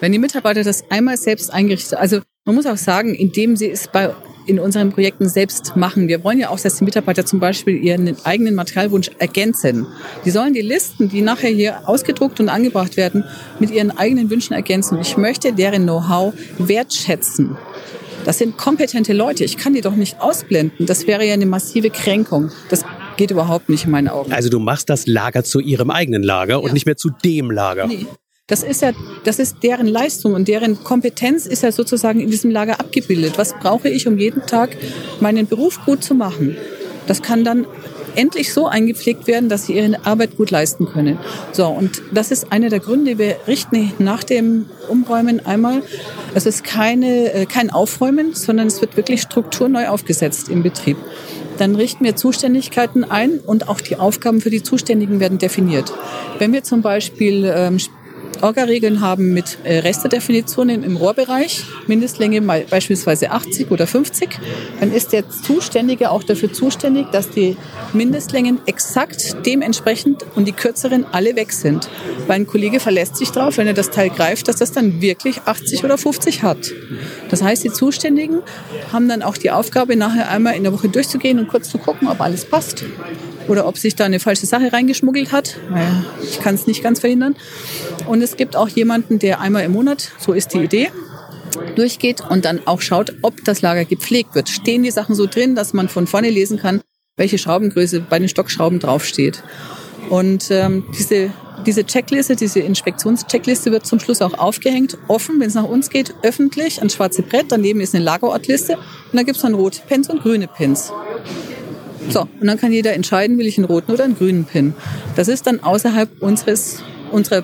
Wenn 0.01 0.13
die 0.13 0.19
Mitarbeiter 0.19 0.63
das 0.63 0.91
einmal 0.91 1.17
selbst 1.17 1.53
eingerichtet, 1.53 1.99
also 1.99 2.21
man 2.45 2.55
muss 2.55 2.67
auch 2.67 2.77
sagen, 2.77 3.15
indem 3.15 3.57
sie 3.57 3.71
es 3.71 3.89
bei 3.89 4.15
in 4.47 4.59
unseren 4.59 4.93
Projekten 4.93 5.29
selbst 5.29 5.77
machen. 5.77 6.09
Wir 6.09 6.23
wollen 6.25 6.39
ja 6.39 6.51
auch, 6.51 6.61
dass 6.61 6.77
die 6.77 6.85
Mitarbeiter 6.85 7.25
zum 7.25 7.41
Beispiel 7.41 7.77
ihren 7.77 8.17
eigenen 8.25 8.55
Materialwunsch 8.55 9.11
ergänzen. 9.19 9.87
Die 10.25 10.31
sollen 10.31 10.55
die 10.55 10.61
Listen, 10.61 11.09
die 11.09 11.23
nachher 11.23 11.51
hier 11.51 11.89
ausgedruckt 11.89 12.41
und 12.41 12.49
angebracht 12.49 12.97
werden, 12.97 13.25
mit 13.59 13.71
ihren 13.71 13.91
eigenen 13.91 14.31
Wünschen 14.31 14.55
ergänzen. 14.55 14.99
Ich 15.01 15.17
möchte 15.17 15.53
deren 15.53 15.85
Know-how 15.85 16.35
wertschätzen. 16.59 17.57
Das 18.25 18.39
sind 18.39 18.57
kompetente 18.57 19.13
Leute. 19.13 19.45
Ich 19.45 19.59
kann 19.59 19.75
die 19.75 19.83
doch 19.83 19.97
nicht 19.97 20.21
ausblenden. 20.21 20.87
Das 20.87 21.07
wäre 21.07 21.27
ja 21.27 21.35
eine 21.35 21.47
massive 21.47 21.91
Kränkung. 21.91 22.51
Das 22.71 22.85
geht 23.17 23.31
überhaupt 23.31 23.69
nicht 23.69 23.85
in 23.85 23.91
meinen 23.91 24.09
Augen. 24.09 24.33
Also 24.33 24.49
du 24.49 24.59
machst 24.59 24.89
das 24.89 25.07
Lager 25.07 25.45
zu 25.45 25.61
ihrem 25.61 25.91
eigenen 25.91 26.23
Lager 26.23 26.63
und 26.63 26.73
nicht 26.73 26.87
mehr 26.87 26.97
zu 26.97 27.11
dem 27.11 27.51
Lager. 27.51 27.87
Nee. 27.87 28.07
Das 28.47 28.63
ist 28.63 28.83
ja, 28.83 28.93
das 29.25 29.39
ist 29.39 29.63
deren 29.63 29.87
Leistung 29.87 30.35
und 30.35 30.49
deren 30.49 30.85
Kompetenz 30.85 31.47
ist 31.47 31.63
ja 31.63 31.73
sozusagen 31.73 32.21
in 32.21 32.31
diesem 32.31 32.51
Lager 32.51 32.79
abgebildet. 32.79 33.39
Was 33.39 33.55
brauche 33.55 33.89
ich, 33.89 34.07
um 34.07 34.19
jeden 34.19 34.47
Tag 34.47 34.77
meinen 35.19 35.47
Beruf 35.47 35.81
gut 35.87 36.05
zu 36.05 36.15
machen? 36.15 36.55
Das 37.07 37.23
kann 37.23 37.43
dann 37.43 37.67
endlich 38.17 38.53
so 38.53 38.67
eingepflegt 38.67 39.27
werden, 39.27 39.49
dass 39.49 39.65
sie 39.65 39.79
ihre 39.79 40.05
Arbeit 40.05 40.37
gut 40.37 40.51
leisten 40.51 40.85
können. 40.85 41.19
So, 41.53 41.69
und 41.69 42.03
das 42.13 42.31
ist 42.31 42.53
einer 42.53 42.69
der 42.69 42.81
Gründe. 42.81 43.17
Wir 43.17 43.37
richten 43.49 43.95
nach 43.99 44.23
dem 44.23 44.67
Umräumen 44.91 45.45
einmal, 45.47 45.83
es 46.35 46.45
ist 46.45 46.65
keine, 46.65 47.33
äh, 47.33 47.47
kein 47.47 47.71
Aufräumen, 47.71 48.35
sondern 48.35 48.67
es 48.67 48.83
wird 48.83 48.99
wirklich 48.99 49.23
Struktur 49.23 49.71
neu 49.71 49.89
aufgesetzt 49.89 50.51
im 50.51 50.63
Betrieb. 50.63 50.99
Dann 51.57 51.77
richten 51.77 52.05
wir 52.05 52.15
Zuständigkeiten 52.15 53.05
ein 53.05 53.39
und 53.39 53.69
auch 53.69 53.81
die 53.81 53.97
Aufgaben 53.97 54.43
für 54.43 54.51
die 54.51 54.63
Zuständigen 54.63 55.19
werden 55.19 55.39
definiert. 55.39 55.95
Wenn 56.39 56.53
wir 56.53 56.63
zum 56.63 56.83
Beispiel 56.83 57.51
ähm, 57.55 57.79
Orga-Regeln 58.45 59.01
haben 59.01 59.33
mit 59.33 59.57
äh, 59.65 59.79
Restedefinitionen 59.79 60.85
im 60.85 60.99
Rohrbereich, 60.99 61.65
Mindestlänge 61.87 62.43
beispielsweise 62.43 63.31
80 63.31 63.71
oder 63.71 63.87
50, 63.87 64.29
dann 64.81 64.93
ist 64.93 65.15
der 65.15 65.31
Zuständige 65.31 66.11
auch 66.11 66.23
dafür 66.23 66.53
zuständig, 66.53 67.07
dass 67.11 67.31
die 67.31 67.57
Mindestlängen 67.95 68.61
exakt 68.67 69.35
dementsprechend 69.47 70.27
und 70.35 70.47
die 70.47 70.53
kürzeren 70.53 71.07
alle 71.11 71.37
weg 71.37 71.53
sind. 71.53 71.89
Weil 72.27 72.41
ein 72.41 72.47
Kollege 72.47 72.81
verlässt 72.81 73.17
sich 73.17 73.31
darauf, 73.31 73.57
wenn 73.57 73.67
er 73.67 73.73
das 73.73 73.89
Teil 73.91 74.11
greift, 74.11 74.47
dass 74.49 74.57
das 74.57 74.73
dann 74.73 75.01
wirklich 75.01 75.41
80 75.47 75.83
oder 75.83 75.97
50 75.97 76.43
hat. 76.43 76.71
Das 77.31 77.43
heißt, 77.43 77.65
die 77.65 77.73
Zuständigen 77.73 78.43
haben 78.93 79.09
dann 79.09 79.23
auch 79.23 79.39
die 79.39 79.53
Aufgabe, 79.53 79.97
nachher 79.97 80.29
einmal 80.29 80.55
in 80.55 80.65
der 80.65 80.73
Woche 80.75 80.91
durchzugehen 80.91 81.39
und 81.39 81.49
kurz 81.49 81.71
zu 81.71 81.79
gucken, 81.79 82.09
ob 82.09 82.21
alles 82.21 82.45
passt 82.45 82.85
oder 83.49 83.67
ob 83.67 83.79
sich 83.79 83.95
da 83.95 84.05
eine 84.05 84.21
falsche 84.21 84.47
Sache 84.47 84.73
reingeschmuggelt 84.73 85.33
hat. 85.33 85.57
Naja, 85.71 86.05
ich 86.23 86.41
kann 86.41 86.55
es 86.55 86.67
nicht 86.67 86.83
ganz 86.83 87.01
verhindern. 87.01 87.37
Und 88.07 88.23
es 88.23 88.37
gibt 88.37 88.57
auch 88.57 88.69
jemanden, 88.69 89.19
der 89.19 89.41
einmal 89.41 89.65
im 89.65 89.73
Monat, 89.73 90.13
so 90.19 90.33
ist 90.33 90.55
die 90.55 90.59
Idee, 90.59 90.91
durchgeht 91.77 92.23
und 92.29 92.45
dann 92.45 92.67
auch 92.67 92.81
schaut, 92.81 93.15
ob 93.23 93.45
das 93.45 93.63
Lager 93.63 93.85
gepflegt 93.85 94.35
wird. 94.35 94.49
Stehen 94.49 94.83
die 94.83 94.91
Sachen 94.91 95.15
so 95.15 95.27
drin, 95.27 95.55
dass 95.55 95.73
man 95.73 95.89
von 95.89 96.07
vorne 96.07 96.31
lesen 96.31 96.59
kann, 96.59 96.81
welche 97.17 97.39
Schraubengröße 97.39 98.01
bei 98.01 98.19
den 98.19 98.29
Stockschrauben 98.29 98.81
draufsteht. 98.81 99.43
Und 100.11 100.51
ähm, 100.51 100.85
diese, 100.99 101.31
diese 101.67 101.85
Checkliste, 101.85 102.37
diese 102.37 102.61
Inspektionscheckliste 102.61 103.71
wird 103.71 103.87
zum 103.87 104.01
Schluss 104.01 104.21
auch 104.21 104.35
aufgehängt, 104.35 104.99
offen, 105.09 105.41
wenn 105.41 105.49
es 105.49 105.55
nach 105.55 105.65
uns 105.65 105.91
geht, 105.91 106.15
öffentlich, 106.23 106.79
ans 106.79 106.95
schwarze 106.95 107.23
Brett. 107.23 107.47
Daneben 107.49 107.81
ist 107.81 107.95
eine 107.95 108.05
Lagerortliste 108.05 108.77
und 108.77 109.15
da 109.15 109.23
gibt 109.23 109.37
es 109.37 109.43
dann 109.43 109.55
rote 109.55 109.81
Pins 109.87 110.11
und 110.11 110.23
grüne 110.23 110.49
Pins. 110.49 110.93
So, 112.11 112.29
und 112.41 112.47
dann 112.47 112.59
kann 112.59 112.73
jeder 112.73 112.93
entscheiden, 112.93 113.39
will 113.39 113.47
ich 113.47 113.59
einen 113.59 113.67
roten 113.67 113.93
oder 113.93 114.05
einen 114.05 114.17
grünen 114.17 114.45
Pin. 114.45 114.75
Das 115.17 115.29
ist 115.29 115.47
dann 115.47 115.61
außerhalb 115.61 116.21
unseres, 116.21 116.83
unserer, 117.11 117.43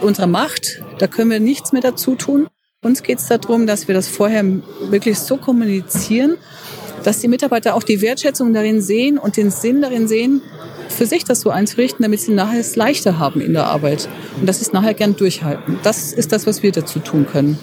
unserer 0.00 0.26
Macht. 0.26 0.82
Da 0.98 1.06
können 1.06 1.30
wir 1.30 1.40
nichts 1.40 1.72
mehr 1.72 1.82
dazu 1.82 2.14
tun. 2.14 2.48
Uns 2.82 3.02
geht 3.02 3.18
es 3.18 3.26
darum, 3.26 3.66
dass 3.66 3.88
wir 3.88 3.94
das 3.94 4.08
vorher 4.08 4.44
wirklich 4.90 5.18
so 5.18 5.36
kommunizieren, 5.36 6.36
dass 7.04 7.20
die 7.20 7.28
Mitarbeiter 7.28 7.74
auch 7.74 7.82
die 7.82 8.00
Wertschätzung 8.00 8.52
darin 8.52 8.80
sehen 8.80 9.18
und 9.18 9.36
den 9.36 9.50
Sinn 9.50 9.80
darin 9.80 10.08
sehen, 10.08 10.42
für 10.88 11.06
sich 11.06 11.24
das 11.24 11.40
so 11.40 11.50
einzurichten, 11.50 12.02
damit 12.02 12.20
sie 12.20 12.32
nachher 12.32 12.60
es 12.60 12.76
leichter 12.76 13.18
haben 13.18 13.40
in 13.40 13.54
der 13.54 13.66
Arbeit. 13.66 14.08
Und 14.38 14.48
das 14.48 14.60
ist 14.60 14.72
nachher 14.72 14.94
gern 14.94 15.16
durchhalten. 15.16 15.78
Das 15.82 16.12
ist 16.12 16.32
das, 16.32 16.46
was 16.46 16.62
wir 16.62 16.72
dazu 16.72 16.98
tun 16.98 17.26
können 17.26 17.58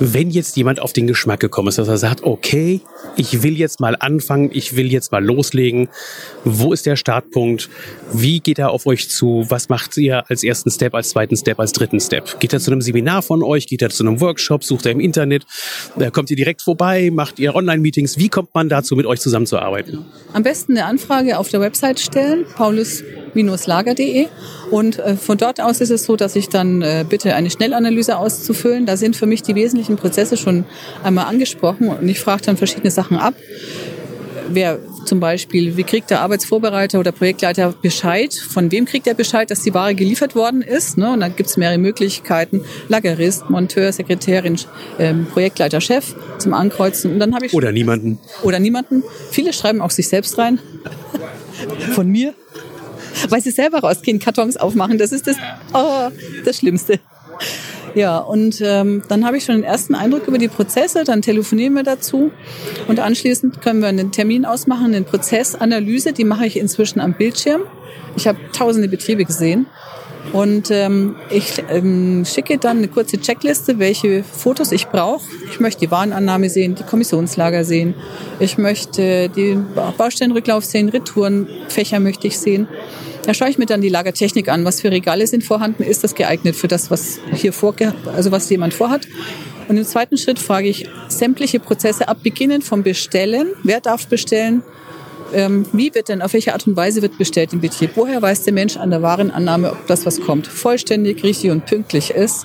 wenn 0.00 0.30
jetzt 0.30 0.56
jemand 0.56 0.80
auf 0.80 0.92
den 0.92 1.06
Geschmack 1.06 1.40
gekommen 1.40 1.68
ist, 1.68 1.78
dass 1.78 1.88
er 1.88 1.98
sagt, 1.98 2.22
okay, 2.22 2.80
ich 3.16 3.42
will 3.42 3.56
jetzt 3.56 3.80
mal 3.80 3.96
anfangen, 3.98 4.50
ich 4.52 4.76
will 4.76 4.92
jetzt 4.92 5.12
mal 5.12 5.24
loslegen, 5.24 5.88
wo 6.44 6.72
ist 6.72 6.86
der 6.86 6.96
Startpunkt, 6.96 7.68
wie 8.12 8.40
geht 8.40 8.58
er 8.58 8.70
auf 8.70 8.86
euch 8.86 9.08
zu, 9.08 9.44
was 9.48 9.68
macht 9.68 9.96
ihr 9.96 10.28
als 10.28 10.42
ersten 10.42 10.70
Step, 10.70 10.94
als 10.94 11.10
zweiten 11.10 11.36
Step, 11.36 11.58
als 11.58 11.72
dritten 11.72 12.00
Step? 12.00 12.40
Geht 12.40 12.52
er 12.52 12.60
zu 12.60 12.70
einem 12.70 12.80
Seminar 12.80 13.22
von 13.22 13.42
euch, 13.42 13.66
geht 13.66 13.82
er 13.82 13.90
zu 13.90 14.04
einem 14.04 14.20
Workshop, 14.20 14.64
sucht 14.64 14.86
er 14.86 14.92
im 14.92 15.00
Internet, 15.00 15.44
äh, 15.98 16.10
kommt 16.10 16.30
ihr 16.30 16.36
direkt 16.36 16.62
vorbei, 16.62 17.10
macht 17.12 17.38
ihr 17.38 17.54
Online-Meetings, 17.54 18.18
wie 18.18 18.28
kommt 18.28 18.54
man 18.54 18.68
dazu, 18.68 18.96
mit 18.96 19.06
euch 19.06 19.20
zusammenzuarbeiten? 19.20 20.04
Am 20.32 20.42
besten 20.42 20.72
eine 20.72 20.86
Anfrage 20.86 21.38
auf 21.38 21.48
der 21.48 21.60
Website 21.60 22.00
stellen, 22.00 22.44
paulus-lager.de 22.56 24.26
und 24.70 24.98
äh, 24.98 25.16
von 25.16 25.38
dort 25.38 25.60
aus 25.60 25.80
ist 25.80 25.90
es 25.90 26.04
so, 26.04 26.16
dass 26.16 26.36
ich 26.36 26.48
dann 26.48 26.82
äh, 26.82 27.04
bitte 27.08 27.34
eine 27.34 27.50
Schnellanalyse 27.50 28.16
auszufüllen. 28.16 28.86
Da 28.86 28.96
sind 28.96 29.14
für 29.14 29.26
mich 29.26 29.42
die 29.42 29.54
wesentlichen 29.54 29.96
Prozesse 29.96 30.36
schon 30.36 30.64
einmal 31.02 31.26
angesprochen. 31.26 31.88
Und 31.88 32.08
ich 32.08 32.18
frage 32.18 32.42
dann 32.42 32.56
verschiedene 32.56 32.90
Sachen 32.90 33.03
ab. 33.12 33.34
Wer 34.48 34.78
zum 35.06 35.20
Beispiel, 35.20 35.76
wie 35.76 35.84
kriegt 35.84 36.10
der 36.10 36.20
Arbeitsvorbereiter 36.20 37.00
oder 37.00 37.12
Projektleiter 37.12 37.74
Bescheid? 37.80 38.34
Von 38.34 38.70
wem 38.70 38.84
kriegt 38.84 39.06
er 39.06 39.14
Bescheid, 39.14 39.50
dass 39.50 39.62
die 39.62 39.72
Ware 39.72 39.94
geliefert 39.94 40.34
worden 40.34 40.60
ist? 40.62 40.98
Ne? 40.98 41.12
Und 41.12 41.20
dann 41.20 41.34
gibt 41.34 41.48
es 41.48 41.56
mehrere 41.56 41.78
Möglichkeiten. 41.78 42.62
Lagerist, 42.88 43.48
Monteur, 43.48 43.92
Sekretärin, 43.92 44.58
ähm, 44.98 45.26
Projektleiter, 45.26 45.80
Chef 45.80 46.14
zum 46.38 46.52
Ankreuzen. 46.52 47.12
Und 47.12 47.20
dann 47.20 47.34
habe 47.34 47.46
ich 47.46 47.54
oder 47.54 47.72
niemanden. 47.72 48.18
Oder 48.42 48.58
niemanden. 48.58 49.02
Viele 49.30 49.52
schreiben 49.52 49.80
auch 49.80 49.90
sich 49.90 50.08
selbst 50.08 50.38
rein. 50.38 50.58
Von 51.94 52.08
mir 52.08 52.34
weil 53.28 53.40
sie 53.40 53.50
selber 53.50 53.80
rausgehen, 53.80 54.18
Kartons 54.18 54.56
aufmachen. 54.56 54.98
Das 54.98 55.12
ist 55.12 55.26
das, 55.26 55.36
oh, 55.72 56.08
das 56.44 56.58
Schlimmste. 56.58 57.00
Ja, 57.94 58.18
und 58.18 58.60
ähm, 58.60 59.02
dann 59.08 59.24
habe 59.24 59.36
ich 59.36 59.44
schon 59.44 59.54
den 59.54 59.64
ersten 59.64 59.94
Eindruck 59.94 60.26
über 60.26 60.38
die 60.38 60.48
Prozesse, 60.48 61.04
dann 61.04 61.22
telefonieren 61.22 61.74
wir 61.74 61.84
dazu 61.84 62.32
und 62.88 62.98
anschließend 62.98 63.62
können 63.62 63.80
wir 63.80 63.88
einen 63.88 64.10
Termin 64.10 64.44
ausmachen, 64.44 64.86
eine 64.86 65.02
Prozessanalyse, 65.02 66.12
die 66.12 66.24
mache 66.24 66.46
ich 66.46 66.58
inzwischen 66.58 67.00
am 67.00 67.14
Bildschirm. 67.14 67.62
Ich 68.16 68.26
habe 68.26 68.38
tausende 68.52 68.88
Betriebe 68.88 69.24
gesehen 69.24 69.66
und 70.32 70.72
ähm, 70.72 71.14
ich 71.30 71.62
ähm, 71.70 72.24
schicke 72.24 72.58
dann 72.58 72.78
eine 72.78 72.88
kurze 72.88 73.20
Checkliste, 73.20 73.78
welche 73.78 74.24
Fotos 74.24 74.72
ich 74.72 74.88
brauche. 74.88 75.22
Ich 75.50 75.60
möchte 75.60 75.80
die 75.80 75.90
Warenannahme 75.90 76.50
sehen, 76.50 76.74
die 76.74 76.82
Kommissionslager 76.82 77.64
sehen. 77.64 77.94
Ich 78.40 78.58
möchte 78.58 79.28
den 79.28 79.66
Baustellenrücklauf 79.96 80.64
sehen, 80.64 80.88
Retourenfächer 80.88 82.00
möchte 82.00 82.26
ich 82.26 82.38
sehen. 82.38 82.66
Da 83.26 83.32
schaue 83.32 83.48
ich 83.48 83.58
mir 83.58 83.66
dann 83.66 83.80
die 83.80 83.88
Lagertechnik 83.88 84.48
an. 84.48 84.64
Was 84.64 84.80
für 84.80 84.90
Regale 84.90 85.26
sind 85.26 85.44
vorhanden? 85.44 85.82
Ist 85.82 86.04
das 86.04 86.14
geeignet 86.14 86.56
für 86.56 86.68
das, 86.68 86.90
was 86.90 87.20
hier 87.32 87.52
vor, 87.52 87.74
also 88.14 88.30
was 88.30 88.50
jemand 88.50 88.74
vorhat? 88.74 89.08
Und 89.68 89.78
im 89.78 89.84
zweiten 89.84 90.18
Schritt 90.18 90.38
frage 90.38 90.68
ich 90.68 90.88
sämtliche 91.08 91.58
Prozesse 91.58 92.08
ab, 92.08 92.18
beginnen 92.22 92.60
vom 92.60 92.82
Bestellen. 92.82 93.48
Wer 93.62 93.80
darf 93.80 94.06
bestellen? 94.08 94.62
Ähm, 95.32 95.66
wie 95.72 95.94
wird 95.94 96.10
denn, 96.10 96.20
auf 96.20 96.34
welche 96.34 96.52
Art 96.52 96.66
und 96.66 96.76
Weise 96.76 97.00
wird 97.00 97.16
bestellt 97.16 97.52
im 97.54 97.60
Betrieb? 97.60 97.92
Woher 97.94 98.20
weiß 98.20 98.42
der 98.44 98.52
Mensch 98.52 98.76
an 98.76 98.90
der 98.90 99.00
Warenannahme, 99.00 99.72
ob 99.72 99.86
das, 99.86 100.04
was 100.04 100.20
kommt, 100.20 100.46
vollständig, 100.46 101.24
richtig 101.24 101.50
und 101.50 101.64
pünktlich 101.64 102.10
ist? 102.10 102.44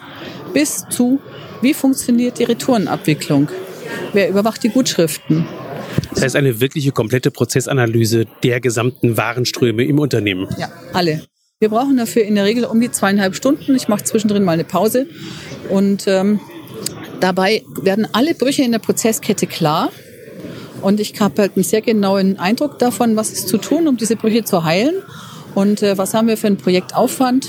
Bis 0.53 0.85
zu, 0.89 1.19
wie 1.61 1.73
funktioniert 1.73 2.39
die 2.39 2.45
Retourenabwicklung? 2.45 3.49
Wer 4.13 4.29
überwacht 4.29 4.63
die 4.63 4.69
Gutschriften? 4.69 5.45
Das 6.11 6.23
heißt, 6.23 6.35
eine 6.35 6.59
wirkliche 6.59 6.91
komplette 6.91 7.31
Prozessanalyse 7.31 8.25
der 8.43 8.59
gesamten 8.59 9.17
Warenströme 9.17 9.83
im 9.83 9.99
Unternehmen. 9.99 10.47
Ja, 10.57 10.71
alle. 10.93 11.23
Wir 11.59 11.69
brauchen 11.69 11.97
dafür 11.97 12.23
in 12.23 12.35
der 12.35 12.45
Regel 12.45 12.63
um 12.65 12.79
die 12.79 12.89
zweieinhalb 12.91 13.35
Stunden. 13.35 13.75
Ich 13.75 13.87
mache 13.87 14.03
zwischendrin 14.03 14.43
mal 14.43 14.53
eine 14.53 14.63
Pause. 14.63 15.07
Und 15.69 16.07
ähm, 16.07 16.39
dabei 17.19 17.63
werden 17.81 18.07
alle 18.13 18.33
Brüche 18.33 18.63
in 18.63 18.71
der 18.71 18.79
Prozesskette 18.79 19.45
klar. 19.45 19.91
Und 20.81 20.99
ich 21.01 21.19
habe 21.19 21.41
halt 21.41 21.55
einen 21.55 21.63
sehr 21.63 21.81
genauen 21.81 22.39
Eindruck 22.39 22.79
davon, 22.79 23.15
was 23.15 23.31
ist 23.31 23.49
zu 23.49 23.57
tun, 23.57 23.87
um 23.87 23.97
diese 23.97 24.15
Brüche 24.15 24.45
zu 24.45 24.63
heilen. 24.63 24.95
Und 25.53 25.83
äh, 25.83 25.97
was 25.97 26.13
haben 26.13 26.27
wir 26.27 26.37
für 26.37 26.47
einen 26.47 26.57
Projektaufwand 26.57 27.47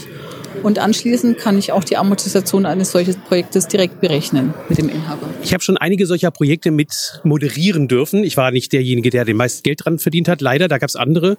und 0.63 0.79
anschließend 0.79 1.39
kann 1.39 1.59
ich 1.59 1.73
auch 1.73 1.85
die 1.85 1.97
Amortisation 1.97 2.67
eines 2.67 2.91
solchen 2.91 3.21
Projektes 3.23 3.69
direkt 3.69 4.01
berechnen 4.01 4.55
mit 4.69 4.79
dem 4.79 4.89
Inhaber. 4.89 5.29
Ich 5.43 5.53
habe 5.53 5.63
schon 5.63 5.77
einige 5.77 6.07
solcher 6.07 6.31
Projekte 6.31 6.71
mit 6.71 7.21
moderieren 7.25 7.89
dürfen. 7.89 8.25
Ich 8.25 8.37
war 8.37 8.51
nicht 8.51 8.73
derjenige, 8.73 9.11
der 9.11 9.25
den 9.25 9.37
meisten 9.37 9.63
Geld 9.63 9.85
dran 9.85 9.99
verdient 9.99 10.29
hat. 10.29 10.41
Leider, 10.41 10.69
da 10.69 10.79
gab 10.79 10.89
es 10.89 10.97
andere, 10.97 11.37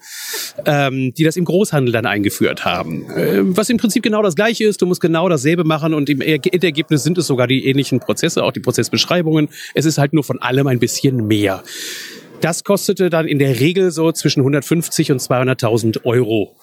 ähm, 0.65 1.13
die 1.13 1.23
das 1.23 1.37
im 1.37 1.45
Großhandel 1.45 1.91
dann 1.91 2.05
eingeführt 2.05 2.65
haben. 2.65 3.09
Äh, 3.11 3.39
was 3.43 3.69
im 3.69 3.77
Prinzip 3.77 4.03
genau 4.03 4.21
das 4.21 4.35
Gleiche 4.35 4.65
ist. 4.65 4.81
Du 4.81 4.85
musst 4.85 5.01
genau 5.01 5.29
dasselbe 5.29 5.63
machen 5.63 5.93
und 5.93 6.09
im 6.09 6.21
Endergebnis 6.21 7.03
sind 7.03 7.17
es 7.17 7.27
sogar 7.27 7.47
die 7.47 7.65
ähnlichen 7.65 7.99
Prozesse, 7.99 8.43
auch 8.43 8.51
die 8.51 8.59
Prozessbeschreibungen. 8.59 9.49
Es 9.73 9.85
ist 9.85 9.97
halt 9.97 10.13
nur 10.13 10.23
von 10.23 10.39
allem 10.39 10.67
ein 10.67 10.79
bisschen 10.79 11.27
mehr. 11.27 11.63
Das 12.41 12.63
kostete 12.63 13.11
dann 13.11 13.27
in 13.27 13.37
der 13.37 13.59
Regel 13.59 13.91
so 13.91 14.11
zwischen 14.11 14.39
150 14.39 15.11
und 15.11 15.21
200.000 15.21 16.05
Euro. 16.05 16.55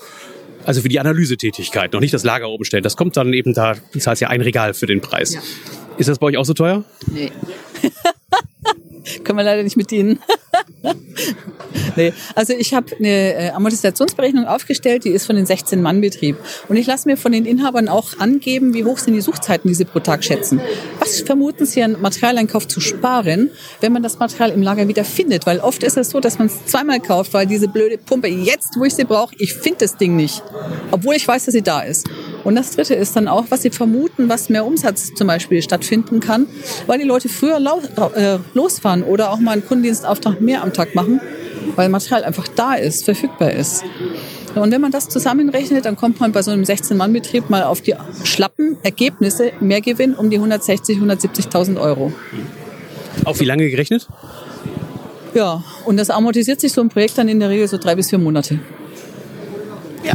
Also 0.68 0.82
für 0.82 0.90
die 0.90 1.00
Analysetätigkeit, 1.00 1.94
noch 1.94 2.00
nicht 2.00 2.12
das 2.12 2.24
Lager 2.24 2.50
oben 2.50 2.66
stellen. 2.66 2.82
Das 2.82 2.94
kommt 2.94 3.16
dann 3.16 3.32
eben 3.32 3.54
da, 3.54 3.76
das 3.94 4.06
heißt 4.06 4.20
ja 4.20 4.28
ein 4.28 4.42
Regal 4.42 4.74
für 4.74 4.84
den 4.84 5.00
Preis. 5.00 5.32
Ja. 5.32 5.40
Ist 5.96 6.10
das 6.10 6.18
bei 6.18 6.26
euch 6.26 6.36
auch 6.36 6.44
so 6.44 6.52
teuer? 6.52 6.84
Nee. 7.06 7.32
Können 9.24 9.38
wir 9.38 9.44
leider 9.44 9.62
nicht 9.62 9.76
mit 9.76 9.90
dienen. 9.90 10.18
nee. 11.96 12.12
Also 12.34 12.52
ich 12.52 12.74
habe 12.74 12.96
eine 12.96 13.34
äh, 13.34 13.50
Amortisationsberechnung 13.50 14.46
aufgestellt, 14.46 15.04
die 15.04 15.10
ist 15.10 15.26
von 15.26 15.36
den 15.36 15.46
16-Mann-Betrieb. 15.46 16.36
Und 16.68 16.76
ich 16.76 16.86
lasse 16.86 17.08
mir 17.08 17.16
von 17.16 17.32
den 17.32 17.44
Inhabern 17.44 17.88
auch 17.88 18.18
angeben, 18.18 18.74
wie 18.74 18.84
hoch 18.84 18.98
sind 18.98 19.14
die 19.14 19.20
Suchzeiten, 19.20 19.68
die 19.68 19.74
sie 19.74 19.84
pro 19.84 20.00
Tag 20.00 20.24
schätzen. 20.24 20.60
Was 20.98 21.20
vermuten 21.20 21.66
sie 21.66 21.82
an 21.82 22.00
Materialeinkauf 22.00 22.68
zu 22.68 22.80
sparen, 22.80 23.50
wenn 23.80 23.92
man 23.92 24.02
das 24.02 24.18
Material 24.18 24.50
im 24.50 24.62
Lager 24.62 24.88
wieder 24.88 25.04
findet? 25.04 25.46
Weil 25.46 25.60
oft 25.60 25.82
ist 25.82 25.96
es 25.96 26.10
so, 26.10 26.20
dass 26.20 26.38
man 26.38 26.48
es 26.48 26.66
zweimal 26.66 27.00
kauft, 27.00 27.34
weil 27.34 27.46
diese 27.46 27.68
blöde 27.68 27.98
Pumpe, 27.98 28.28
jetzt 28.28 28.76
wo 28.78 28.84
ich 28.84 28.94
sie 28.94 29.04
brauche, 29.04 29.34
ich 29.38 29.54
finde 29.54 29.78
das 29.80 29.96
Ding 29.96 30.16
nicht. 30.16 30.42
Obwohl 30.90 31.14
ich 31.14 31.26
weiß, 31.26 31.46
dass 31.46 31.54
sie 31.54 31.62
da 31.62 31.80
ist. 31.80 32.08
Und 32.44 32.54
das 32.54 32.70
Dritte 32.70 32.94
ist 32.94 33.16
dann 33.16 33.28
auch, 33.28 33.46
was 33.50 33.62
Sie 33.62 33.70
vermuten, 33.70 34.28
was 34.28 34.48
mehr 34.48 34.64
Umsatz 34.64 35.14
zum 35.14 35.26
Beispiel 35.26 35.62
stattfinden 35.62 36.20
kann, 36.20 36.46
weil 36.86 36.98
die 36.98 37.04
Leute 37.04 37.28
früher 37.28 37.58
äh, 38.14 38.38
losfahren 38.54 39.02
oder 39.02 39.32
auch 39.32 39.38
mal 39.38 39.52
einen 39.52 39.66
Kundendienstauftrag 39.66 40.40
mehr 40.40 40.62
am 40.62 40.72
Tag 40.72 40.94
machen, 40.94 41.20
weil 41.76 41.88
Material 41.88 42.24
einfach 42.24 42.48
da 42.48 42.74
ist, 42.74 43.04
verfügbar 43.04 43.52
ist. 43.52 43.84
Und 44.54 44.72
wenn 44.72 44.80
man 44.80 44.90
das 44.90 45.08
zusammenrechnet, 45.08 45.84
dann 45.84 45.96
kommt 45.96 46.20
man 46.20 46.32
bei 46.32 46.42
so 46.42 46.50
einem 46.50 46.64
16-Mann-Betrieb 46.64 47.50
mal 47.50 47.64
auf 47.64 47.80
die 47.80 47.94
schlappen 48.24 48.76
Ergebnisse, 48.82 49.52
Mehrgewinn 49.60 50.14
um 50.14 50.30
die 50.30 50.40
160.000, 50.40 51.00
170.000 51.00 51.80
Euro. 51.80 52.12
Auf 53.24 53.40
wie 53.40 53.44
lange 53.44 53.68
gerechnet? 53.68 54.08
Ja, 55.34 55.62
und 55.84 55.98
das 55.98 56.10
amortisiert 56.10 56.60
sich 56.60 56.72
so 56.72 56.80
ein 56.80 56.88
Projekt 56.88 57.18
dann 57.18 57.28
in 57.28 57.38
der 57.40 57.50
Regel 57.50 57.68
so 57.68 57.76
drei 57.76 57.94
bis 57.94 58.10
vier 58.10 58.18
Monate. 58.18 58.58
Ja, 60.04 60.14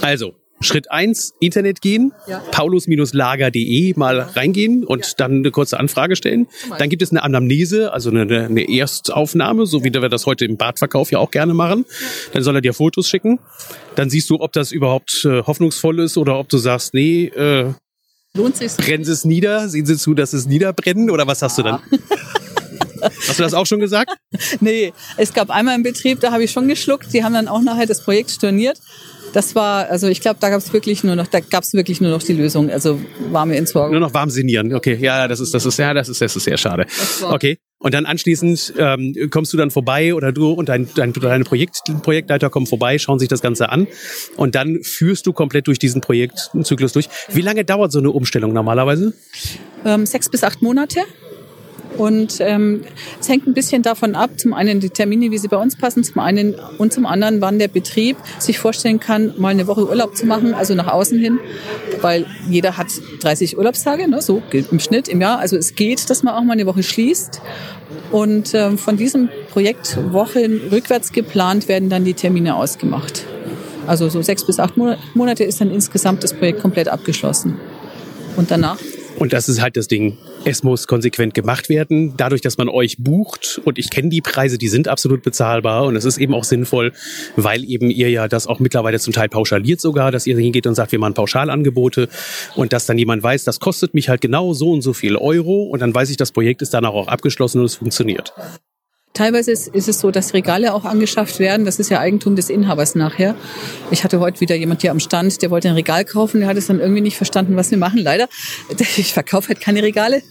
also 0.00 0.34
Schritt 0.62 0.90
eins 0.90 1.34
Internet 1.40 1.80
gehen, 1.80 2.12
ja. 2.26 2.38
paulus-lager.de 2.50 3.94
mal 3.96 4.20
reingehen 4.20 4.84
und 4.84 5.06
ja. 5.06 5.12
dann 5.16 5.38
eine 5.38 5.50
kurze 5.50 5.78
Anfrage 5.78 6.16
stellen. 6.16 6.46
Dann 6.78 6.88
gibt 6.88 7.02
es 7.02 7.10
eine 7.10 7.22
Anamnese, 7.22 7.92
also 7.92 8.10
eine, 8.10 8.22
eine 8.22 8.68
Erstaufnahme, 8.68 9.66
so 9.66 9.84
wie 9.84 9.92
wir 9.92 10.08
das 10.08 10.26
heute 10.26 10.44
im 10.44 10.56
Badverkauf 10.56 11.10
ja 11.10 11.18
auch 11.18 11.30
gerne 11.30 11.54
machen. 11.54 11.84
Dann 12.32 12.42
soll 12.42 12.56
er 12.56 12.60
dir 12.60 12.74
Fotos 12.74 13.08
schicken. 13.08 13.38
Dann 13.94 14.10
siehst 14.10 14.30
du, 14.30 14.40
ob 14.40 14.52
das 14.52 14.72
überhaupt 14.72 15.24
äh, 15.24 15.42
hoffnungsvoll 15.42 16.00
ist 16.00 16.16
oder 16.16 16.38
ob 16.38 16.48
du 16.48 16.58
sagst, 16.58 16.94
nee, 16.94 17.26
äh, 17.26 17.72
Lohnt 18.34 18.56
sich's? 18.56 18.76
Brennen 18.76 19.04
Sie 19.04 19.12
es 19.12 19.26
nieder? 19.26 19.68
Sehen 19.68 19.84
Sie 19.84 19.96
zu, 19.98 20.14
dass 20.14 20.32
es 20.32 20.46
niederbrennen? 20.46 21.10
Oder 21.10 21.26
was 21.26 21.42
hast 21.42 21.58
du 21.58 21.62
dann? 21.62 21.80
Hast 23.26 23.38
du 23.38 23.42
das 23.42 23.54
auch 23.54 23.66
schon 23.66 23.80
gesagt? 23.80 24.12
nee, 24.60 24.92
es 25.16 25.32
gab 25.32 25.50
einmal 25.50 25.74
einen 25.74 25.82
Betrieb, 25.82 26.20
da 26.20 26.30
habe 26.30 26.44
ich 26.44 26.52
schon 26.52 26.68
geschluckt. 26.68 27.12
Die 27.12 27.24
haben 27.24 27.32
dann 27.34 27.48
auch 27.48 27.60
nachher 27.60 27.86
das 27.86 28.02
Projekt 28.02 28.30
storniert 28.30 28.78
das 29.32 29.54
war, 29.54 29.88
also 29.88 30.08
ich 30.08 30.20
glaube, 30.20 30.38
da 30.40 30.50
gab 30.50 30.58
es 30.58 30.72
wirklich 30.72 31.04
nur 31.04 31.16
noch, 31.16 31.26
da 31.26 31.40
gab 31.40 31.64
es 31.64 31.72
wirklich 31.72 32.00
nur 32.00 32.10
noch 32.10 32.22
die 32.22 32.32
Lösung, 32.32 32.70
also 32.70 33.00
warme 33.30 33.56
Entsorgung. 33.56 33.92
Nur 33.92 34.00
noch 34.00 34.14
warm 34.14 34.30
sinieren, 34.30 34.74
okay, 34.74 34.96
ja, 35.00 35.28
das 35.28 35.40
ist, 35.40 35.54
das 35.54 35.66
ist, 35.66 35.78
ja, 35.78 35.94
das 35.94 36.08
ist, 36.08 36.20
das 36.20 36.36
ist 36.36 36.44
sehr 36.44 36.56
schade. 36.56 36.86
Okay. 37.22 37.58
Und 37.78 37.94
dann 37.94 38.06
anschließend 38.06 38.74
ähm, 38.78 39.28
kommst 39.30 39.52
du 39.52 39.56
dann 39.56 39.72
vorbei 39.72 40.14
oder 40.14 40.30
du 40.30 40.52
und 40.52 40.68
dein, 40.68 40.88
dein 40.94 41.12
deine 41.12 41.42
Projekt, 41.42 41.82
Projektleiter 42.02 42.48
kommen 42.48 42.66
vorbei, 42.66 42.96
schauen 42.98 43.18
sich 43.18 43.28
das 43.28 43.40
Ganze 43.40 43.70
an 43.70 43.88
und 44.36 44.54
dann 44.54 44.84
führst 44.84 45.26
du 45.26 45.32
komplett 45.32 45.66
durch 45.66 45.80
diesen 45.80 46.00
Projektzyklus 46.00 46.92
durch. 46.92 47.08
Wie 47.30 47.40
lange 47.40 47.64
dauert 47.64 47.90
so 47.90 47.98
eine 47.98 48.10
Umstellung 48.10 48.52
normalerweise? 48.52 49.14
Ähm, 49.84 50.06
sechs 50.06 50.28
bis 50.28 50.44
acht 50.44 50.62
Monate. 50.62 51.00
Und 51.98 52.36
ähm, 52.40 52.84
es 53.20 53.28
hängt 53.28 53.46
ein 53.46 53.54
bisschen 53.54 53.82
davon 53.82 54.14
ab, 54.14 54.30
zum 54.38 54.54
einen 54.54 54.80
die 54.80 54.90
Termine, 54.90 55.30
wie 55.30 55.38
sie 55.38 55.48
bei 55.48 55.56
uns 55.56 55.76
passen, 55.76 56.04
zum 56.04 56.20
einen 56.20 56.54
und 56.78 56.92
zum 56.92 57.06
anderen, 57.06 57.40
wann 57.40 57.58
der 57.58 57.68
Betrieb 57.68 58.16
sich 58.38 58.58
vorstellen 58.58 59.00
kann, 59.00 59.34
mal 59.38 59.48
eine 59.48 59.66
Woche 59.66 59.88
Urlaub 59.88 60.16
zu 60.16 60.26
machen, 60.26 60.54
also 60.54 60.74
nach 60.74 60.88
außen 60.88 61.18
hin, 61.18 61.38
weil 62.00 62.26
jeder 62.48 62.76
hat 62.76 62.88
30 63.20 63.58
Urlaubstage, 63.58 64.08
ne, 64.08 64.22
so 64.22 64.42
im 64.52 64.80
Schnitt 64.80 65.08
im 65.08 65.20
Jahr. 65.20 65.38
Also 65.38 65.56
es 65.56 65.74
geht, 65.74 66.08
dass 66.10 66.22
man 66.22 66.34
auch 66.34 66.42
mal 66.42 66.54
eine 66.54 66.66
Woche 66.66 66.82
schließt. 66.82 67.40
Und 68.10 68.54
ähm, 68.54 68.78
von 68.78 68.96
diesem 68.96 69.28
Projekt 69.50 69.98
Wochen 70.12 70.60
rückwärts 70.70 71.12
geplant 71.12 71.68
werden 71.68 71.88
dann 71.88 72.04
die 72.04 72.14
Termine 72.14 72.56
ausgemacht. 72.56 73.24
Also 73.86 74.08
so 74.08 74.22
sechs 74.22 74.44
bis 74.44 74.60
acht 74.60 74.74
Monate 75.14 75.44
ist 75.44 75.60
dann 75.60 75.70
insgesamt 75.70 76.22
das 76.22 76.34
Projekt 76.34 76.60
komplett 76.60 76.88
abgeschlossen. 76.88 77.58
Und 78.36 78.50
danach 78.50 78.78
und 79.22 79.32
das 79.32 79.48
ist 79.48 79.62
halt 79.62 79.76
das 79.76 79.86
Ding. 79.86 80.18
Es 80.44 80.64
muss 80.64 80.88
konsequent 80.88 81.32
gemacht 81.32 81.68
werden. 81.68 82.14
Dadurch, 82.16 82.40
dass 82.40 82.58
man 82.58 82.68
euch 82.68 82.96
bucht 82.98 83.60
und 83.64 83.78
ich 83.78 83.88
kenne 83.88 84.08
die 84.08 84.20
Preise, 84.20 84.58
die 84.58 84.66
sind 84.66 84.88
absolut 84.88 85.22
bezahlbar 85.22 85.84
und 85.84 85.94
es 85.94 86.04
ist 86.04 86.18
eben 86.18 86.34
auch 86.34 86.42
sinnvoll, 86.42 86.92
weil 87.36 87.62
eben 87.62 87.88
ihr 87.88 88.10
ja 88.10 88.26
das 88.26 88.48
auch 88.48 88.58
mittlerweile 88.58 88.98
zum 88.98 89.12
Teil 89.12 89.28
pauschaliert 89.28 89.80
sogar, 89.80 90.10
dass 90.10 90.26
ihr 90.26 90.36
hingeht 90.36 90.66
und 90.66 90.74
sagt, 90.74 90.90
wir 90.90 90.98
machen 90.98 91.14
Pauschalangebote 91.14 92.08
und 92.56 92.72
dass 92.72 92.86
dann 92.86 92.98
jemand 92.98 93.22
weiß, 93.22 93.44
das 93.44 93.60
kostet 93.60 93.94
mich 93.94 94.08
halt 94.08 94.22
genau 94.22 94.54
so 94.54 94.72
und 94.72 94.82
so 94.82 94.92
viel 94.92 95.14
Euro 95.14 95.62
und 95.66 95.80
dann 95.80 95.94
weiß 95.94 96.10
ich, 96.10 96.16
das 96.16 96.32
Projekt 96.32 96.60
ist 96.60 96.74
danach 96.74 96.90
auch 96.90 97.06
abgeschlossen 97.06 97.60
und 97.60 97.66
es 97.66 97.76
funktioniert. 97.76 98.34
Teilweise 99.14 99.52
ist, 99.52 99.68
es 99.74 100.00
so, 100.00 100.10
dass 100.10 100.32
Regale 100.32 100.72
auch 100.72 100.86
angeschafft 100.86 101.38
werden. 101.38 101.66
Das 101.66 101.78
ist 101.78 101.90
ja 101.90 102.00
Eigentum 102.00 102.34
des 102.34 102.48
Inhabers 102.48 102.94
nachher. 102.94 103.34
Ich 103.90 104.04
hatte 104.04 104.20
heute 104.20 104.40
wieder 104.40 104.54
jemand 104.54 104.80
hier 104.80 104.90
am 104.90 105.00
Stand, 105.00 105.42
der 105.42 105.50
wollte 105.50 105.68
ein 105.68 105.74
Regal 105.74 106.06
kaufen. 106.06 106.40
Der 106.40 106.48
hat 106.48 106.56
es 106.56 106.68
dann 106.68 106.80
irgendwie 106.80 107.02
nicht 107.02 107.18
verstanden, 107.18 107.54
was 107.56 107.70
wir 107.70 107.78
machen. 107.78 107.98
Leider. 107.98 108.28
Ich 108.96 109.14
verkaufe 109.14 109.48
halt 109.48 109.60
keine 109.60 109.82
Regale. 109.82 110.22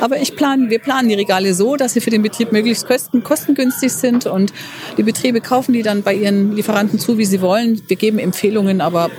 Aber 0.00 0.18
ich 0.18 0.36
plan, 0.36 0.70
wir 0.70 0.78
planen 0.78 1.08
die 1.08 1.14
Regale 1.14 1.54
so, 1.54 1.76
dass 1.76 1.94
sie 1.94 2.00
für 2.00 2.10
den 2.10 2.22
Betrieb 2.22 2.52
möglichst 2.52 2.86
kosten, 2.86 3.22
kostengünstig 3.22 3.92
sind. 3.92 4.26
Und 4.26 4.52
die 4.96 5.02
Betriebe 5.02 5.40
kaufen 5.40 5.72
die 5.72 5.82
dann 5.82 6.02
bei 6.02 6.14
ihren 6.14 6.54
Lieferanten 6.54 6.98
zu, 6.98 7.18
wie 7.18 7.24
sie 7.24 7.40
wollen. 7.40 7.82
Wir 7.88 7.96
geben 7.96 8.18
Empfehlungen, 8.18 8.80
aber 8.80 9.10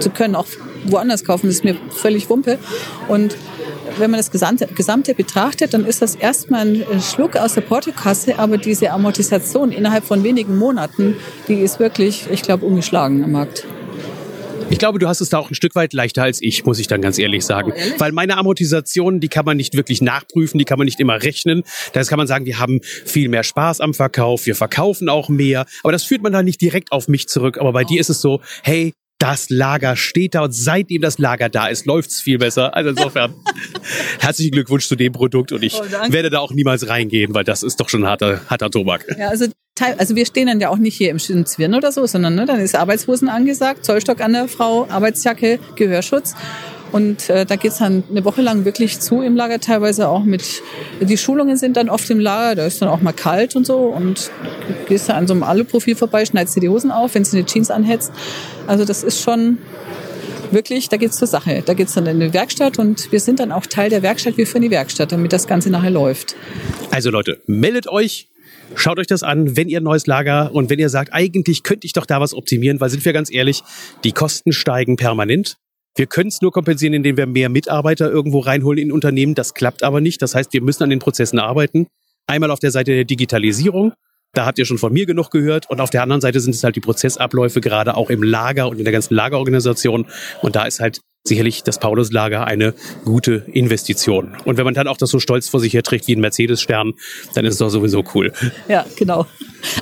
sie 0.00 0.10
können 0.10 0.34
auch 0.34 0.46
woanders 0.84 1.24
kaufen. 1.24 1.46
Das 1.46 1.56
ist 1.56 1.64
mir 1.64 1.76
völlig 1.90 2.28
Wumpe. 2.30 2.58
Und 3.08 3.36
wenn 3.98 4.10
man 4.10 4.18
das 4.18 4.30
Gesamte, 4.30 4.66
Gesamte 4.66 5.14
betrachtet, 5.14 5.74
dann 5.74 5.84
ist 5.84 6.02
das 6.02 6.14
erstmal 6.14 6.62
ein 6.62 7.00
Schluck 7.00 7.36
aus 7.36 7.54
der 7.54 7.62
Portokasse, 7.62 8.38
aber 8.38 8.58
diese 8.58 8.90
Amortisation 8.90 9.72
innerhalb 9.72 10.04
von 10.04 10.24
wenigen 10.24 10.56
Monaten, 10.56 11.16
die 11.48 11.54
ist 11.54 11.78
wirklich, 11.78 12.26
ich 12.30 12.42
glaube, 12.42 12.66
ungeschlagen 12.66 13.24
am 13.24 13.32
Markt. 13.32 13.66
Ich 14.70 14.78
glaube, 14.78 15.00
du 15.00 15.08
hast 15.08 15.20
es 15.20 15.30
da 15.30 15.38
auch 15.38 15.50
ein 15.50 15.56
Stück 15.56 15.74
weit 15.74 15.92
leichter 15.92 16.22
als 16.22 16.40
ich, 16.40 16.64
muss 16.64 16.78
ich 16.78 16.86
dann 16.86 17.02
ganz 17.02 17.18
ehrlich 17.18 17.44
sagen. 17.44 17.72
Oh, 17.74 17.76
ehrlich? 17.76 17.98
Weil 17.98 18.12
meine 18.12 18.36
Amortisation, 18.36 19.18
die 19.18 19.26
kann 19.26 19.44
man 19.44 19.56
nicht 19.56 19.74
wirklich 19.74 20.00
nachprüfen, 20.00 20.58
die 20.58 20.64
kann 20.64 20.78
man 20.78 20.84
nicht 20.84 21.00
immer 21.00 21.20
rechnen. 21.20 21.64
Das 21.92 22.06
kann 22.06 22.18
man 22.18 22.28
sagen, 22.28 22.46
wir 22.46 22.60
haben 22.60 22.80
viel 22.82 23.28
mehr 23.28 23.42
Spaß 23.42 23.80
am 23.80 23.94
Verkauf, 23.94 24.46
wir 24.46 24.54
verkaufen 24.54 25.08
auch 25.08 25.28
mehr. 25.28 25.66
Aber 25.82 25.90
das 25.90 26.04
führt 26.04 26.22
man 26.22 26.32
dann 26.32 26.44
nicht 26.44 26.60
direkt 26.60 26.92
auf 26.92 27.08
mich 27.08 27.28
zurück. 27.28 27.58
Aber 27.58 27.72
bei 27.72 27.82
oh. 27.82 27.88
dir 27.88 28.00
ist 28.00 28.10
es 28.10 28.20
so, 28.20 28.42
hey, 28.62 28.94
das 29.20 29.50
Lager 29.50 29.96
steht 29.96 30.34
da 30.34 30.42
und 30.42 30.52
seitdem 30.52 31.02
das 31.02 31.18
Lager 31.18 31.50
da 31.50 31.68
ist, 31.68 31.86
läuft's 31.86 32.20
viel 32.20 32.38
besser. 32.38 32.74
Also 32.74 32.90
insofern 32.90 33.34
herzlichen 34.18 34.52
Glückwunsch 34.52 34.88
zu 34.88 34.96
dem 34.96 35.12
Produkt 35.12 35.52
und 35.52 35.62
ich 35.62 35.74
oh, 35.74 35.84
werde 36.08 36.30
da 36.30 36.40
auch 36.40 36.52
niemals 36.52 36.88
reingehen, 36.88 37.34
weil 37.34 37.44
das 37.44 37.62
ist 37.62 37.78
doch 37.80 37.90
schon 37.90 38.06
harter, 38.06 38.40
harter 38.48 38.70
Tobak. 38.70 39.04
Ja, 39.18 39.28
also, 39.28 39.46
also 39.98 40.16
wir 40.16 40.24
stehen 40.24 40.46
dann 40.46 40.58
ja 40.58 40.70
auch 40.70 40.78
nicht 40.78 40.96
hier 40.96 41.10
im 41.10 41.18
Zwirn 41.18 41.74
oder 41.74 41.92
so, 41.92 42.06
sondern 42.06 42.34
ne, 42.34 42.46
dann 42.46 42.60
ist 42.60 42.74
Arbeitshosen 42.74 43.28
angesagt, 43.28 43.84
Zollstock 43.84 44.22
an 44.22 44.32
der 44.32 44.48
Frau, 44.48 44.88
Arbeitsjacke, 44.88 45.60
Gehörschutz. 45.76 46.34
Und 46.92 47.30
äh, 47.30 47.46
da 47.46 47.56
geht's 47.56 47.78
dann 47.78 48.02
eine 48.10 48.24
Woche 48.24 48.42
lang 48.42 48.64
wirklich 48.64 49.00
zu 49.00 49.22
im 49.22 49.36
Lager, 49.36 49.60
teilweise 49.60 50.08
auch 50.08 50.24
mit, 50.24 50.62
die 51.00 51.16
Schulungen 51.16 51.56
sind 51.56 51.76
dann 51.76 51.88
oft 51.88 52.08
im 52.10 52.20
Lager, 52.20 52.56
da 52.56 52.66
ist 52.66 52.82
dann 52.82 52.88
auch 52.88 53.00
mal 53.00 53.12
kalt 53.12 53.56
und 53.56 53.66
so 53.66 53.78
und 53.78 54.30
gehst 54.88 55.08
da 55.08 55.14
an 55.14 55.26
so 55.26 55.34
einem 55.34 55.42
Aluprofil 55.42 55.94
vorbei, 55.94 56.24
schneidest 56.24 56.56
dir 56.56 56.60
die 56.60 56.68
Hosen 56.68 56.90
auf, 56.90 57.14
wenn 57.14 57.22
du 57.22 57.30
eine 57.32 57.44
Jeans 57.44 57.70
anhältst. 57.70 58.12
Also 58.66 58.84
das 58.84 59.02
ist 59.02 59.22
schon 59.22 59.58
wirklich, 60.50 60.88
da 60.88 60.96
geht's 60.96 61.16
zur 61.16 61.28
Sache. 61.28 61.62
Da 61.64 61.74
geht's 61.74 61.94
dann 61.94 62.06
in 62.06 62.20
die 62.20 62.32
Werkstatt 62.32 62.78
und 62.78 63.12
wir 63.12 63.20
sind 63.20 63.40
dann 63.40 63.52
auch 63.52 63.66
Teil 63.66 63.90
der 63.90 64.02
Werkstatt, 64.02 64.36
wir 64.36 64.46
führen 64.46 64.62
die 64.62 64.70
Werkstatt, 64.70 65.12
damit 65.12 65.32
das 65.32 65.46
Ganze 65.46 65.70
nachher 65.70 65.90
läuft. 65.90 66.34
Also 66.90 67.10
Leute, 67.10 67.40
meldet 67.46 67.88
euch, 67.88 68.28
Schaut 68.76 69.00
euch 69.00 69.08
das 69.08 69.24
an, 69.24 69.56
wenn 69.56 69.68
ihr 69.68 69.80
ein 69.80 69.84
neues 69.84 70.06
Lager 70.06 70.52
und 70.54 70.70
wenn 70.70 70.78
ihr 70.78 70.88
sagt, 70.88 71.12
eigentlich 71.12 71.64
könnte 71.64 71.86
ich 71.86 71.92
doch 71.92 72.06
da 72.06 72.20
was 72.20 72.34
optimieren, 72.34 72.80
weil 72.80 72.88
sind 72.88 73.04
wir 73.04 73.12
ganz 73.12 73.28
ehrlich, 73.32 73.62
die 74.04 74.12
Kosten 74.12 74.52
steigen 74.52 74.96
permanent. 74.96 75.58
Wir 75.96 76.06
können 76.06 76.28
es 76.28 76.40
nur 76.40 76.52
kompensieren, 76.52 76.94
indem 76.94 77.16
wir 77.16 77.26
mehr 77.26 77.48
Mitarbeiter 77.48 78.10
irgendwo 78.10 78.38
reinholen 78.40 78.78
in 78.78 78.92
Unternehmen. 78.92 79.34
Das 79.34 79.54
klappt 79.54 79.82
aber 79.82 80.00
nicht. 80.00 80.22
Das 80.22 80.34
heißt, 80.34 80.52
wir 80.52 80.62
müssen 80.62 80.82
an 80.84 80.90
den 80.90 81.00
Prozessen 81.00 81.38
arbeiten. 81.38 81.88
Einmal 82.26 82.50
auf 82.50 82.60
der 82.60 82.70
Seite 82.70 82.92
der 82.92 83.04
Digitalisierung. 83.04 83.92
Da 84.32 84.46
habt 84.46 84.58
ihr 84.58 84.64
schon 84.64 84.78
von 84.78 84.92
mir 84.92 85.06
genug 85.06 85.30
gehört. 85.30 85.68
Und 85.68 85.80
auf 85.80 85.90
der 85.90 86.02
anderen 86.02 86.20
Seite 86.20 86.38
sind 86.38 86.54
es 86.54 86.62
halt 86.62 86.76
die 86.76 86.80
Prozessabläufe, 86.80 87.60
gerade 87.60 87.96
auch 87.96 88.10
im 88.10 88.22
Lager 88.22 88.68
und 88.68 88.78
in 88.78 88.84
der 88.84 88.92
ganzen 88.92 89.14
Lagerorganisation. 89.14 90.06
Und 90.40 90.54
da 90.54 90.64
ist 90.64 90.78
halt 90.78 91.00
sicherlich 91.24 91.62
das 91.62 91.78
Pauluslager 91.78 92.46
eine 92.46 92.74
gute 93.04 93.44
Investition. 93.52 94.36
Und 94.44 94.56
wenn 94.56 94.64
man 94.64 94.74
dann 94.74 94.88
auch 94.88 94.96
das 94.96 95.10
so 95.10 95.18
stolz 95.18 95.48
vor 95.48 95.60
sich 95.60 95.74
her 95.74 95.82
trägt 95.82 96.06
wie 96.08 96.16
ein 96.16 96.20
Mercedes-Stern, 96.20 96.94
dann 97.34 97.44
ist 97.44 97.54
es 97.54 97.58
doch 97.58 97.68
sowieso 97.68 98.02
cool. 98.14 98.32
Ja, 98.68 98.86
genau. 98.96 99.26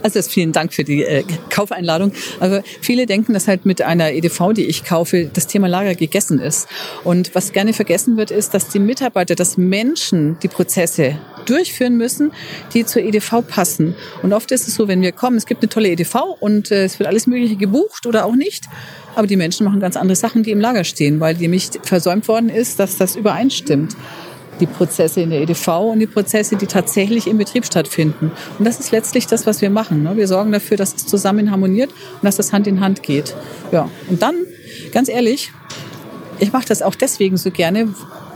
Also 0.03 0.21
vielen 0.23 0.53
Dank 0.53 0.75
für 0.75 0.83
die 0.83 1.05
äh, 1.05 1.25
Kaufeinladung. 1.51 2.13
Also 2.41 2.61
viele 2.81 3.07
denken, 3.07 3.33
dass 3.35 3.47
halt 3.47 3.67
mit 3.67 3.83
einer 3.83 4.13
EDV, 4.13 4.53
die 4.53 4.65
ich 4.65 4.85
kaufe, 4.85 5.31
das 5.33 5.47
Thema 5.47 5.69
Lager 5.69 5.95
gegessen 5.95 6.41
ist. 6.41 6.67
Und 7.05 7.35
was 7.37 7.53
gerne 7.53 7.73
vergessen 7.73 8.17
wird, 8.17 8.33
ist, 8.33 8.55
dass 8.55 8.69
die 8.69 8.81
Mitarbeiter, 8.81 9.37
dass 9.37 9.57
Menschen 9.57 10.39
die 10.41 10.49
Prozesse 10.49 11.19
durchführen 11.49 11.97
müssen, 11.97 12.33
die 12.75 12.85
zur 12.85 13.03
EDV 13.03 13.43
passen. 13.47 13.95
Und 14.23 14.33
oft 14.33 14.51
ist 14.53 14.69
es 14.69 14.75
so, 14.75 14.89
wenn 14.89 15.03
wir 15.03 15.13
kommen, 15.13 15.37
es 15.37 15.47
gibt 15.47 15.63
eine 15.63 15.69
tolle 15.69 15.89
EDV 15.91 16.15
und 16.41 16.71
äh, 16.71 16.85
es 16.85 16.99
wird 16.99 17.09
alles 17.09 17.27
Mögliche 17.27 17.57
gebucht 17.57 18.07
oder 18.07 18.25
auch 18.25 18.37
nicht. 18.37 18.65
Aber 19.15 19.27
die 19.27 19.37
Menschen 19.37 19.65
machen 19.65 19.81
ganz 19.81 19.97
andere 19.97 20.17
Sachen, 20.17 20.43
die 20.43 20.51
im 20.51 20.61
Lager 20.61 20.85
stehen, 20.85 21.21
weil 21.21 21.35
nämlich 21.35 21.71
versäumt 21.83 22.29
worden 22.29 22.49
ist, 22.49 22.79
dass 22.79 22.97
das 22.97 23.17
übereinstimmt. 23.17 23.97
Die 24.61 24.67
Prozesse 24.67 25.21
in 25.21 25.31
der 25.31 25.41
EDV 25.41 25.69
und 25.93 26.01
die 26.01 26.07
Prozesse, 26.07 26.57
die 26.57 26.67
tatsächlich 26.67 27.29
im 27.29 27.39
Betrieb 27.39 27.65
stattfinden. 27.65 28.33
Und 28.59 28.65
das 28.65 28.81
ist 28.81 28.91
letztlich 28.91 29.27
das, 29.27 29.47
was 29.47 29.61
wir 29.63 29.71
machen. 29.71 30.03
Ne? 30.03 30.17
Wir 30.17 30.27
sorgen 30.27 30.51
dafür, 30.51 30.77
dass 30.77 30.95
es 30.95 31.07
zusammen 31.07 31.51
harmoniert 31.51 31.91
und 31.91 32.25
dass 32.25 32.37
das 32.37 32.53
Hand 32.53 32.67
in 32.67 32.81
Hand 32.81 33.05
geht. 33.05 33.37
Ja. 33.71 33.89
Und 34.09 34.21
dann, 34.21 34.35
ganz 34.93 35.09
ehrlich, 35.09 35.53
ich 36.41 36.53
mache 36.53 36.67
das 36.67 36.83
auch 36.83 36.95
deswegen 36.95 37.37
so 37.37 37.51
gerne, 37.51 37.89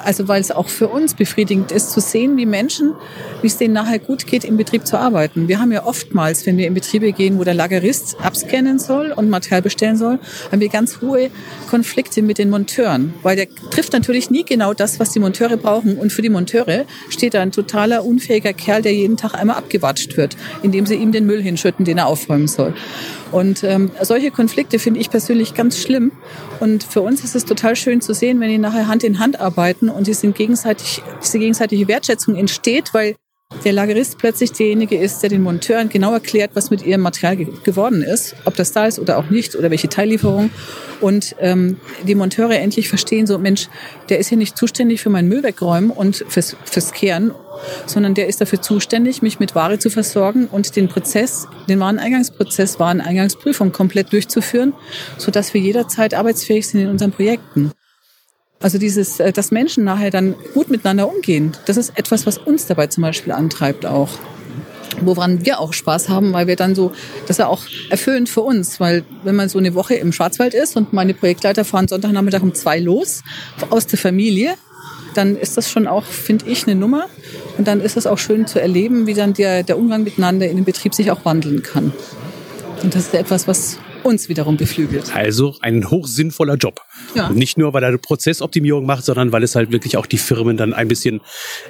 also 0.04 0.28
weil 0.28 0.40
es 0.40 0.50
auch 0.50 0.68
für 0.68 0.88
uns 0.88 1.14
befriedigend 1.14 1.72
ist 1.72 1.90
zu 1.90 2.00
sehen, 2.00 2.36
wie 2.36 2.46
Menschen, 2.46 2.94
wie 3.40 3.46
es 3.46 3.56
denen 3.56 3.74
nachher 3.74 3.98
gut 3.98 4.26
geht, 4.26 4.44
im 4.44 4.56
Betrieb 4.56 4.86
zu 4.86 4.98
arbeiten. 4.98 5.48
Wir 5.48 5.60
haben 5.60 5.72
ja 5.72 5.84
oftmals, 5.84 6.46
wenn 6.46 6.56
wir 6.56 6.66
in 6.66 6.74
Betriebe 6.74 7.12
gehen, 7.12 7.38
wo 7.38 7.44
der 7.44 7.54
Lagerist 7.54 8.16
abscannen 8.20 8.78
soll 8.78 9.12
und 9.12 9.30
Material 9.30 9.62
bestellen 9.62 9.96
soll, 9.96 10.18
haben 10.50 10.60
wir 10.60 10.68
ganz 10.68 11.00
hohe 11.00 11.30
Konflikte 11.68 12.22
mit 12.22 12.38
den 12.38 12.50
Monteuren, 12.50 13.14
weil 13.22 13.36
der 13.36 13.48
trifft 13.70 13.92
natürlich 13.92 14.30
nie 14.30 14.44
genau 14.44 14.74
das, 14.74 15.00
was 15.00 15.10
die 15.10 15.20
Monteure 15.20 15.56
brauchen. 15.56 15.96
Und 15.96 16.12
für 16.12 16.22
die 16.22 16.28
Monteure 16.28 16.84
steht 17.08 17.34
da 17.34 17.42
ein 17.42 17.52
totaler 17.52 18.04
unfähiger 18.04 18.52
Kerl, 18.52 18.82
der 18.82 18.94
jeden 18.94 19.16
Tag 19.16 19.34
einmal 19.34 19.56
abgewatscht 19.56 20.16
wird, 20.16 20.36
indem 20.62 20.86
sie 20.86 20.94
ihm 20.94 21.12
den 21.12 21.26
Müll 21.26 21.42
hinschütten, 21.42 21.84
den 21.84 21.98
er 21.98 22.06
aufräumen 22.06 22.48
soll. 22.48 22.74
Und 23.32 23.64
ähm, 23.64 23.90
solche 24.02 24.30
Konflikte 24.30 24.78
finde 24.78 25.00
ich 25.00 25.10
persönlich 25.10 25.54
ganz 25.54 25.78
schlimm. 25.78 26.12
Und 26.60 26.84
für 26.84 27.00
uns 27.00 27.24
ist 27.24 27.34
es 27.34 27.44
total 27.44 27.74
schön 27.76 28.00
zu 28.00 28.14
sehen, 28.14 28.38
wenn 28.40 28.50
die 28.50 28.58
nachher 28.58 28.86
Hand 28.86 29.02
in 29.04 29.18
Hand 29.18 29.40
arbeiten 29.40 29.88
und 29.88 30.06
die 30.06 30.14
sind 30.14 30.36
gegenseitig, 30.36 31.02
diese 31.22 31.38
gegenseitige 31.38 31.88
Wertschätzung 31.88 32.36
entsteht, 32.36 32.92
weil 32.92 33.16
der 33.64 33.72
Lagerist 33.72 34.18
plötzlich 34.18 34.52
derjenige 34.52 34.96
ist, 34.96 35.22
der 35.22 35.30
den 35.30 35.42
Monteuren 35.42 35.88
genau 35.88 36.12
erklärt, 36.12 36.52
was 36.54 36.70
mit 36.70 36.84
ihrem 36.84 37.00
Material 37.00 37.36
ge 37.36 37.48
geworden 37.64 38.02
ist, 38.02 38.34
ob 38.44 38.56
das 38.56 38.72
da 38.72 38.86
ist 38.86 38.98
oder 38.98 39.18
auch 39.18 39.30
nicht 39.30 39.54
oder 39.54 39.70
welche 39.70 39.88
Teillieferung. 39.88 40.50
Und 41.00 41.36
ähm, 41.40 41.78
die 42.06 42.14
Monteure 42.14 42.58
endlich 42.58 42.88
verstehen, 42.88 43.26
so 43.26 43.38
Mensch, 43.38 43.68
der 44.08 44.18
ist 44.18 44.28
hier 44.28 44.38
nicht 44.38 44.56
zuständig 44.56 45.00
für 45.00 45.10
mein 45.10 45.28
Müll 45.28 45.42
wegräumen 45.42 45.90
und 45.90 46.24
fürs, 46.28 46.56
fürs 46.64 46.92
Kehren, 46.92 47.32
sondern 47.86 48.14
der 48.14 48.28
ist 48.28 48.40
dafür 48.40 48.62
zuständig, 48.62 49.22
mich 49.22 49.38
mit 49.40 49.54
Ware 49.54 49.78
zu 49.78 49.90
versorgen 49.90 50.46
und 50.46 50.76
den 50.76 50.88
Prozess, 50.88 51.46
den 51.68 51.80
Wareneingangsprozess, 51.80 52.78
Wareneingangsprüfung 52.78 53.72
komplett 53.72 54.12
durchzuführen, 54.12 54.72
sodass 55.18 55.54
wir 55.54 55.60
jederzeit 55.60 56.14
arbeitsfähig 56.14 56.66
sind 56.66 56.80
in 56.80 56.88
unseren 56.88 57.12
Projekten. 57.12 57.72
Also 58.62 58.78
dieses, 58.78 59.20
äh, 59.20 59.32
dass 59.32 59.50
Menschen 59.50 59.84
nachher 59.84 60.10
dann 60.10 60.34
gut 60.54 60.70
miteinander 60.70 61.12
umgehen, 61.12 61.52
das 61.66 61.76
ist 61.76 61.98
etwas, 61.98 62.26
was 62.26 62.38
uns 62.38 62.66
dabei 62.66 62.86
zum 62.86 63.02
Beispiel 63.02 63.32
antreibt 63.32 63.84
auch. 63.84 64.10
Woran 65.00 65.44
wir 65.44 65.58
auch 65.58 65.72
Spaß 65.72 66.10
haben, 66.10 66.32
weil 66.32 66.46
wir 66.46 66.54
dann 66.54 66.74
so, 66.74 66.92
das 67.22 67.30
ist 67.30 67.38
ja 67.38 67.48
auch 67.48 67.64
erfüllend 67.90 68.28
für 68.28 68.42
uns, 68.42 68.78
weil 68.78 69.04
wenn 69.24 69.34
man 69.34 69.48
so 69.48 69.58
eine 69.58 69.74
Woche 69.74 69.94
im 69.94 70.12
Schwarzwald 70.12 70.54
ist 70.54 70.76
und 70.76 70.92
meine 70.92 71.14
Projektleiter 71.14 71.64
fahren 71.64 71.88
Sonntagnachmittag 71.88 72.42
um 72.42 72.54
zwei 72.54 72.78
los 72.78 73.22
aus 73.70 73.86
der 73.86 73.98
Familie, 73.98 74.54
dann 75.14 75.36
ist 75.36 75.56
das 75.56 75.70
schon 75.70 75.86
auch, 75.86 76.04
finde 76.04 76.46
ich, 76.46 76.66
eine 76.66 76.74
Nummer. 76.76 77.06
Und 77.58 77.66
dann 77.66 77.80
ist 77.80 77.96
es 77.96 78.06
auch 78.06 78.18
schön 78.18 78.46
zu 78.46 78.60
erleben, 78.60 79.06
wie 79.06 79.14
dann 79.14 79.34
der, 79.34 79.62
der 79.62 79.78
Umgang 79.78 80.04
miteinander 80.04 80.48
in 80.48 80.56
dem 80.56 80.64
Betrieb 80.64 80.94
sich 80.94 81.10
auch 81.10 81.24
wandeln 81.24 81.62
kann. 81.62 81.92
Und 82.82 82.94
das 82.94 83.06
ist 83.06 83.14
etwas, 83.14 83.48
was 83.48 83.78
uns 84.02 84.28
wiederum 84.28 84.56
beflügelt. 84.56 85.14
Also 85.14 85.56
ein 85.60 85.90
hochsinnvoller 85.90 86.56
Job. 86.56 86.80
Ja. 87.14 87.30
Nicht 87.30 87.58
nur, 87.58 87.72
weil 87.72 87.82
er 87.82 87.88
eine 87.88 87.98
Prozessoptimierung 87.98 88.86
macht, 88.86 89.04
sondern 89.04 89.32
weil 89.32 89.42
es 89.42 89.54
halt 89.54 89.72
wirklich 89.72 89.96
auch 89.96 90.06
die 90.06 90.18
Firmen 90.18 90.56
dann 90.56 90.72
ein 90.74 90.88
bisschen 90.88 91.20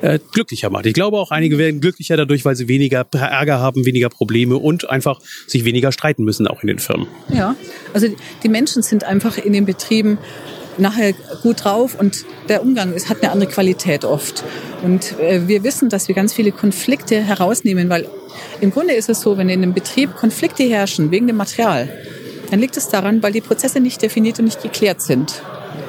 äh, 0.01 0.19
glücklicher 0.33 0.71
macht. 0.71 0.87
Ich 0.87 0.95
glaube 0.95 1.19
auch, 1.19 1.31
einige 1.31 1.59
werden 1.59 1.81
glücklicher 1.81 2.17
dadurch, 2.17 2.45
weil 2.45 2.57
sie 2.57 2.69
weniger 2.69 3.07
Ärger 3.13 3.61
haben, 3.61 3.85
weniger 3.87 4.09
Probleme 4.09 4.57
und 4.57 4.89
einfach 4.89 5.21
sich 5.47 5.65
weniger 5.65 5.93
streiten 5.93 6.25
müssen, 6.25 6.47
auch 6.47 6.63
in 6.63 6.69
den 6.69 6.79
Firmen. 6.79 7.07
Ja, 7.29 7.55
also 7.93 8.09
die 8.43 8.49
Menschen 8.49 8.83
sind 8.83 9.05
einfach 9.05 9.39
in 9.39 9.53
den 9.53 9.65
Betrieben 9.65 10.19
nachher 10.79 11.13
gut 11.43 11.65
drauf 11.65 11.99
und 11.99 12.25
der 12.49 12.63
Umgang 12.63 12.95
ist, 12.95 13.09
hat 13.09 13.23
eine 13.23 13.33
andere 13.33 13.51
Qualität 13.51 14.05
oft. 14.05 14.43
Und 14.83 15.19
äh, 15.21 15.47
wir 15.47 15.63
wissen, 15.65 15.89
dass 15.89 16.09
wir 16.09 16.15
ganz 16.15 16.33
viele 16.33 16.53
Konflikte 16.53 17.21
herausnehmen, 17.21 17.89
weil 17.89 18.09
im 18.61 18.71
Grunde 18.71 18.95
ist 18.95 19.09
es 19.09 19.21
so, 19.21 19.37
wenn 19.37 19.49
in 19.49 19.63
einem 19.63 19.75
Betrieb 19.75 20.17
Konflikte 20.17 20.65
herrschen 20.65 21.11
wegen 21.11 21.27
dem 21.27 21.37
Material, 21.37 21.89
dann 22.53 22.61
liegt 22.61 22.77
es 22.77 22.89
daran, 22.89 23.23
weil 23.23 23.33
die 23.33 23.41
Prozesse 23.41 23.81
nicht 23.81 24.03
definiert 24.03 24.39
und 24.39 24.45
nicht 24.45 24.63
geklärt 24.63 25.01
sind. 25.01 25.43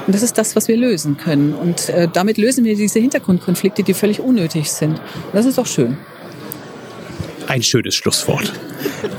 Und 0.08 0.16
das 0.16 0.24
ist 0.24 0.38
das, 0.38 0.56
was 0.56 0.70
wir 0.70 0.78
lösen 0.78 1.18
können. 1.18 1.54
Und 1.54 1.90
äh, 1.90 2.08
damit 2.12 2.38
lösen 2.38 2.64
wir 2.64 2.78
diese 2.78 3.00
Hintergrundkonflikte, 3.00 3.84
die 3.84 3.94
völlig 3.94 4.22
unnötig 4.22 4.72
sind. 4.72 4.94
Und 4.94 5.34
das 5.34 5.46
ist 5.46 5.58
doch 5.58 5.68
schön. 5.68 5.98
Ein 7.48 7.64
schönes 7.64 7.96
Schlusswort. 7.96 8.54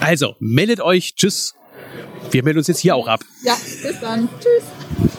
Also, 0.00 0.36
meldet 0.40 0.80
euch. 0.80 1.16
Tschüss. 1.16 1.54
Wir 2.30 2.42
melden 2.42 2.60
uns 2.60 2.68
jetzt 2.68 2.80
hier 2.80 2.96
auch 2.96 3.08
ab. 3.08 3.20
Ja, 3.42 3.58
bis 3.82 4.00
dann. 4.00 4.26
Tschüss. 4.40 5.12